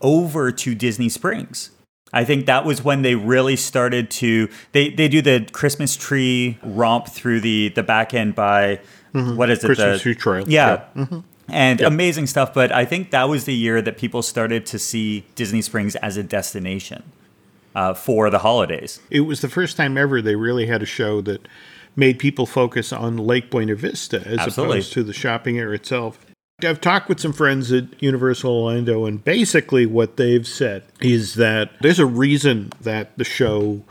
over 0.00 0.50
to 0.50 0.74
Disney 0.74 1.08
Springs. 1.08 1.70
I 2.12 2.24
think 2.24 2.46
that 2.46 2.64
was 2.64 2.82
when 2.82 3.02
they 3.02 3.14
really 3.14 3.56
started 3.56 4.10
to 4.12 4.48
they 4.72 4.88
they 4.90 5.08
do 5.08 5.20
the 5.20 5.46
Christmas 5.52 5.94
tree 5.94 6.58
romp 6.62 7.08
through 7.08 7.40
the 7.40 7.68
the 7.68 7.82
back 7.82 8.14
end 8.14 8.34
by 8.34 8.80
mm-hmm. 9.12 9.36
what 9.36 9.50
is 9.50 9.62
it 9.62 9.66
Christmas 9.66 9.98
the, 9.98 10.02
tree 10.02 10.14
trail 10.14 10.48
yeah, 10.48 10.84
yeah. 10.94 11.04
Mm-hmm 11.04 11.20
and 11.48 11.80
yep. 11.80 11.90
amazing 11.90 12.26
stuff. 12.26 12.52
But 12.54 12.72
I 12.72 12.84
think 12.84 13.10
that 13.10 13.28
was 13.28 13.44
the 13.44 13.54
year 13.54 13.82
that 13.82 13.98
people 13.98 14.22
started 14.22 14.66
to 14.66 14.78
see 14.78 15.24
Disney 15.34 15.62
Springs 15.62 15.96
as 15.96 16.16
a 16.16 16.22
destination 16.22 17.02
uh, 17.74 17.94
for 17.94 18.30
the 18.30 18.40
holidays. 18.40 19.00
It 19.10 19.20
was 19.20 19.40
the 19.40 19.48
first 19.48 19.76
time 19.76 19.96
ever 19.96 20.20
they 20.20 20.36
really 20.36 20.66
had 20.66 20.82
a 20.82 20.86
show 20.86 21.20
that 21.22 21.46
made 21.96 22.18
people 22.18 22.46
focus 22.46 22.92
on 22.92 23.16
Lake 23.16 23.50
Buena 23.50 23.74
Vista 23.74 24.18
as 24.26 24.38
Absolutely. 24.38 24.78
opposed 24.78 24.92
to 24.92 25.02
the 25.02 25.12
shopping 25.12 25.58
area 25.58 25.74
itself. 25.74 26.24
I've 26.62 26.80
talked 26.80 27.08
with 27.08 27.20
some 27.20 27.32
friends 27.32 27.70
at 27.70 28.02
Universal 28.02 28.50
Orlando, 28.50 29.04
and 29.04 29.22
basically 29.22 29.86
what 29.86 30.16
they've 30.16 30.46
said 30.46 30.82
is 31.00 31.34
that 31.34 31.70
there's 31.80 32.00
a 32.00 32.06
reason 32.06 32.72
that 32.80 33.16
the 33.16 33.24
show 33.24 33.84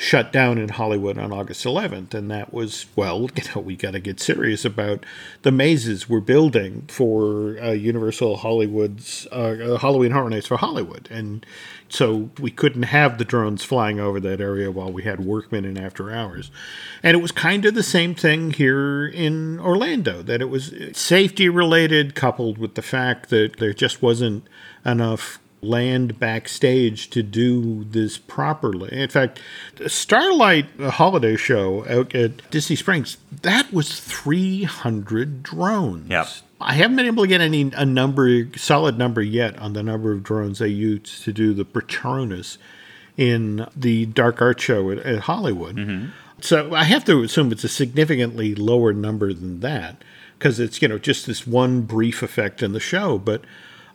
shut 0.00 0.32
down 0.32 0.58
in 0.58 0.68
Hollywood 0.68 1.18
on 1.18 1.32
August 1.32 1.64
11th. 1.64 2.14
And 2.14 2.30
that 2.30 2.54
was, 2.54 2.86
well, 2.94 3.28
you 3.34 3.42
know, 3.54 3.60
we 3.60 3.76
got 3.76 3.90
to 3.90 4.00
get 4.00 4.20
serious 4.20 4.64
about 4.64 5.04
the 5.42 5.50
mazes 5.50 6.08
we're 6.08 6.20
building 6.20 6.84
for 6.86 7.58
uh, 7.60 7.72
Universal 7.72 8.38
Hollywood's 8.38 9.26
uh, 9.32 9.34
uh, 9.34 9.78
Halloween 9.78 10.12
Horror 10.12 10.30
Nights 10.30 10.46
for 10.46 10.56
Hollywood. 10.56 11.08
And 11.10 11.44
so 11.88 12.30
we 12.38 12.52
couldn't 12.52 12.84
have 12.84 13.18
the 13.18 13.24
drones 13.24 13.64
flying 13.64 13.98
over 13.98 14.20
that 14.20 14.40
area 14.40 14.70
while 14.70 14.92
we 14.92 15.02
had 15.02 15.18
workmen 15.18 15.64
in 15.64 15.76
after 15.76 16.12
hours. 16.12 16.52
And 17.02 17.16
it 17.16 17.20
was 17.20 17.32
kind 17.32 17.64
of 17.64 17.74
the 17.74 17.82
same 17.82 18.14
thing 18.14 18.52
here 18.52 19.04
in 19.04 19.58
Orlando, 19.58 20.22
that 20.22 20.40
it 20.40 20.48
was 20.48 20.72
safety 20.92 21.48
related, 21.48 22.14
coupled 22.14 22.56
with 22.56 22.76
the 22.76 22.82
fact 22.82 23.30
that 23.30 23.56
there 23.56 23.72
just 23.72 24.00
wasn't 24.00 24.46
enough 24.86 25.40
land 25.60 26.18
backstage 26.18 27.10
to 27.10 27.22
do 27.22 27.84
this 27.84 28.18
properly. 28.18 28.92
In 28.92 29.08
fact, 29.08 29.40
Starlight 29.86 30.66
Holiday 30.80 31.36
Show 31.36 31.86
out 31.88 32.14
at 32.14 32.48
Disney 32.50 32.76
Springs, 32.76 33.18
that 33.42 33.72
was 33.72 34.00
300 34.00 35.42
drones. 35.42 36.10
Yep. 36.10 36.28
I 36.60 36.74
haven't 36.74 36.96
been 36.96 37.06
able 37.06 37.24
to 37.24 37.28
get 37.28 37.40
any 37.40 37.70
a 37.74 37.86
number 37.86 38.48
solid 38.56 38.98
number 38.98 39.22
yet 39.22 39.58
on 39.58 39.74
the 39.74 39.82
number 39.82 40.12
of 40.12 40.22
drones 40.22 40.58
they 40.58 40.68
used 40.68 41.22
to 41.24 41.32
do 41.32 41.54
the 41.54 41.64
Patronus 41.64 42.58
in 43.16 43.66
the 43.76 44.06
Dark 44.06 44.42
Arts 44.42 44.62
Show 44.62 44.90
at, 44.90 44.98
at 44.98 45.20
Hollywood. 45.20 45.76
Mm-hmm. 45.76 46.08
So 46.40 46.74
I 46.74 46.84
have 46.84 47.04
to 47.06 47.22
assume 47.22 47.52
it's 47.52 47.64
a 47.64 47.68
significantly 47.68 48.54
lower 48.54 48.92
number 48.92 49.32
than 49.32 49.60
that 49.60 50.02
because 50.38 50.60
it's 50.60 50.80
you 50.80 50.88
know 50.88 50.98
just 50.98 51.26
this 51.26 51.46
one 51.46 51.82
brief 51.82 52.22
effect 52.22 52.62
in 52.62 52.72
the 52.72 52.80
show, 52.80 53.18
but 53.18 53.42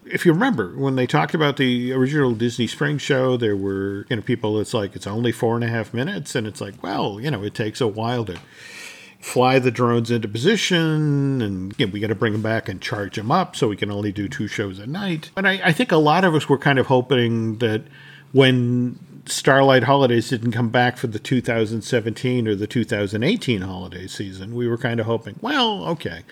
if 0.05 0.25
you 0.25 0.33
remember 0.33 0.75
when 0.77 0.95
they 0.95 1.07
talked 1.07 1.33
about 1.33 1.57
the 1.57 1.91
original 1.93 2.33
Disney 2.33 2.67
Spring 2.67 2.97
show, 2.97 3.37
there 3.37 3.55
were 3.55 4.05
you 4.09 4.17
know 4.17 4.21
people. 4.21 4.59
It's 4.59 4.73
like 4.73 4.95
it's 4.95 5.07
only 5.07 5.31
four 5.31 5.55
and 5.55 5.63
a 5.63 5.67
half 5.67 5.93
minutes, 5.93 6.35
and 6.35 6.47
it's 6.47 6.61
like 6.61 6.81
well, 6.81 7.19
you 7.19 7.31
know, 7.31 7.43
it 7.43 7.53
takes 7.53 7.81
a 7.81 7.87
while 7.87 8.25
to 8.25 8.39
fly 9.19 9.57
the 9.57 9.71
drones 9.71 10.11
into 10.11 10.27
position, 10.27 11.41
and 11.41 11.73
you 11.77 11.85
know, 11.85 11.91
we 11.91 11.99
got 11.99 12.07
to 12.07 12.15
bring 12.15 12.33
them 12.33 12.41
back 12.41 12.67
and 12.67 12.81
charge 12.81 13.15
them 13.15 13.31
up, 13.31 13.55
so 13.55 13.67
we 13.67 13.77
can 13.77 13.89
only 13.89 14.11
do 14.11 14.27
two 14.27 14.47
shows 14.47 14.79
a 14.79 14.87
night. 14.87 15.31
And 15.37 15.47
I, 15.47 15.61
I 15.63 15.71
think 15.71 15.91
a 15.91 15.97
lot 15.97 16.25
of 16.25 16.35
us 16.35 16.49
were 16.49 16.57
kind 16.57 16.77
of 16.77 16.87
hoping 16.87 17.57
that 17.59 17.83
when 18.33 18.99
Starlight 19.25 19.83
Holidays 19.83 20.29
didn't 20.29 20.51
come 20.51 20.69
back 20.69 20.97
for 20.97 21.07
the 21.07 21.19
2017 21.19 22.47
or 22.47 22.55
the 22.55 22.67
2018 22.67 23.61
holiday 23.61 24.07
season, 24.07 24.53
we 24.53 24.67
were 24.67 24.77
kind 24.77 24.99
of 24.99 25.05
hoping, 25.05 25.37
well, 25.41 25.85
okay, 25.85 26.23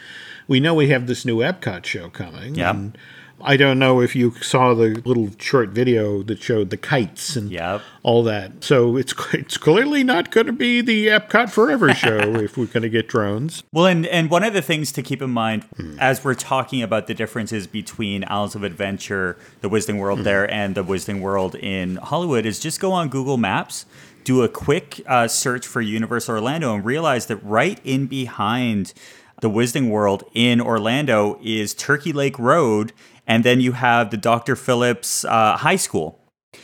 we 0.47 0.59
know 0.59 0.73
we 0.73 0.89
have 0.89 1.07
this 1.07 1.23
new 1.23 1.37
Epcot 1.37 1.85
show 1.85 2.09
coming. 2.09 2.55
Yeah. 2.55 2.71
And, 2.71 2.97
I 3.43 3.57
don't 3.57 3.79
know 3.79 4.01
if 4.01 4.15
you 4.15 4.31
saw 4.41 4.73
the 4.73 5.01
little 5.05 5.29
short 5.37 5.69
video 5.69 6.23
that 6.23 6.41
showed 6.41 6.69
the 6.69 6.77
kites 6.77 7.35
and 7.35 7.51
yep. 7.51 7.81
all 8.03 8.23
that. 8.23 8.63
So 8.63 8.97
it's 8.97 9.13
it's 9.33 9.57
clearly 9.57 10.03
not 10.03 10.31
going 10.31 10.47
to 10.47 10.53
be 10.53 10.81
the 10.81 11.07
Epcot 11.07 11.49
Forever 11.49 11.93
show 11.95 12.35
if 12.35 12.57
we're 12.57 12.65
going 12.65 12.83
to 12.83 12.89
get 12.89 13.07
drones. 13.07 13.63
Well, 13.71 13.85
and 13.85 14.05
and 14.05 14.29
one 14.29 14.43
of 14.43 14.53
the 14.53 14.61
things 14.61 14.91
to 14.93 15.03
keep 15.03 15.21
in 15.21 15.29
mind 15.29 15.63
hmm. 15.75 15.97
as 15.99 16.23
we're 16.23 16.35
talking 16.35 16.81
about 16.81 17.07
the 17.07 17.13
differences 17.13 17.67
between 17.67 18.23
Islands 18.27 18.55
of 18.55 18.63
Adventure, 18.63 19.37
the 19.61 19.69
Wizarding 19.69 19.99
World 19.99 20.19
hmm. 20.19 20.25
there, 20.25 20.51
and 20.51 20.75
the 20.75 20.83
Wizarding 20.83 21.21
World 21.21 21.55
in 21.55 21.97
Hollywood, 21.97 22.45
is 22.45 22.59
just 22.59 22.79
go 22.79 22.91
on 22.91 23.09
Google 23.09 23.37
Maps. 23.37 23.85
Do 24.23 24.43
a 24.43 24.49
quick 24.49 25.01
uh, 25.07 25.27
search 25.27 25.65
for 25.65 25.81
Universal 25.81 26.35
Orlando 26.35 26.75
and 26.75 26.85
realize 26.85 27.25
that 27.25 27.37
right 27.37 27.79
in 27.83 28.05
behind 28.05 28.93
the 29.41 29.49
Wizarding 29.49 29.89
World 29.89 30.23
in 30.33 30.61
Orlando 30.61 31.39
is 31.43 31.73
Turkey 31.73 32.13
Lake 32.13 32.37
Road, 32.37 32.93
and 33.31 33.45
then 33.45 33.61
you 33.61 33.71
have 33.71 34.09
the 34.09 34.17
Dr. 34.17 34.57
Phillips 34.57 35.23
uh, 35.23 35.55
High 35.55 35.77
School. 35.77 36.19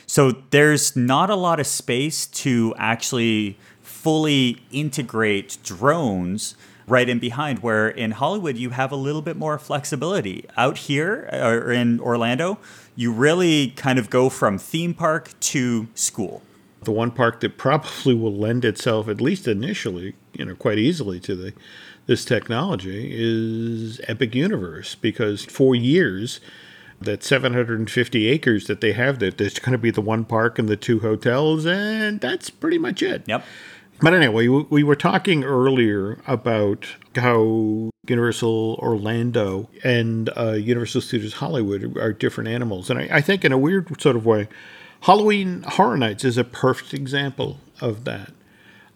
So 0.06 0.34
there's 0.50 0.98
not 0.98 1.30
a 1.30 1.36
lot 1.36 1.62
of 1.62 1.66
space 1.66 2.26
to 2.44 2.76
actually 2.78 3.58
fully 3.82 4.62
integrate 4.70 5.58
drones 5.64 6.58
right 6.86 7.08
in 7.08 7.20
behind 7.20 7.60
where 7.60 7.88
in 7.88 8.12
Hollywood 8.12 8.58
you 8.58 8.72
have 8.72 8.92
a 8.92 8.98
little 8.98 9.22
bit 9.22 9.38
more 9.38 9.58
flexibility. 9.58 10.44
Out 10.58 10.78
here 10.78 11.30
or 11.32 11.72
in 11.72 12.02
Orlando, 12.02 12.60
you 12.98 13.14
really 13.14 13.70
kind 13.78 13.98
of 13.98 14.10
go 14.10 14.28
from 14.28 14.58
theme 14.58 14.94
park 14.94 15.40
to 15.40 15.88
school. 15.96 16.42
The 16.84 16.92
one 16.92 17.12
park 17.12 17.40
that 17.40 17.58
probably 17.58 18.14
will 18.14 18.36
lend 18.36 18.66
itself 18.66 19.08
at 19.08 19.22
least 19.22 19.48
initially, 19.48 20.16
you 20.34 20.44
know, 20.44 20.56
quite 20.56 20.80
easily 20.80 21.22
to 21.22 21.34
the 21.34 21.54
this 22.08 22.26
technology 22.26 23.12
is 23.14 24.02
Epic 24.08 24.34
Universe 24.34 24.96
because 24.96 25.46
for 25.46 25.76
years, 25.76 26.40
that 27.00 27.24
750 27.24 28.28
acres 28.28 28.68
that 28.68 28.82
they 28.82 28.94
have 28.94 29.20
that 29.20 29.38
there's 29.38 29.60
going 29.60 29.72
to 29.72 29.78
be 29.78 29.92
the 29.92 30.02
one 30.02 30.26
park 30.26 30.58
and 30.58 30.68
the 30.68 30.76
two 30.76 31.00
hotels 31.00 31.66
and 31.66 32.20
that's 32.20 32.50
pretty 32.50 32.78
much 32.78 33.02
it. 33.02 33.24
Yep. 33.28 33.46
But 34.00 34.14
anyway 34.14 34.48
we 34.48 34.84
were 34.84 34.96
talking 34.96 35.44
earlier 35.44 36.20
about 36.28 36.88
how 37.16 37.90
universal 38.08 38.80
orlando 38.82 39.70
and 39.84 40.30
uh, 40.38 40.54
universal 40.54 41.02
studios 41.02 41.34
hollywood 41.34 41.98
are 41.98 42.14
different 42.14 42.48
animals. 42.50 42.90
And 42.90 43.00
I, 43.00 43.10
I 43.12 43.22
think 43.22 43.46
in 43.46 43.52
a 43.52 43.58
weird 43.58 44.02
sort 44.02 44.16
of 44.16 44.26
way 44.26 44.48
halloween 45.02 45.64
horror 45.64 45.98
nights 45.98 46.24
is 46.24 46.38
a 46.38 46.44
perfect 46.44 46.94
example 46.94 47.60
of 47.80 48.06
that 48.06 48.32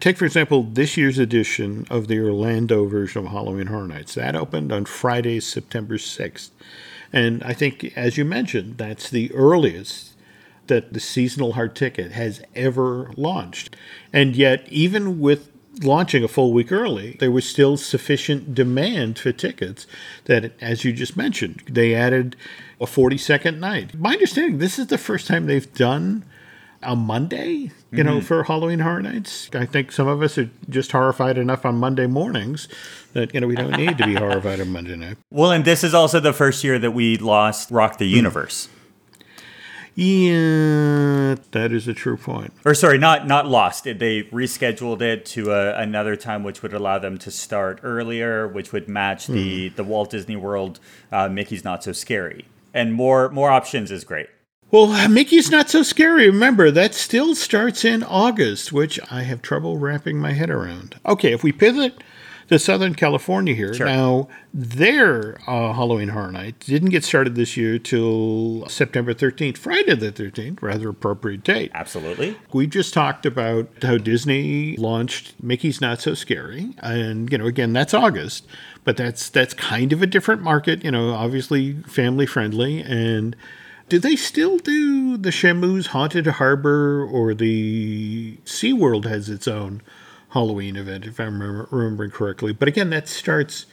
Take, 0.02 0.18
for 0.18 0.26
example, 0.26 0.64
this 0.64 0.98
year's 0.98 1.20
edition 1.20 1.86
of 1.92 2.08
the 2.08 2.20
Orlando 2.20 2.86
version 2.86 3.24
of 3.24 3.32
Halloween 3.32 3.68
Horror 3.68 3.88
Nights. 3.88 4.16
That 4.16 4.36
opened 4.36 4.72
on 4.72 4.86
Friday, 4.86 5.40
September 5.40 6.00
6th. 6.00 6.50
And 7.14 7.44
I 7.44 7.54
think, 7.54 7.96
as 7.96 8.18
you 8.18 8.26
mentioned, 8.26 8.80
that's 8.80 9.12
the 9.12 9.32
earliest 9.32 10.16
that 10.66 10.94
the 10.94 11.00
seasonal 11.00 11.54
hard 11.54 11.76
ticket 11.76 12.14
has 12.14 12.42
ever 12.56 13.12
launched. 13.16 13.76
And 14.12 14.36
yet, 14.36 14.68
even 14.70 15.20
with 15.20 15.52
launching 15.84 16.24
a 16.24 16.28
full 16.28 16.52
week 16.52 16.72
early, 16.72 17.16
there 17.20 17.30
was 17.30 17.48
still 17.48 17.78
sufficient 17.78 18.56
demand 18.56 19.20
for 19.20 19.32
tickets 19.32 19.86
that, 20.26 20.54
as 20.60 20.84
you 20.84 20.94
just 20.94 21.16
mentioned, 21.16 21.62
they 21.70 21.94
added 21.94 22.36
a 22.80 22.88
40 22.88 23.20
second 23.20 23.60
night. 23.60 23.94
My 23.94 24.14
understanding, 24.14 24.58
this 24.58 24.80
is 24.80 24.88
the 24.88 24.98
first 24.98 25.28
time 25.28 25.46
they've 25.46 25.72
done 25.76 26.26
a 26.84 26.96
Monday, 26.96 27.72
you 27.92 28.04
know, 28.04 28.18
mm-hmm. 28.18 28.26
for 28.26 28.44
Halloween 28.44 28.80
Horror 28.80 29.02
Nights. 29.02 29.50
I 29.54 29.66
think 29.66 29.92
some 29.92 30.08
of 30.08 30.22
us 30.22 30.38
are 30.38 30.50
just 30.70 30.92
horrified 30.92 31.38
enough 31.38 31.66
on 31.66 31.76
Monday 31.76 32.08
mornings 32.08 32.68
that, 33.14 33.34
you 33.34 33.40
know, 33.40 33.48
we 33.48 33.56
don't 33.56 33.78
need 33.78 33.98
to 33.98 34.06
be 34.06 34.16
horrified 34.16 34.60
on 34.60 34.72
Monday 34.72 34.96
night. 34.96 35.18
Well, 35.32 35.52
and 35.52 35.64
this 35.64 35.84
is 35.84 35.94
also 35.94 36.20
the 36.20 36.34
first 36.34 36.64
year 36.64 36.78
that 36.80 36.92
we 36.92 37.18
lost 37.18 37.72
Rock 37.72 37.98
the 37.98 38.10
hmm. 38.10 38.16
Universe. 38.16 38.68
Yeah, 39.96 41.36
that 41.52 41.72
is 41.72 41.88
a 41.88 41.94
true 41.94 42.18
point. 42.18 42.54
Or 42.64 42.74
sorry, 42.74 42.98
not 42.98 43.28
not 43.28 43.46
lost. 43.46 43.84
They 43.84 44.24
rescheduled 44.24 45.02
it 45.02 45.26
to 45.28 45.52
a, 45.52 45.76
another 45.76 46.16
time, 46.16 46.44
which 46.44 46.62
would 46.64 46.74
allow 46.74 46.98
them 46.98 47.18
to 47.20 47.32
start 47.32 47.82
earlier, 47.84 48.48
which 48.48 48.72
would 48.72 48.88
match 48.88 49.28
the 49.28 49.70
hmm. 49.70 49.76
the 49.76 49.84
Walt 49.84 50.10
Disney 50.10 50.38
World 50.38 50.80
uh, 51.12 51.28
Mickey's 51.28 51.66
Not 51.66 51.84
So 51.84 51.92
Scary, 51.92 52.46
and 52.74 52.94
more 52.94 53.30
more 53.30 53.50
options 53.50 53.92
is 53.92 54.06
great. 54.06 54.28
Well, 54.72 55.10
Mickey's 55.10 55.52
not 55.52 55.70
so 55.70 55.84
scary. 55.84 56.28
Remember, 56.30 56.72
that 56.72 56.96
still 56.96 57.36
starts 57.36 57.84
in 57.84 58.04
August, 58.04 58.72
which 58.72 59.00
I 59.12 59.24
have 59.24 59.42
trouble 59.42 59.78
wrapping 59.78 60.18
my 60.18 60.32
head 60.32 60.50
around. 60.50 60.96
Okay, 61.06 61.34
if 61.34 61.44
we 61.44 61.52
pivot 61.52 62.02
to 62.48 62.58
Southern 62.58 62.96
California 62.96 63.54
here, 63.54 63.74
Sure. 63.74 63.86
now 63.86 64.30
their 64.54 65.38
uh, 65.46 65.74
Halloween 65.74 66.10
Horror 66.10 66.32
Night 66.32 66.58
didn't 66.60 66.90
get 66.90 67.04
started 67.04 67.36
this 67.36 67.58
year 67.58 67.80
till 67.80 68.66
September 68.70 69.14
13th, 69.14 69.58
Friday 69.58 69.94
the 69.96 70.12
13th, 70.12 70.62
rather 70.62 70.88
appropriate 70.90 71.44
date. 71.44 71.72
Absolutely. 71.74 72.38
We 72.54 72.66
just 72.68 72.94
talked 72.94 73.26
about 73.26 73.68
how 73.82 73.98
Disney 73.98 74.78
launched 74.78 75.34
Mickey's 75.44 75.82
Not 75.82 76.00
So 76.02 76.14
Scary, 76.14 76.74
and 76.80 77.30
you 77.30 77.38
know, 77.38 77.46
again, 77.46 77.74
that's 77.74 77.94
August, 77.94 78.48
but 78.86 78.96
that's 78.96 79.30
that's 79.30 79.54
kind 79.54 79.92
of 79.92 80.02
a 80.02 80.08
different 80.08 80.42
market. 80.42 80.84
You 80.86 80.92
know, 80.92 81.14
obviously 81.14 81.74
family 81.84 82.26
friendly. 82.26 82.82
And 82.82 83.36
do 83.92 84.00
they 84.00 84.16
still 84.16 84.58
do 84.58 85.18
the 85.18 85.32
Shamu's 85.32 85.88
Haunted 85.88 86.26
Harbor 86.26 87.06
or 87.06 87.34
the 87.34 88.38
SeaWorld 88.46 89.04
has 89.04 89.28
its 89.28 89.50
own 89.50 89.82
Halloween 90.30 90.78
event, 90.78 91.06
if 91.06 91.20
I'm 91.20 91.42
remembering 91.70 92.10
correctly? 92.10 92.54
But 92.54 92.70
again, 92.70 92.90
that 92.92 93.10
starts 93.10 93.66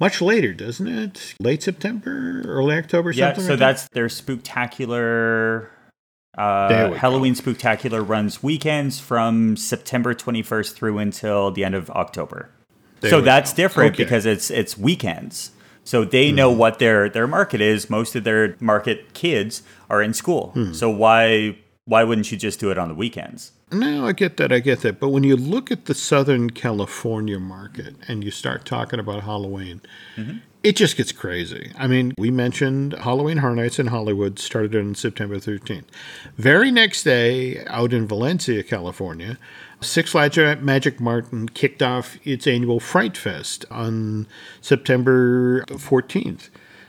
much 0.00 0.20
later, 0.20 0.52
doesn't 0.54 0.88
it? 0.88 1.36
Late 1.38 1.62
September, 1.62 2.42
early 2.44 2.74
October, 2.76 3.12
Yeah. 3.12 3.28
something. 3.28 3.44
So 3.44 3.50
like 3.52 3.60
that's 3.60 3.88
their 3.90 4.08
spooktacular. 4.08 5.68
Uh, 6.36 6.88
we 6.90 6.98
Halloween 6.98 7.36
Spooktacular 7.36 8.06
runs 8.06 8.42
weekends 8.42 8.98
from 8.98 9.56
September 9.56 10.14
21st 10.14 10.72
through 10.74 10.98
until 10.98 11.52
the 11.52 11.64
end 11.64 11.76
of 11.76 11.88
October. 11.90 12.50
There 13.02 13.10
so 13.10 13.20
that's 13.20 13.52
go. 13.52 13.56
different 13.58 13.94
Okay. 13.94 14.02
because 14.02 14.26
it's 14.26 14.50
it's 14.50 14.76
weekends. 14.76 15.52
So 15.84 16.04
they 16.04 16.32
know 16.32 16.50
Hmm. 16.52 16.58
what 16.58 16.78
their 16.78 17.08
their 17.08 17.26
market 17.26 17.60
is. 17.60 17.88
Most 17.90 18.16
of 18.16 18.24
their 18.24 18.56
market 18.60 19.12
kids 19.12 19.62
are 19.90 20.02
in 20.02 20.14
school. 20.14 20.50
Hmm. 20.54 20.72
So 20.72 20.88
why 20.90 21.56
why 21.86 22.02
wouldn't 22.02 22.32
you 22.32 22.38
just 22.38 22.58
do 22.60 22.70
it 22.70 22.78
on 22.78 22.88
the 22.88 22.94
weekends? 22.94 23.52
No, 23.70 24.06
I 24.06 24.12
get 24.12 24.36
that. 24.38 24.52
I 24.52 24.60
get 24.60 24.80
that. 24.80 24.98
But 25.00 25.08
when 25.10 25.22
you 25.24 25.36
look 25.36 25.70
at 25.70 25.84
the 25.84 25.94
Southern 25.94 26.48
California 26.50 27.38
market 27.38 27.94
and 28.08 28.24
you 28.24 28.30
start 28.30 28.64
talking 28.64 28.98
about 29.00 29.24
Halloween, 29.24 29.82
it 30.62 30.76
just 30.76 30.96
gets 30.96 31.12
crazy. 31.12 31.72
I 31.76 31.86
mean, 31.86 32.14
we 32.16 32.30
mentioned 32.30 32.94
Halloween 32.94 33.38
Horror 33.38 33.56
Nights 33.56 33.78
in 33.78 33.88
Hollywood 33.88 34.38
started 34.38 34.74
on 34.76 34.94
September 34.94 35.36
13th. 35.38 35.84
Very 36.38 36.70
next 36.70 37.02
day, 37.02 37.64
out 37.66 37.92
in 37.92 38.06
Valencia, 38.06 38.62
California, 38.62 39.36
Six 39.80 40.12
Flags 40.12 40.36
Magic 40.60 41.00
Mountain 41.00 41.50
kicked 41.50 41.82
off 41.82 42.18
its 42.24 42.46
annual 42.46 42.80
Fright 42.80 43.16
Fest 43.16 43.64
on 43.70 44.26
September 44.60 45.64
14th. 45.66 46.48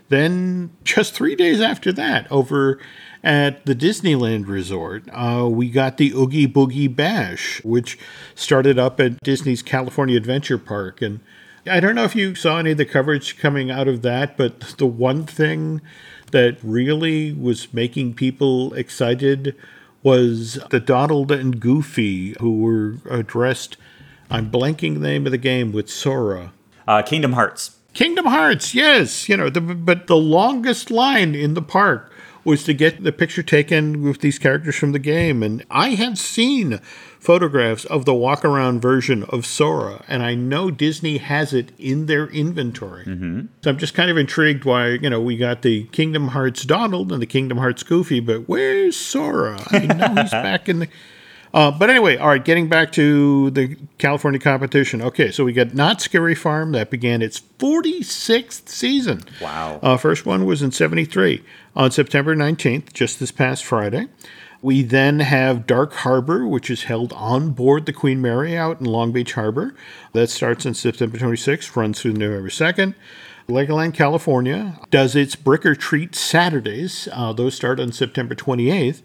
Then, 0.09 0.71
just 0.83 1.13
three 1.13 1.36
days 1.36 1.59
after 1.59 1.91
that, 1.93 2.31
over 2.31 2.79
at 3.23 3.65
the 3.65 3.73
Disneyland 3.73 4.47
Resort, 4.47 5.03
uh, 5.11 5.47
we 5.49 5.69
got 5.69 5.97
the 5.97 6.11
Oogie 6.11 6.47
Boogie 6.47 6.93
Bash, 6.93 7.63
which 7.63 7.97
started 8.36 8.77
up 8.77 8.99
at 8.99 9.19
Disney's 9.23 9.63
California 9.63 10.15
Adventure 10.15 10.59
Park. 10.59 11.01
And 11.01 11.21
I 11.65 11.79
don't 11.79 11.95
know 11.95 12.03
if 12.03 12.15
you 12.15 12.36
saw 12.36 12.59
any 12.59 12.71
of 12.71 12.77
the 12.77 12.86
coverage 12.86 13.39
coming 13.39 13.71
out 13.71 13.88
of 13.88 14.03
that, 14.03 14.38
but 14.38 14.59
the 14.77 14.86
one 14.86 15.25
thing 15.25 15.81
that 16.31 16.57
really 16.61 17.33
was 17.33 17.73
making 17.73 18.13
people 18.13 18.73
excited 18.75 19.55
was 20.06 20.60
the 20.70 20.80
Donald 20.80 21.32
and 21.32 21.60
Goofy, 21.60 22.36
who 22.39 22.60
were 22.60 22.97
addressed. 23.10 23.76
I'm 24.30 24.51
blanking 24.51 24.93
the 24.93 24.99
name 24.99 25.26
of 25.26 25.32
the 25.32 25.39
game 25.39 25.72
with 25.72 25.89
Sora. 25.89 26.53
Uh, 26.88 27.01
Kingdom 27.01 27.34
Hearts. 27.34 27.78
Kingdom 27.95 28.28
Hearts, 28.28 28.76
yes, 28.76 29.28
you 29.28 29.36
know, 29.36 29.49
the, 29.49 29.62
but 29.62 30.06
the 30.06 30.16
longest 30.16 30.91
line 30.91 31.34
in 31.34 31.56
the 31.56 31.62
park 31.62 32.14
was 32.45 32.63
to 32.63 32.73
get 32.73 33.03
the 33.03 33.11
picture 33.11 33.43
taken 33.43 34.03
with 34.03 34.21
these 34.21 34.39
characters 34.39 34.75
from 34.75 34.91
the 34.91 34.99
game. 34.99 35.43
And 35.43 35.65
I 35.69 35.89
have 35.89 36.17
seen 36.17 36.79
photographs 37.19 37.85
of 37.85 38.05
the 38.05 38.13
walk 38.13 38.45
around 38.45 38.81
version 38.81 39.23
of 39.23 39.47
Sora, 39.47 40.05
and 40.07 40.21
I 40.21 40.35
know 40.35 40.69
Disney 40.69 41.17
has 41.17 41.53
it 41.53 41.71
in 41.79 42.05
their 42.05 42.27
inventory. 42.27 43.03
Mm-hmm. 43.03 43.41
So 43.63 43.71
I'm 43.71 43.77
just 43.77 43.95
kind 43.95 44.11
of 44.11 44.17
intrigued 44.17 44.63
why, 44.63 44.89
you 44.89 45.09
know, 45.09 45.19
we 45.19 45.35
got 45.35 45.63
the 45.63 45.85
Kingdom 45.85 46.29
Hearts 46.29 46.63
Donald 46.63 47.11
and 47.11 47.21
the 47.21 47.25
Kingdom 47.25 47.57
Hearts 47.57 47.81
Goofy, 47.81 48.19
but 48.19 48.47
where's 48.47 48.95
Sora? 48.95 49.59
I 49.71 49.79
know 49.87 50.21
he's 50.21 50.31
back 50.31 50.69
in 50.69 50.79
the. 50.79 50.87
Uh, 51.56 51.72
but 51.72 51.89
anyway, 51.89 52.18
all 52.18 52.28
right, 52.28 52.43
getting 52.43 52.68
back 52.68 52.91
to 52.91 53.49
the 53.51 53.78
California 53.97 54.38
competition. 54.38 55.01
Okay, 55.01 55.32
so 55.32 55.45
we 55.45 55.53
got 55.53 55.74
Knott's 55.74 56.03
Scary 56.03 56.36
Farm 56.36 56.74
that 56.74 56.89
began 56.89 57.22
its 57.22 57.39
46th 57.39 58.68
season. 58.68 59.22
Wow. 59.39 59.80
Uh, 59.82 59.95
first 59.95 60.26
one 60.26 60.45
was 60.45 60.62
in 60.62 60.72
73 60.72 61.41
on 61.74 61.91
September 61.91 62.36
19th, 62.36 62.91
just 62.91 63.22
this 63.22 63.32
past 63.32 63.64
Friday. 63.64 64.08
We 64.62 64.84
then 64.84 65.22
have 65.22 65.66
Dark 65.66 65.93
Harbor, 65.93 66.45
which 66.45 66.70
is 66.70 66.84
held 66.84 67.14
on 67.14 67.51
board 67.51 67.86
the 67.86 67.93
Queen 67.93 68.22
Mary 68.22 68.58
out 68.58 68.82
in 68.82 68.86
Long 68.86 69.14
Beach 69.14 69.34
Harbor. 69.34 69.76
That 70.12 70.30
starts 70.30 70.66
on 70.66 70.74
September 70.74 71.18
26th, 71.18 71.74
runs 71.78 72.01
through 72.01 72.14
November 72.14 72.49
2nd. 72.49 72.95
Legoland, 73.47 73.93
California 73.93 74.80
does 74.89 75.16
its 75.16 75.36
Brick 75.36 75.66
or 75.66 75.76
Treat 75.76 76.16
Saturdays. 76.16 77.08
Uh, 77.14 77.32
those 77.32 77.56
start 77.56 77.80
on 77.80 77.91
September 77.93 78.34
28th, 78.36 79.01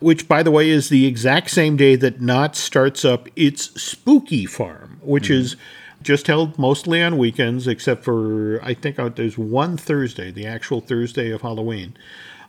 which, 0.00 0.26
by 0.26 0.42
the 0.42 0.50
way, 0.50 0.70
is 0.70 0.88
the 0.88 1.06
exact 1.06 1.50
same 1.50 1.76
day 1.76 1.94
that 1.96 2.20
Knott 2.20 2.56
starts 2.56 3.04
up 3.04 3.28
its 3.36 3.80
Spooky 3.80 4.46
Farm, 4.46 4.98
which 5.02 5.30
is 5.30 5.56
just 6.02 6.26
held 6.26 6.58
mostly 6.58 7.02
on 7.02 7.18
weekends, 7.18 7.68
except 7.68 8.02
for, 8.04 8.60
I 8.64 8.72
think 8.74 8.98
uh, 8.98 9.10
there's 9.10 9.36
one 9.36 9.76
Thursday, 9.76 10.30
the 10.30 10.46
actual 10.46 10.80
Thursday 10.80 11.30
of 11.30 11.42
Halloween, 11.42 11.94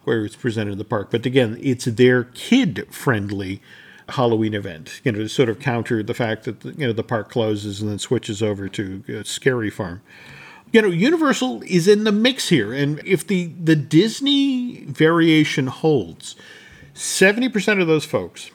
where 0.05 0.25
it's 0.25 0.37
presented 0.37 0.71
in 0.71 0.77
the 0.77 0.85
park. 0.85 1.11
But 1.11 1.25
again, 1.25 1.57
it's 1.61 1.85
their 1.85 2.23
kid 2.23 2.87
friendly 2.89 3.61
Halloween 4.09 4.53
event, 4.53 5.01
you 5.03 5.11
know, 5.11 5.19
to 5.19 5.29
sort 5.29 5.49
of 5.49 5.59
counter 5.59 6.01
the 6.01 6.13
fact 6.13 6.45
that, 6.45 6.63
you 6.63 6.87
know, 6.87 6.93
the 6.93 7.03
park 7.03 7.29
closes 7.29 7.81
and 7.81 7.91
then 7.91 7.99
switches 7.99 8.41
over 8.41 8.69
to 8.69 9.03
uh, 9.09 9.23
Scary 9.23 9.69
Farm. 9.69 10.01
You 10.73 10.81
know 10.81 10.87
universal 10.87 11.61
is 11.63 11.85
in 11.85 12.05
the 12.05 12.13
mix 12.13 12.47
here 12.47 12.71
and 12.71 13.05
if 13.05 13.27
the 13.27 13.47
the 13.61 13.75
disney 13.75 14.85
variation 14.85 15.67
holds 15.67 16.37
70% 16.93 17.81
of 17.81 17.87
those 17.87 18.05
folks 18.05 18.51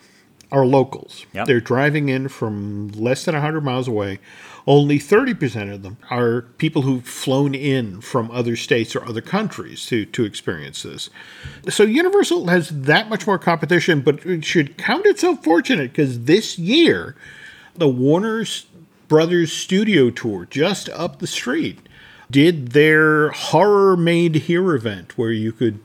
are 0.52 0.64
locals 0.64 1.26
Yep. 1.32 1.46
they're 1.46 1.60
driving 1.60 2.08
in 2.08 2.28
from 2.28 2.88
less 2.92 3.24
than 3.24 3.34
100 3.34 3.62
miles 3.62 3.88
away 3.88 4.20
only 4.66 4.98
30% 4.98 5.72
of 5.72 5.82
them 5.82 5.96
are 6.10 6.42
people 6.58 6.82
who've 6.82 7.06
flown 7.06 7.54
in 7.54 8.00
from 8.00 8.30
other 8.32 8.56
states 8.56 8.96
or 8.96 9.04
other 9.06 9.20
countries 9.20 9.86
to, 9.86 10.04
to 10.06 10.24
experience 10.24 10.82
this. 10.82 11.08
So 11.68 11.84
Universal 11.84 12.48
has 12.48 12.70
that 12.70 13.08
much 13.08 13.26
more 13.28 13.38
competition, 13.38 14.00
but 14.00 14.26
it 14.26 14.44
should 14.44 14.76
count 14.76 15.06
itself 15.06 15.44
fortunate 15.44 15.92
because 15.92 16.24
this 16.24 16.58
year, 16.58 17.14
the 17.76 17.88
Warner 17.88 18.44
Brothers 19.06 19.52
Studio 19.52 20.10
Tour 20.10 20.46
just 20.50 20.88
up 20.88 21.20
the 21.20 21.28
street 21.28 21.88
did 22.28 22.72
their 22.72 23.30
horror 23.30 23.96
made 23.96 24.34
here 24.34 24.74
event 24.74 25.16
where 25.16 25.30
you 25.30 25.52
could 25.52 25.78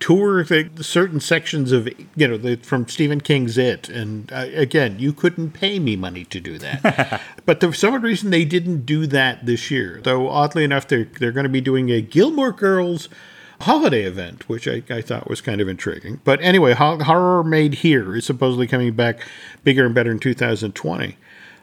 tour 0.00 0.42
the 0.42 0.82
certain 0.82 1.20
sections 1.20 1.72
of 1.72 1.86
you 2.16 2.26
know 2.26 2.38
the, 2.38 2.56
from 2.56 2.88
Stephen 2.88 3.20
King's 3.20 3.58
It 3.58 3.88
and 3.88 4.32
uh, 4.32 4.46
again 4.54 4.98
you 4.98 5.12
couldn't 5.12 5.52
pay 5.52 5.78
me 5.78 5.94
money 5.94 6.24
to 6.24 6.40
do 6.40 6.58
that. 6.58 7.20
But 7.46 7.60
for 7.60 7.72
some 7.72 8.00
reason 8.00 8.30
they 8.30 8.44
didn't 8.44 8.86
do 8.86 9.06
that 9.08 9.44
this 9.44 9.70
year 9.70 10.00
though 10.02 10.28
oddly 10.28 10.64
enough 10.64 10.88
they're 10.88 11.04
they're 11.04 11.32
going 11.32 11.44
to 11.44 11.50
be 11.50 11.60
doing 11.60 11.90
a 11.90 12.00
Gilmore 12.00 12.52
Girls 12.52 13.08
holiday 13.62 14.04
event 14.04 14.48
which 14.48 14.66
I, 14.66 14.82
I 14.88 15.02
thought 15.02 15.28
was 15.28 15.40
kind 15.40 15.60
of 15.60 15.68
intriguing. 15.68 16.20
But 16.24 16.40
anyway 16.40 16.72
horror 16.74 17.44
made 17.44 17.74
here 17.74 18.16
is 18.16 18.24
supposedly 18.24 18.66
coming 18.66 18.94
back 18.94 19.20
bigger 19.64 19.84
and 19.84 19.94
better 19.94 20.10
in 20.10 20.18
2020 20.18 21.16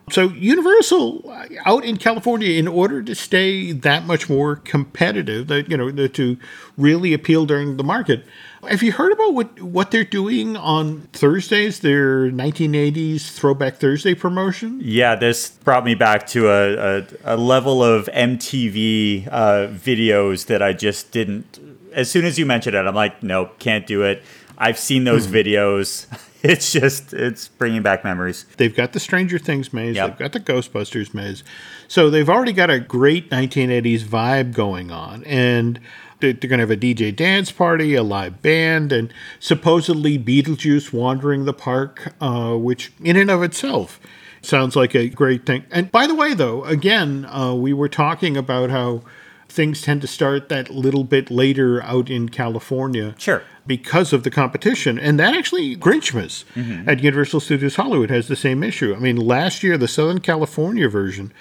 So 0.10 0.30
Universal 0.30 1.30
uh, 1.30 1.47
out 1.66 1.84
in 1.84 1.97
California, 1.97 2.58
in 2.58 2.68
order 2.68 3.03
to 3.03 3.14
stay 3.14 3.74
that 3.74 4.05
much 4.05 4.30
more 4.30 4.55
competitive, 4.55 5.47
that 5.47 5.70
you 5.70 5.76
know, 5.76 5.91
to 6.08 6.38
really 6.78 7.14
appeal 7.14 7.45
during 7.45 7.76
the 7.76 7.84
market. 7.84 8.26
Have 8.68 8.82
you 8.82 8.93
heard 8.93 9.12
about 9.12 9.34
what 9.34 9.62
what 9.62 9.91
they're 9.91 10.05
doing 10.05 10.55
on 10.55 11.01
Thursdays? 11.12 11.82
Their 11.82 12.32
1980s 12.32 13.32
Throwback 13.32 13.78
Thursday 13.78 14.14
promotion. 14.14 14.80
Yeah, 14.82 15.16
this 15.16 15.49
brought 15.49 15.84
me 15.84 15.93
back 15.93 16.26
to 16.28 16.49
a, 16.49 16.99
a, 16.99 17.08
a 17.24 17.38
level 17.38 17.84
of 17.84 18.05
MTV 18.14 19.28
uh, 19.28 19.68
videos 19.68 20.45
that 20.45 20.62
I 20.62 20.72
just 20.72 21.12
didn't. 21.12 21.60
As 21.91 22.10
soon 22.10 22.24
as 22.24 22.39
you 22.39 22.45
mentioned 22.45 22.76
it, 22.76 22.86
I'm 22.86 22.95
like, 22.95 23.24
nope, 23.24 23.60
can't 23.60 23.86
do 23.86 24.03
it. 24.03 24.24
I've 24.58 24.80
seen 24.80 25.03
those 25.03 25.28
videos. 25.28 26.08
It's 26.43 26.71
just 26.71 27.13
it's 27.13 27.47
bringing 27.47 27.81
back 27.81 28.03
memories. 28.03 28.45
They've 28.57 28.75
got 28.75 28.93
the 28.93 28.99
Stranger 28.99 29.39
Things 29.39 29.73
maze. 29.73 29.95
Yep. 29.95 30.09
They've 30.09 30.19
got 30.19 30.31
the 30.33 30.39
Ghostbusters 30.39 31.13
maze. 31.13 31.43
So 31.88 32.09
they've 32.09 32.29
already 32.29 32.53
got 32.53 32.69
a 32.69 32.79
great 32.79 33.29
1980s 33.31 34.03
vibe 34.03 34.53
going 34.53 34.91
on. 34.91 35.23
And 35.23 35.79
they- 36.19 36.33
they're 36.33 36.49
going 36.49 36.59
to 36.59 36.63
have 36.63 36.71
a 36.71 36.77
DJ 36.77 37.11
dance 37.15 37.51
party, 37.51 37.95
a 37.95 38.03
live 38.03 38.41
band, 38.41 38.91
and 38.91 39.11
supposedly 39.39 40.17
Beetlejuice 40.19 40.93
wandering 40.93 41.45
the 41.45 41.53
park, 41.53 42.13
uh, 42.21 42.53
which 42.55 42.91
in 43.03 43.15
and 43.15 43.31
of 43.31 43.41
itself 43.43 43.99
sounds 44.41 44.75
like 44.75 44.93
a 44.95 45.09
great 45.09 45.45
thing. 45.45 45.63
And 45.71 45.91
by 45.91 46.05
the 46.07 46.15
way, 46.15 46.33
though, 46.33 46.63
again, 46.65 47.25
uh, 47.25 47.53
we 47.55 47.73
were 47.73 47.89
talking 47.89 48.38
about 48.38 48.69
how 48.69 49.01
things 49.50 49.82
tend 49.82 50.02
to 50.02 50.08
start 50.08 50.50
that 50.50 50.70
little 50.70 51.04
bit 51.04 51.32
later 51.32 51.82
out 51.84 52.10
in 52.10 52.30
California 52.30 53.16
Sure. 53.18 53.43
because 53.66 54.14
of 54.14 54.24
the 54.24 54.30
competition. 54.30 55.00
And 55.00 55.20
that 55.20 55.36
actually, 55.36 55.76
Grinchmas 55.76 56.43
at 56.88 57.02
Universal 57.04 57.39
Studios 57.41 57.76
Hollywood 57.76 58.10
has 58.10 58.28
the 58.28 58.36
same 58.36 58.64
issue. 58.64 58.93
I 58.95 59.00
mean, 59.00 59.18
last 59.18 59.64
year, 59.64 59.78
the 59.78 59.88
Southern 59.88 60.20
California 60.20 60.89
version 60.89 61.32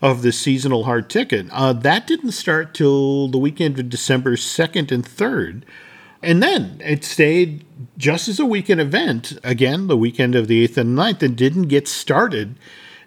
of 0.00 0.22
the 0.22 0.32
seasonal 0.32 0.84
hard 0.84 1.08
ticket, 1.08 1.46
uh, 1.52 1.72
that 1.72 2.08
didn't 2.08 2.32
start 2.32 2.74
till 2.74 3.28
the 3.28 3.38
weekend 3.38 3.78
of 3.78 3.88
December 3.88 4.34
2nd 4.36 4.90
and 4.90 5.04
3rd. 5.06 5.62
And 6.24 6.42
then 6.42 6.80
it 6.84 7.04
stayed 7.04 7.64
just 7.96 8.28
as 8.28 8.40
a 8.40 8.46
weekend 8.46 8.80
event, 8.80 9.38
again, 9.44 9.86
the 9.86 9.96
weekend 9.96 10.34
of 10.34 10.48
the 10.48 10.66
8th 10.66 10.76
and 10.76 10.96
9th, 10.98 11.22
and 11.22 11.36
didn't 11.36 11.64
get 11.68 11.86
started 11.86 12.56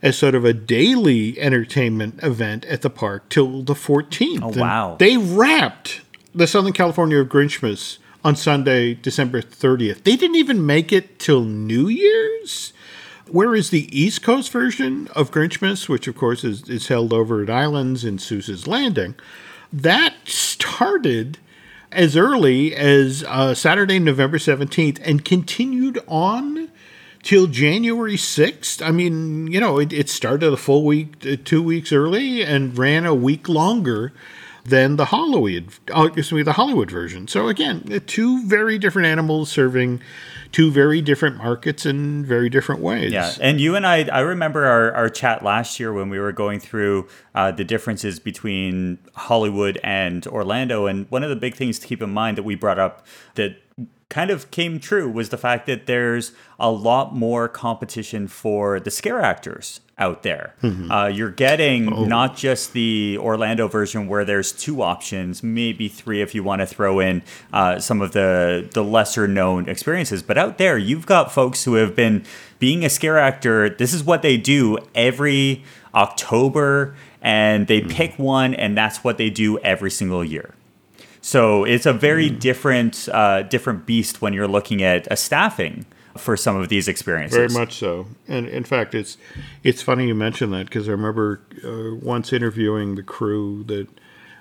as 0.05 0.15
sort 0.15 0.35
of 0.35 0.45
a 0.45 0.53
daily 0.53 1.37
entertainment 1.39 2.19
event 2.21 2.63
at 2.65 2.83
the 2.83 2.91
park 2.91 3.27
till 3.27 3.63
the 3.63 3.73
14th. 3.73 4.39
Oh, 4.43 4.49
And 4.49 4.57
wow. 4.57 4.95
They 4.99 5.17
wrapped 5.17 6.01
the 6.33 6.45
Southern 6.45 6.73
California 6.73 7.17
of 7.17 7.27
Grinchmas 7.27 7.97
on 8.23 8.35
Sunday, 8.35 8.93
December 8.93 9.41
30th. 9.41 10.03
They 10.03 10.15
didn't 10.15 10.35
even 10.35 10.63
make 10.63 10.93
it 10.93 11.17
till 11.17 11.43
New 11.43 11.87
Year's. 11.87 12.71
Whereas 13.31 13.71
the 13.71 13.99
East 13.99 14.21
Coast 14.21 14.51
version 14.51 15.07
of 15.15 15.31
Grinchmas, 15.31 15.89
which 15.89 16.07
of 16.07 16.15
course 16.15 16.43
is, 16.43 16.69
is 16.69 16.87
held 16.87 17.11
over 17.11 17.41
at 17.41 17.49
Islands 17.49 18.05
in 18.05 18.17
Seuss's 18.17 18.67
Landing, 18.67 19.15
that 19.73 20.13
started 20.25 21.39
as 21.91 22.15
early 22.15 22.75
as 22.75 23.23
uh, 23.23 23.55
Saturday, 23.55 23.97
November 23.97 24.37
17th, 24.37 24.99
and 25.03 25.25
continued 25.25 25.97
on 26.07 26.69
till 27.25 27.47
January 27.47 28.15
6th. 28.15 28.85
I 28.85 28.91
mean, 28.91 29.47
you 29.47 29.59
know, 29.59 29.79
it, 29.79 29.91
it 29.91 30.09
started 30.09 30.53
a 30.53 30.57
full 30.57 30.85
week, 30.85 31.25
uh, 31.25 31.35
two 31.43 31.61
weeks 31.61 31.91
early, 31.91 32.43
and 32.43 32.77
ran 32.77 33.05
a 33.05 33.15
week 33.15 33.49
longer 33.49 34.13
than 34.63 34.95
the 34.95 35.05
Hollywood, 35.05 35.69
uh, 35.95 36.03
excuse 36.05 36.31
me, 36.31 36.43
the 36.43 36.53
Hollywood 36.53 36.89
version. 36.89 37.27
So 37.27 37.47
again, 37.47 37.83
uh, 37.91 37.99
two 38.05 38.45
very 38.47 38.77
different 38.77 39.07
animals 39.07 39.51
serving 39.51 40.01
two 40.51 40.71
very 40.71 41.01
different 41.01 41.37
markets 41.37 41.85
in 41.85 42.23
very 42.25 42.49
different 42.49 42.81
ways. 42.81 43.11
Yeah, 43.11 43.33
and 43.41 43.59
you 43.59 43.75
and 43.75 43.85
I, 43.85 44.03
I 44.05 44.19
remember 44.19 44.65
our, 44.65 44.91
our 44.93 45.09
chat 45.09 45.43
last 45.43 45.79
year 45.79 45.91
when 45.91 46.09
we 46.09 46.19
were 46.19 46.31
going 46.31 46.59
through 46.59 47.07
uh, 47.33 47.51
the 47.51 47.63
differences 47.63 48.19
between 48.19 48.99
Hollywood 49.15 49.79
and 49.83 50.25
Orlando. 50.27 50.85
And 50.85 51.09
one 51.11 51.23
of 51.23 51.29
the 51.29 51.35
big 51.35 51.55
things 51.55 51.77
to 51.79 51.87
keep 51.87 52.01
in 52.01 52.11
mind 52.11 52.37
that 52.37 52.43
we 52.43 52.55
brought 52.55 52.79
up 52.79 53.05
that 53.33 53.57
kind 54.15 54.31
of 54.31 54.49
came 54.49 54.79
true 54.79 55.09
was 55.09 55.27
the 55.27 55.37
fact 55.37 55.65
that 55.65 55.87
there's 55.87 56.31
a 56.57 56.71
lot 56.71 57.13
more 57.13 57.49
competition 57.49 58.29
for 58.29 58.79
the 58.79 58.89
scare 58.89 59.19
actors 59.19 59.81
out 59.97 60.23
there. 60.23 60.55
Uh, 60.89 61.07
you're 61.07 61.31
getting 61.31 62.07
not 62.07 62.37
just 62.37 62.71
the 62.71 63.17
Orlando 63.19 63.67
version 63.67 64.07
where 64.07 64.23
there's 64.23 64.53
two 64.53 64.81
options, 64.81 65.43
maybe 65.43 65.89
three 65.89 66.21
if 66.21 66.33
you 66.33 66.43
want 66.43 66.61
to 66.61 66.65
throw 66.65 67.01
in 67.01 67.23
uh, 67.51 67.77
some 67.79 68.01
of 68.01 68.13
the 68.13 68.65
the 68.71 68.85
lesser 68.85 69.27
known 69.27 69.67
experiences, 69.67 70.23
but 70.23 70.37
out 70.37 70.57
there 70.59 70.77
you've 70.77 71.05
got 71.05 71.33
folks 71.33 71.65
who 71.65 71.73
have 71.73 71.93
been 71.93 72.23
being 72.57 72.85
a 72.85 72.89
scare 72.89 73.19
actor. 73.19 73.69
This 73.69 73.93
is 73.93 74.01
what 74.01 74.21
they 74.21 74.37
do 74.37 74.77
every 74.95 75.65
October, 75.93 76.95
and 77.21 77.67
they 77.67 77.81
pick 77.81 78.17
one, 78.17 78.53
and 78.53 78.77
that's 78.77 79.03
what 79.03 79.17
they 79.17 79.29
do 79.29 79.57
every 79.59 79.91
single 79.91 80.23
year. 80.23 80.53
So 81.25 81.63
it's 81.63 81.87
a 81.87 81.91
very 81.91 82.29
different 82.29 83.09
uh, 83.11 83.41
different 83.41 83.87
beast 83.87 84.21
when 84.21 84.31
you're 84.31 84.47
looking 84.47 84.83
at 84.83 85.07
a 85.09 85.17
staffing 85.17 85.87
for 86.15 86.37
some 86.37 86.55
of 86.55 86.69
these 86.69 86.87
experiences. 86.87 87.51
Very 87.51 87.65
much 87.65 87.73
so, 87.73 88.05
and 88.27 88.47
in 88.47 88.63
fact, 88.63 88.93
it's 88.93 89.17
it's 89.63 89.81
funny 89.81 90.05
you 90.05 90.13
mention 90.13 90.51
that 90.51 90.67
because 90.67 90.87
I 90.87 90.91
remember 90.91 91.41
uh, 91.63 91.95
once 91.95 92.31
interviewing 92.31 92.93
the 92.93 93.01
crew 93.01 93.63
that 93.63 93.87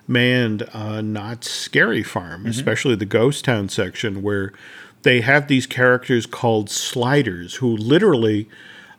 manned 0.07 0.68
uh, 0.74 1.01
Knott's 1.01 1.51
Scary 1.51 2.03
Farm, 2.03 2.45
especially 2.45 2.97
the 2.97 3.07
Ghost 3.07 3.47
Town 3.47 3.70
section, 3.70 4.22
where 4.22 4.53
they 5.05 5.22
have 5.22 5.49
these 5.49 5.66
characters 5.66 6.26
called 6.26 6.68
sliders 6.68 7.55
who 7.57 7.74
literally. 7.74 8.47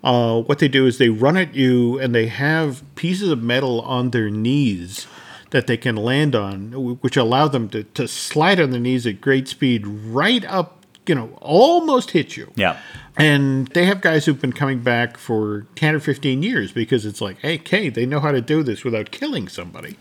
Uh, 0.04 0.40
what 0.42 0.60
they 0.60 0.68
do 0.68 0.86
is 0.86 1.00
they 1.00 1.10
run 1.10 1.36
at 1.36 1.56
you 1.56 1.98
and 1.98 2.14
they 2.14 2.28
have 2.28 2.84
pieces 2.94 3.28
of 3.30 3.42
metal 3.42 3.82
on 3.82 4.12
their 4.12 4.30
knees 4.30 5.08
that 5.56 5.68
they 5.68 5.78
can 5.78 5.96
land 5.96 6.36
on, 6.36 6.98
which 7.00 7.16
allow 7.16 7.48
them 7.48 7.70
to, 7.70 7.82
to 7.86 8.10
slide 8.10 8.60
on 8.60 8.72
their 8.72 8.80
knees 8.82 9.08
at 9.08 9.22
great 9.22 9.48
speed 9.48 9.88
right 9.88 10.44
up, 10.44 10.86
you 11.08 11.16
know, 11.16 11.30
almost 11.42 12.12
hit 12.12 12.36
you. 12.36 12.52
Yeah. 12.58 12.78
And 13.16 13.68
they 13.70 13.86
have 13.86 14.02
guys 14.02 14.26
who've 14.26 14.42
been 14.42 14.52
coming 14.52 14.82
back 14.82 15.16
for 15.18 15.66
10 15.76 15.96
or 15.96 16.02
15 16.02 16.44
years 16.44 16.74
because 16.74 17.06
it's 17.06 17.22
like, 17.22 17.38
hey, 17.40 17.58
Kay, 17.58 17.88
they 17.88 18.06
know 18.06 18.20
how 18.20 18.34
to 18.34 18.42
do 18.42 18.64
this 18.64 18.84
without 18.84 19.12
killing 19.12 19.48
somebody. 19.48 19.96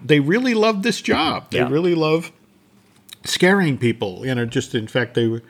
They 0.00 0.20
really 0.20 0.54
love 0.54 0.84
this 0.84 1.00
job. 1.02 1.50
They 1.50 1.58
Yeah. 1.58 1.68
really 1.68 1.96
love 1.96 2.30
scaring 3.24 3.78
people. 3.78 4.24
You 4.24 4.36
know, 4.36 4.46
just 4.46 4.72
in 4.72 4.86
fact, 4.86 5.14
they 5.14 5.26
were. 5.26 5.42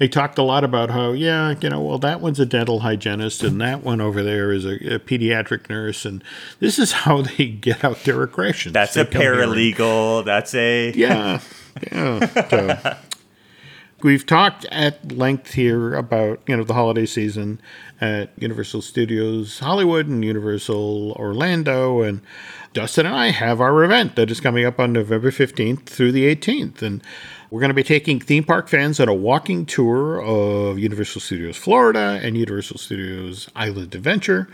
They 0.00 0.08
talked 0.08 0.38
a 0.38 0.42
lot 0.42 0.64
about 0.64 0.88
how, 0.88 1.12
yeah, 1.12 1.54
you 1.60 1.68
know, 1.68 1.82
well, 1.82 1.98
that 1.98 2.22
one's 2.22 2.40
a 2.40 2.46
dental 2.46 2.80
hygienist, 2.80 3.42
and 3.42 3.60
that 3.60 3.84
one 3.84 4.00
over 4.00 4.22
there 4.22 4.50
is 4.50 4.64
a, 4.64 4.94
a 4.94 4.98
pediatric 4.98 5.68
nurse, 5.68 6.06
and 6.06 6.24
this 6.58 6.78
is 6.78 6.90
how 6.90 7.20
they 7.36 7.48
get 7.48 7.84
out 7.84 8.02
their 8.04 8.22
aggression. 8.22 8.72
That's 8.72 8.94
They 8.94 9.02
a 9.02 9.04
paralegal. 9.04 10.24
That's 10.24 10.54
a 10.54 10.90
yeah, 10.96 11.40
yeah. 11.92 12.48
So, 12.48 12.96
we've 14.02 14.24
talked 14.24 14.64
at 14.72 15.12
length 15.12 15.52
here 15.52 15.94
about 15.94 16.40
you 16.46 16.56
know 16.56 16.64
the 16.64 16.72
holiday 16.72 17.04
season 17.04 17.60
at 18.00 18.30
Universal 18.38 18.80
Studios 18.80 19.58
Hollywood 19.58 20.08
and 20.08 20.24
Universal 20.24 21.12
Orlando, 21.12 22.00
and 22.00 22.22
Dustin 22.72 23.04
and 23.04 23.14
I 23.14 23.32
have 23.32 23.60
our 23.60 23.84
event 23.84 24.16
that 24.16 24.30
is 24.30 24.40
coming 24.40 24.64
up 24.64 24.80
on 24.80 24.94
November 24.94 25.30
fifteenth 25.30 25.86
through 25.90 26.12
the 26.12 26.24
eighteenth, 26.24 26.80
and 26.80 27.02
we're 27.50 27.60
going 27.60 27.70
to 27.70 27.74
be 27.74 27.82
taking 27.82 28.20
theme 28.20 28.44
park 28.44 28.68
fans 28.68 29.00
on 29.00 29.08
a 29.08 29.14
walking 29.14 29.66
tour 29.66 30.22
of 30.22 30.78
Universal 30.78 31.20
Studios 31.20 31.56
Florida 31.56 32.20
and 32.22 32.36
Universal 32.36 32.78
Studios 32.78 33.48
Island 33.56 33.92
Adventure. 33.92 34.48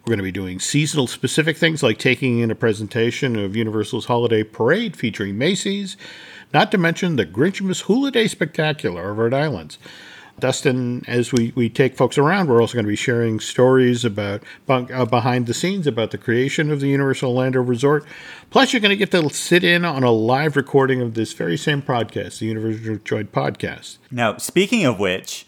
We're 0.00 0.10
going 0.10 0.18
to 0.18 0.24
be 0.24 0.32
doing 0.32 0.58
seasonal 0.58 1.06
specific 1.06 1.56
things 1.56 1.82
like 1.82 1.98
taking 1.98 2.40
in 2.40 2.50
a 2.50 2.56
presentation 2.56 3.36
of 3.38 3.54
Universal's 3.54 4.06
Holiday 4.06 4.42
Parade 4.42 4.96
featuring 4.96 5.38
Macy's, 5.38 5.96
not 6.52 6.72
to 6.72 6.78
mention 6.78 7.14
the 7.14 7.26
Grinchmas 7.26 7.82
Holiday 7.82 8.26
Spectacular 8.26 9.10
over 9.10 9.28
at 9.28 9.34
Islands. 9.34 9.78
Dustin, 10.40 11.04
as 11.06 11.32
we, 11.32 11.52
we 11.54 11.68
take 11.68 11.96
folks 11.96 12.18
around, 12.18 12.48
we're 12.48 12.60
also 12.60 12.74
going 12.74 12.84
to 12.84 12.90
be 12.90 12.96
sharing 12.96 13.40
stories 13.40 14.04
about 14.04 14.42
uh, 14.68 15.04
behind 15.04 15.46
the 15.46 15.54
scenes 15.54 15.86
about 15.86 16.10
the 16.10 16.18
creation 16.18 16.70
of 16.70 16.80
the 16.80 16.88
Universal 16.88 17.30
Orlando 17.30 17.60
Resort. 17.60 18.04
Plus, 18.50 18.72
you're 18.72 18.80
going 18.80 18.90
to 18.90 18.96
get 18.96 19.10
to 19.12 19.30
sit 19.30 19.62
in 19.62 19.84
on 19.84 20.02
a 20.02 20.10
live 20.10 20.56
recording 20.56 21.00
of 21.00 21.14
this 21.14 21.32
very 21.32 21.56
same 21.56 21.82
podcast, 21.82 22.38
the 22.38 22.46
Universal 22.46 22.96
Joint 23.04 23.32
Podcast. 23.32 23.98
Now, 24.10 24.36
speaking 24.38 24.84
of 24.84 24.98
which, 24.98 25.46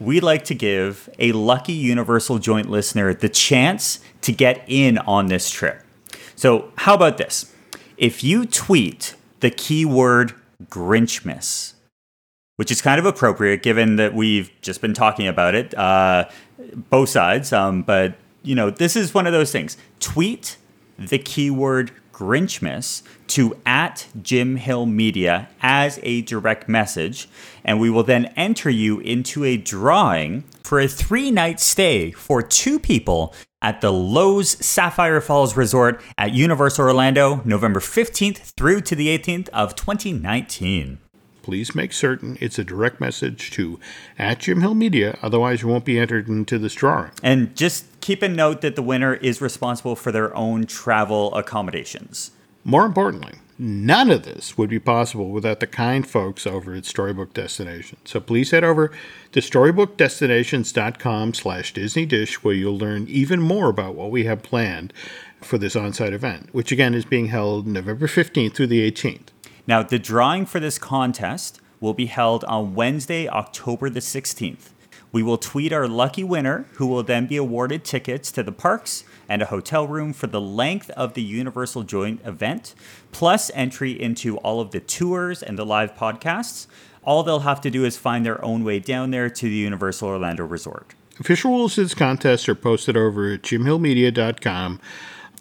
we'd 0.00 0.22
like 0.22 0.44
to 0.46 0.54
give 0.54 1.08
a 1.18 1.32
lucky 1.32 1.72
Universal 1.72 2.40
Joint 2.40 2.68
listener 2.68 3.14
the 3.14 3.28
chance 3.28 4.00
to 4.22 4.32
get 4.32 4.64
in 4.66 4.98
on 4.98 5.26
this 5.26 5.50
trip. 5.50 5.82
So, 6.34 6.72
how 6.78 6.94
about 6.94 7.18
this? 7.18 7.54
If 7.96 8.24
you 8.24 8.46
tweet 8.46 9.14
the 9.40 9.50
keyword 9.50 10.34
Grinchmas, 10.64 11.74
which 12.56 12.70
is 12.70 12.82
kind 12.82 12.98
of 12.98 13.06
appropriate 13.06 13.62
given 13.62 13.96
that 13.96 14.14
we've 14.14 14.50
just 14.60 14.80
been 14.80 14.94
talking 14.94 15.26
about 15.26 15.54
it, 15.54 15.76
uh, 15.76 16.28
both 16.90 17.08
sides, 17.08 17.52
um, 17.52 17.82
but 17.82 18.14
you 18.42 18.54
know, 18.54 18.70
this 18.70 18.96
is 18.96 19.14
one 19.14 19.26
of 19.26 19.32
those 19.32 19.52
things. 19.52 19.76
Tweet 20.00 20.56
the 20.98 21.18
keyword 21.18 21.92
Grinchmas 22.12 23.02
to 23.28 23.56
at 23.64 24.06
Jim 24.20 24.56
Hill 24.56 24.86
Media 24.86 25.48
as 25.60 25.98
a 26.02 26.22
direct 26.22 26.68
message, 26.68 27.28
and 27.64 27.80
we 27.80 27.90
will 27.90 28.02
then 28.02 28.26
enter 28.36 28.70
you 28.70 29.00
into 29.00 29.44
a 29.44 29.56
drawing 29.56 30.42
for 30.62 30.80
a 30.80 30.88
three 30.88 31.30
night 31.30 31.58
stay 31.58 32.10
for 32.12 32.42
two 32.42 32.78
people 32.78 33.34
at 33.60 33.80
the 33.80 33.92
Loews 33.92 34.62
Sapphire 34.62 35.20
Falls 35.20 35.56
Resort 35.56 36.02
at 36.18 36.32
Universal 36.32 36.84
Orlando, 36.84 37.40
November 37.44 37.80
15th 37.80 38.52
through 38.56 38.80
to 38.82 38.94
the 38.94 39.06
18th 39.16 39.48
of 39.50 39.74
2019. 39.74 40.98
Please 41.42 41.74
make 41.74 41.92
certain 41.92 42.38
it's 42.40 42.58
a 42.58 42.64
direct 42.64 43.00
message 43.00 43.50
to 43.52 43.78
at 44.18 44.40
Jim 44.40 44.60
Hill 44.60 44.74
Media, 44.74 45.18
otherwise 45.22 45.62
you 45.62 45.68
won't 45.68 45.84
be 45.84 45.98
entered 45.98 46.28
into 46.28 46.58
this 46.58 46.74
drawing. 46.74 47.10
And 47.22 47.54
just 47.56 48.00
keep 48.00 48.22
a 48.22 48.28
note 48.28 48.60
that 48.60 48.76
the 48.76 48.82
winner 48.82 49.14
is 49.14 49.40
responsible 49.40 49.96
for 49.96 50.12
their 50.12 50.34
own 50.36 50.66
travel 50.66 51.34
accommodations. 51.34 52.30
More 52.64 52.86
importantly, 52.86 53.34
none 53.58 54.10
of 54.10 54.22
this 54.22 54.56
would 54.56 54.70
be 54.70 54.78
possible 54.78 55.30
without 55.30 55.58
the 55.58 55.66
kind 55.66 56.06
folks 56.06 56.46
over 56.46 56.74
at 56.74 56.84
Storybook 56.84 57.34
Destination. 57.34 57.98
So 58.04 58.20
please 58.20 58.52
head 58.52 58.62
over 58.62 58.92
to 59.32 59.40
storybookdestinations.com 59.40 61.34
slash 61.34 61.74
Disney 61.74 62.06
Dish 62.06 62.44
where 62.44 62.54
you'll 62.54 62.78
learn 62.78 63.08
even 63.08 63.40
more 63.40 63.68
about 63.68 63.96
what 63.96 64.12
we 64.12 64.24
have 64.24 64.44
planned 64.44 64.92
for 65.40 65.58
this 65.58 65.74
on-site 65.74 66.12
event, 66.12 66.50
which 66.52 66.70
again 66.70 66.94
is 66.94 67.04
being 67.04 67.26
held 67.26 67.66
November 67.66 68.06
15th 68.06 68.54
through 68.54 68.68
the 68.68 68.88
18th. 68.88 69.31
Now, 69.66 69.82
the 69.82 69.98
drawing 69.98 70.46
for 70.46 70.58
this 70.58 70.78
contest 70.78 71.60
will 71.80 71.94
be 71.94 72.06
held 72.06 72.42
on 72.44 72.74
Wednesday, 72.74 73.28
October 73.28 73.88
the 73.88 74.00
16th. 74.00 74.70
We 75.12 75.22
will 75.22 75.38
tweet 75.38 75.72
our 75.72 75.86
lucky 75.86 76.24
winner, 76.24 76.66
who 76.74 76.86
will 76.86 77.02
then 77.02 77.26
be 77.26 77.36
awarded 77.36 77.84
tickets 77.84 78.32
to 78.32 78.42
the 78.42 78.50
parks 78.50 79.04
and 79.28 79.42
a 79.42 79.46
hotel 79.46 79.86
room 79.86 80.12
for 80.12 80.26
the 80.26 80.40
length 80.40 80.90
of 80.90 81.14
the 81.14 81.22
Universal 81.22 81.82
Joint 81.84 82.20
event, 82.24 82.74
plus 83.12 83.50
entry 83.54 83.92
into 84.00 84.38
all 84.38 84.60
of 84.60 84.70
the 84.70 84.80
tours 84.80 85.42
and 85.42 85.58
the 85.58 85.66
live 85.66 85.94
podcasts. 85.94 86.66
All 87.04 87.22
they'll 87.22 87.40
have 87.40 87.60
to 87.60 87.70
do 87.70 87.84
is 87.84 87.96
find 87.96 88.24
their 88.24 88.42
own 88.44 88.64
way 88.64 88.78
down 88.78 89.10
there 89.10 89.28
to 89.28 89.44
the 89.44 89.54
Universal 89.54 90.08
Orlando 90.08 90.44
Resort. 90.44 90.94
Official 91.20 91.50
rules 91.52 91.76
of 91.76 91.84
this 91.84 91.94
contest 91.94 92.48
are 92.48 92.54
posted 92.54 92.96
over 92.96 93.32
at 93.32 93.42
jimhillmedia.com 93.42 94.80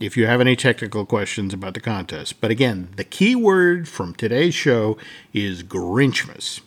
if 0.02 0.18
you 0.18 0.26
have 0.26 0.42
any 0.42 0.56
technical 0.56 1.06
questions 1.06 1.54
about 1.54 1.74
the 1.74 1.80
contest. 1.80 2.42
But 2.42 2.52
again, 2.52 2.90
the 2.96 3.04
key 3.04 3.36
word 3.36 3.88
from 3.88 4.14
today's 4.14 4.56
show 4.56 4.98
is 5.34 5.64
Grinchmas. 5.64 6.62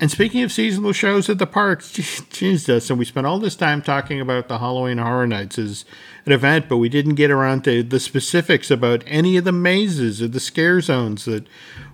And 0.00 0.10
speaking 0.10 0.42
of 0.42 0.50
seasonal 0.50 0.92
shows 0.92 1.28
at 1.28 1.38
the 1.38 1.46
parks, 1.46 1.92
geez, 2.30 2.66
uh, 2.66 2.74
Dustin, 2.74 2.96
we 2.96 3.04
spent 3.04 3.26
all 3.26 3.38
this 3.38 3.54
time 3.54 3.82
talking 3.82 4.18
about 4.18 4.48
the 4.48 4.58
Halloween 4.58 4.96
Horror 4.96 5.26
Nights 5.26 5.58
as 5.58 5.84
an 6.24 6.32
event, 6.32 6.70
but 6.70 6.78
we 6.78 6.88
didn't 6.88 7.16
get 7.16 7.30
around 7.30 7.64
to 7.64 7.82
the 7.82 8.00
specifics 8.00 8.70
about 8.70 9.04
any 9.06 9.36
of 9.36 9.44
the 9.44 9.52
mazes 9.52 10.22
or 10.22 10.28
the 10.28 10.40
scare 10.40 10.80
zones 10.80 11.26
that 11.26 11.46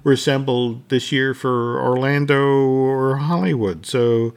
were 0.05 0.13
assembled 0.13 0.89
this 0.89 1.11
year 1.11 1.35
for 1.35 1.81
Orlando 1.81 2.41
or 2.41 3.17
Hollywood. 3.17 3.87
So 3.87 4.35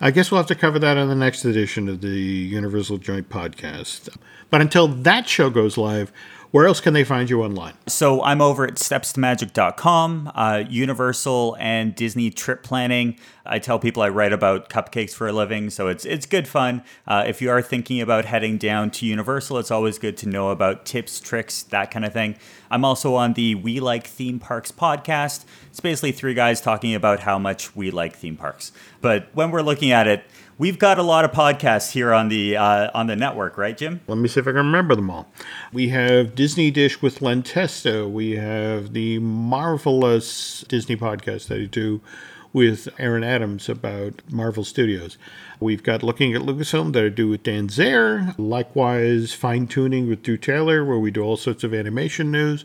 I 0.00 0.12
guess 0.12 0.30
we'll 0.30 0.38
have 0.38 0.46
to 0.46 0.54
cover 0.54 0.78
that 0.78 0.96
on 0.96 1.08
the 1.08 1.16
next 1.16 1.44
edition 1.44 1.88
of 1.88 2.02
the 2.02 2.08
Universal 2.08 2.98
Joint 2.98 3.28
Podcast. 3.28 4.08
But 4.48 4.60
until 4.60 4.86
that 4.86 5.28
show 5.28 5.50
goes 5.50 5.76
live, 5.76 6.12
where 6.50 6.66
else 6.66 6.80
can 6.80 6.94
they 6.94 7.04
find 7.04 7.28
you 7.28 7.42
online? 7.42 7.74
So 7.86 8.22
I'm 8.22 8.40
over 8.40 8.66
at 8.66 8.76
stepstomagic.com, 8.76 10.32
uh, 10.34 10.64
Universal 10.68 11.56
and 11.60 11.94
Disney 11.94 12.30
trip 12.30 12.62
planning. 12.62 13.18
I 13.44 13.58
tell 13.58 13.78
people 13.78 14.02
I 14.02 14.08
write 14.08 14.32
about 14.32 14.68
cupcakes 14.68 15.12
for 15.12 15.28
a 15.28 15.32
living, 15.32 15.70
so 15.70 15.88
it's 15.88 16.04
it's 16.04 16.26
good 16.26 16.46
fun. 16.46 16.82
Uh, 17.06 17.24
if 17.26 17.40
you 17.40 17.50
are 17.50 17.62
thinking 17.62 18.00
about 18.00 18.24
heading 18.24 18.58
down 18.58 18.90
to 18.92 19.06
Universal, 19.06 19.58
it's 19.58 19.70
always 19.70 19.98
good 19.98 20.16
to 20.18 20.28
know 20.28 20.50
about 20.50 20.84
tips, 20.84 21.20
tricks, 21.20 21.62
that 21.64 21.90
kind 21.90 22.04
of 22.04 22.12
thing. 22.12 22.36
I'm 22.70 22.84
also 22.84 23.14
on 23.14 23.32
the 23.34 23.54
We 23.54 23.80
Like 23.80 24.06
Theme 24.06 24.38
Parks 24.38 24.70
podcast. 24.70 25.44
It's 25.70 25.80
basically 25.80 26.12
three 26.12 26.34
guys 26.34 26.60
talking 26.60 26.94
about 26.94 27.20
how 27.20 27.38
much 27.38 27.74
we 27.74 27.90
like 27.90 28.16
theme 28.16 28.36
parks. 28.36 28.72
But 29.00 29.28
when 29.32 29.50
we're 29.50 29.62
looking 29.62 29.92
at 29.92 30.06
it, 30.06 30.24
we've 30.58 30.78
got 30.78 30.98
a 30.98 31.02
lot 31.02 31.24
of 31.24 31.32
podcasts 31.32 31.92
here 31.92 32.12
on 32.12 32.28
the 32.28 32.56
uh, 32.56 32.90
on 32.94 33.06
the 33.06 33.16
network, 33.16 33.56
right, 33.56 33.76
Jim? 33.76 34.00
Let 34.06 34.18
me 34.18 34.28
see 34.28 34.40
if 34.40 34.46
I 34.46 34.50
can 34.50 34.56
remember 34.56 34.94
them 34.94 35.10
all. 35.10 35.28
We 35.72 35.88
have 35.88 36.34
Disney 36.34 36.70
Dish 36.70 37.00
with 37.00 37.22
Len 37.22 37.42
Testa. 37.42 38.06
We 38.08 38.32
have 38.32 38.92
the 38.92 39.18
marvelous 39.20 40.64
Disney 40.68 40.96
podcast 40.96 41.48
that 41.48 41.60
I 41.60 41.64
do 41.64 42.00
with 42.52 42.88
Aaron 42.98 43.22
Adams 43.24 43.68
about 43.68 44.22
Marvel 44.30 44.64
Studios. 44.64 45.18
We've 45.60 45.82
got 45.82 46.02
Looking 46.02 46.34
at 46.34 46.42
Lucasfilm 46.42 46.92
that 46.94 47.04
I 47.04 47.08
do 47.08 47.28
with 47.28 47.42
Dan 47.42 47.68
Zehr. 47.68 48.34
Likewise, 48.38 49.34
Fine 49.34 49.66
Tuning 49.66 50.08
with 50.08 50.22
Drew 50.22 50.36
Taylor, 50.36 50.84
where 50.84 50.98
we 50.98 51.10
do 51.10 51.22
all 51.22 51.36
sorts 51.36 51.62
of 51.62 51.74
animation 51.74 52.30
news. 52.30 52.64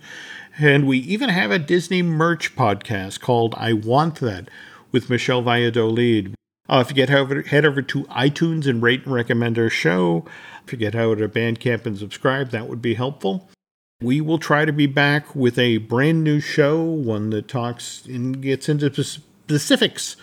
And 0.58 0.88
we 0.88 1.00
even 1.00 1.30
have 1.30 1.52
a 1.52 1.60
Disney 1.60 2.02
merch 2.02 2.56
podcast 2.56 3.20
called 3.20 3.56
I 3.58 3.74
Want 3.74 4.16
That 4.16 4.48
with 4.92 5.10
Michelle 5.10 5.42
Valladolid. 5.42 6.36
Uh, 6.70 6.80
if 6.86 6.90
you 6.90 6.96
get 6.96 7.12
over, 7.12 7.42
head 7.42 7.66
over 7.66 7.82
to 7.82 8.04
iTunes 8.06 8.68
and 8.68 8.82
rate 8.82 9.04
and 9.06 9.14
recommend 9.14 9.60
our 9.60 9.70
show. 9.70 10.26
If 10.66 10.72
you 10.72 10.78
get 10.78 10.96
over 10.96 11.16
to 11.16 11.28
Bandcamp 11.28 11.86
and 11.86 11.98
subscribe, 11.98 12.52
that 12.52 12.68
would 12.68 12.82
be 12.82 12.94
helpful. 12.94 13.50
We 14.02 14.22
will 14.22 14.38
try 14.38 14.66
to 14.66 14.74
be 14.74 14.88
back 14.88 15.36
with 15.36 15.58
a 15.58 15.78
brand 15.78 16.24
new 16.24 16.40
show, 16.40 16.82
one 16.82 17.30
that 17.32 17.48
talks 17.48 18.06
and 18.06 18.42
gets 18.42 18.68
into 18.70 19.04
specifics 19.04 20.16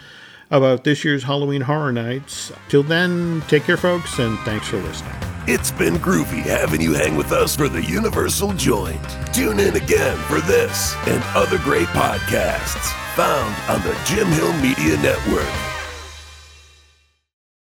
about 0.50 0.84
this 0.84 1.04
year's 1.04 1.24
Halloween 1.24 1.62
Horror 1.62 1.92
Nights. 1.92 2.52
Till 2.68 2.82
then, 2.82 3.42
take 3.48 3.64
care, 3.64 3.76
folks, 3.76 4.18
and 4.18 4.38
thanks 4.40 4.68
for 4.68 4.78
listening. 4.78 5.14
It's 5.46 5.70
been 5.70 5.94
groovy 5.96 6.42
having 6.42 6.80
you 6.80 6.92
hang 6.92 7.16
with 7.16 7.32
us 7.32 7.56
for 7.56 7.68
the 7.68 7.82
Universal 7.82 8.54
Joint. 8.54 9.00
Tune 9.32 9.58
in 9.58 9.76
again 9.76 10.16
for 10.18 10.40
this 10.40 10.94
and 11.06 11.22
other 11.34 11.58
great 11.58 11.88
podcasts 11.88 12.92
found 13.14 13.54
on 13.70 13.82
the 13.82 13.98
Jim 14.04 14.28
Hill 14.28 14.52
Media 14.60 14.96
Network. 15.02 15.69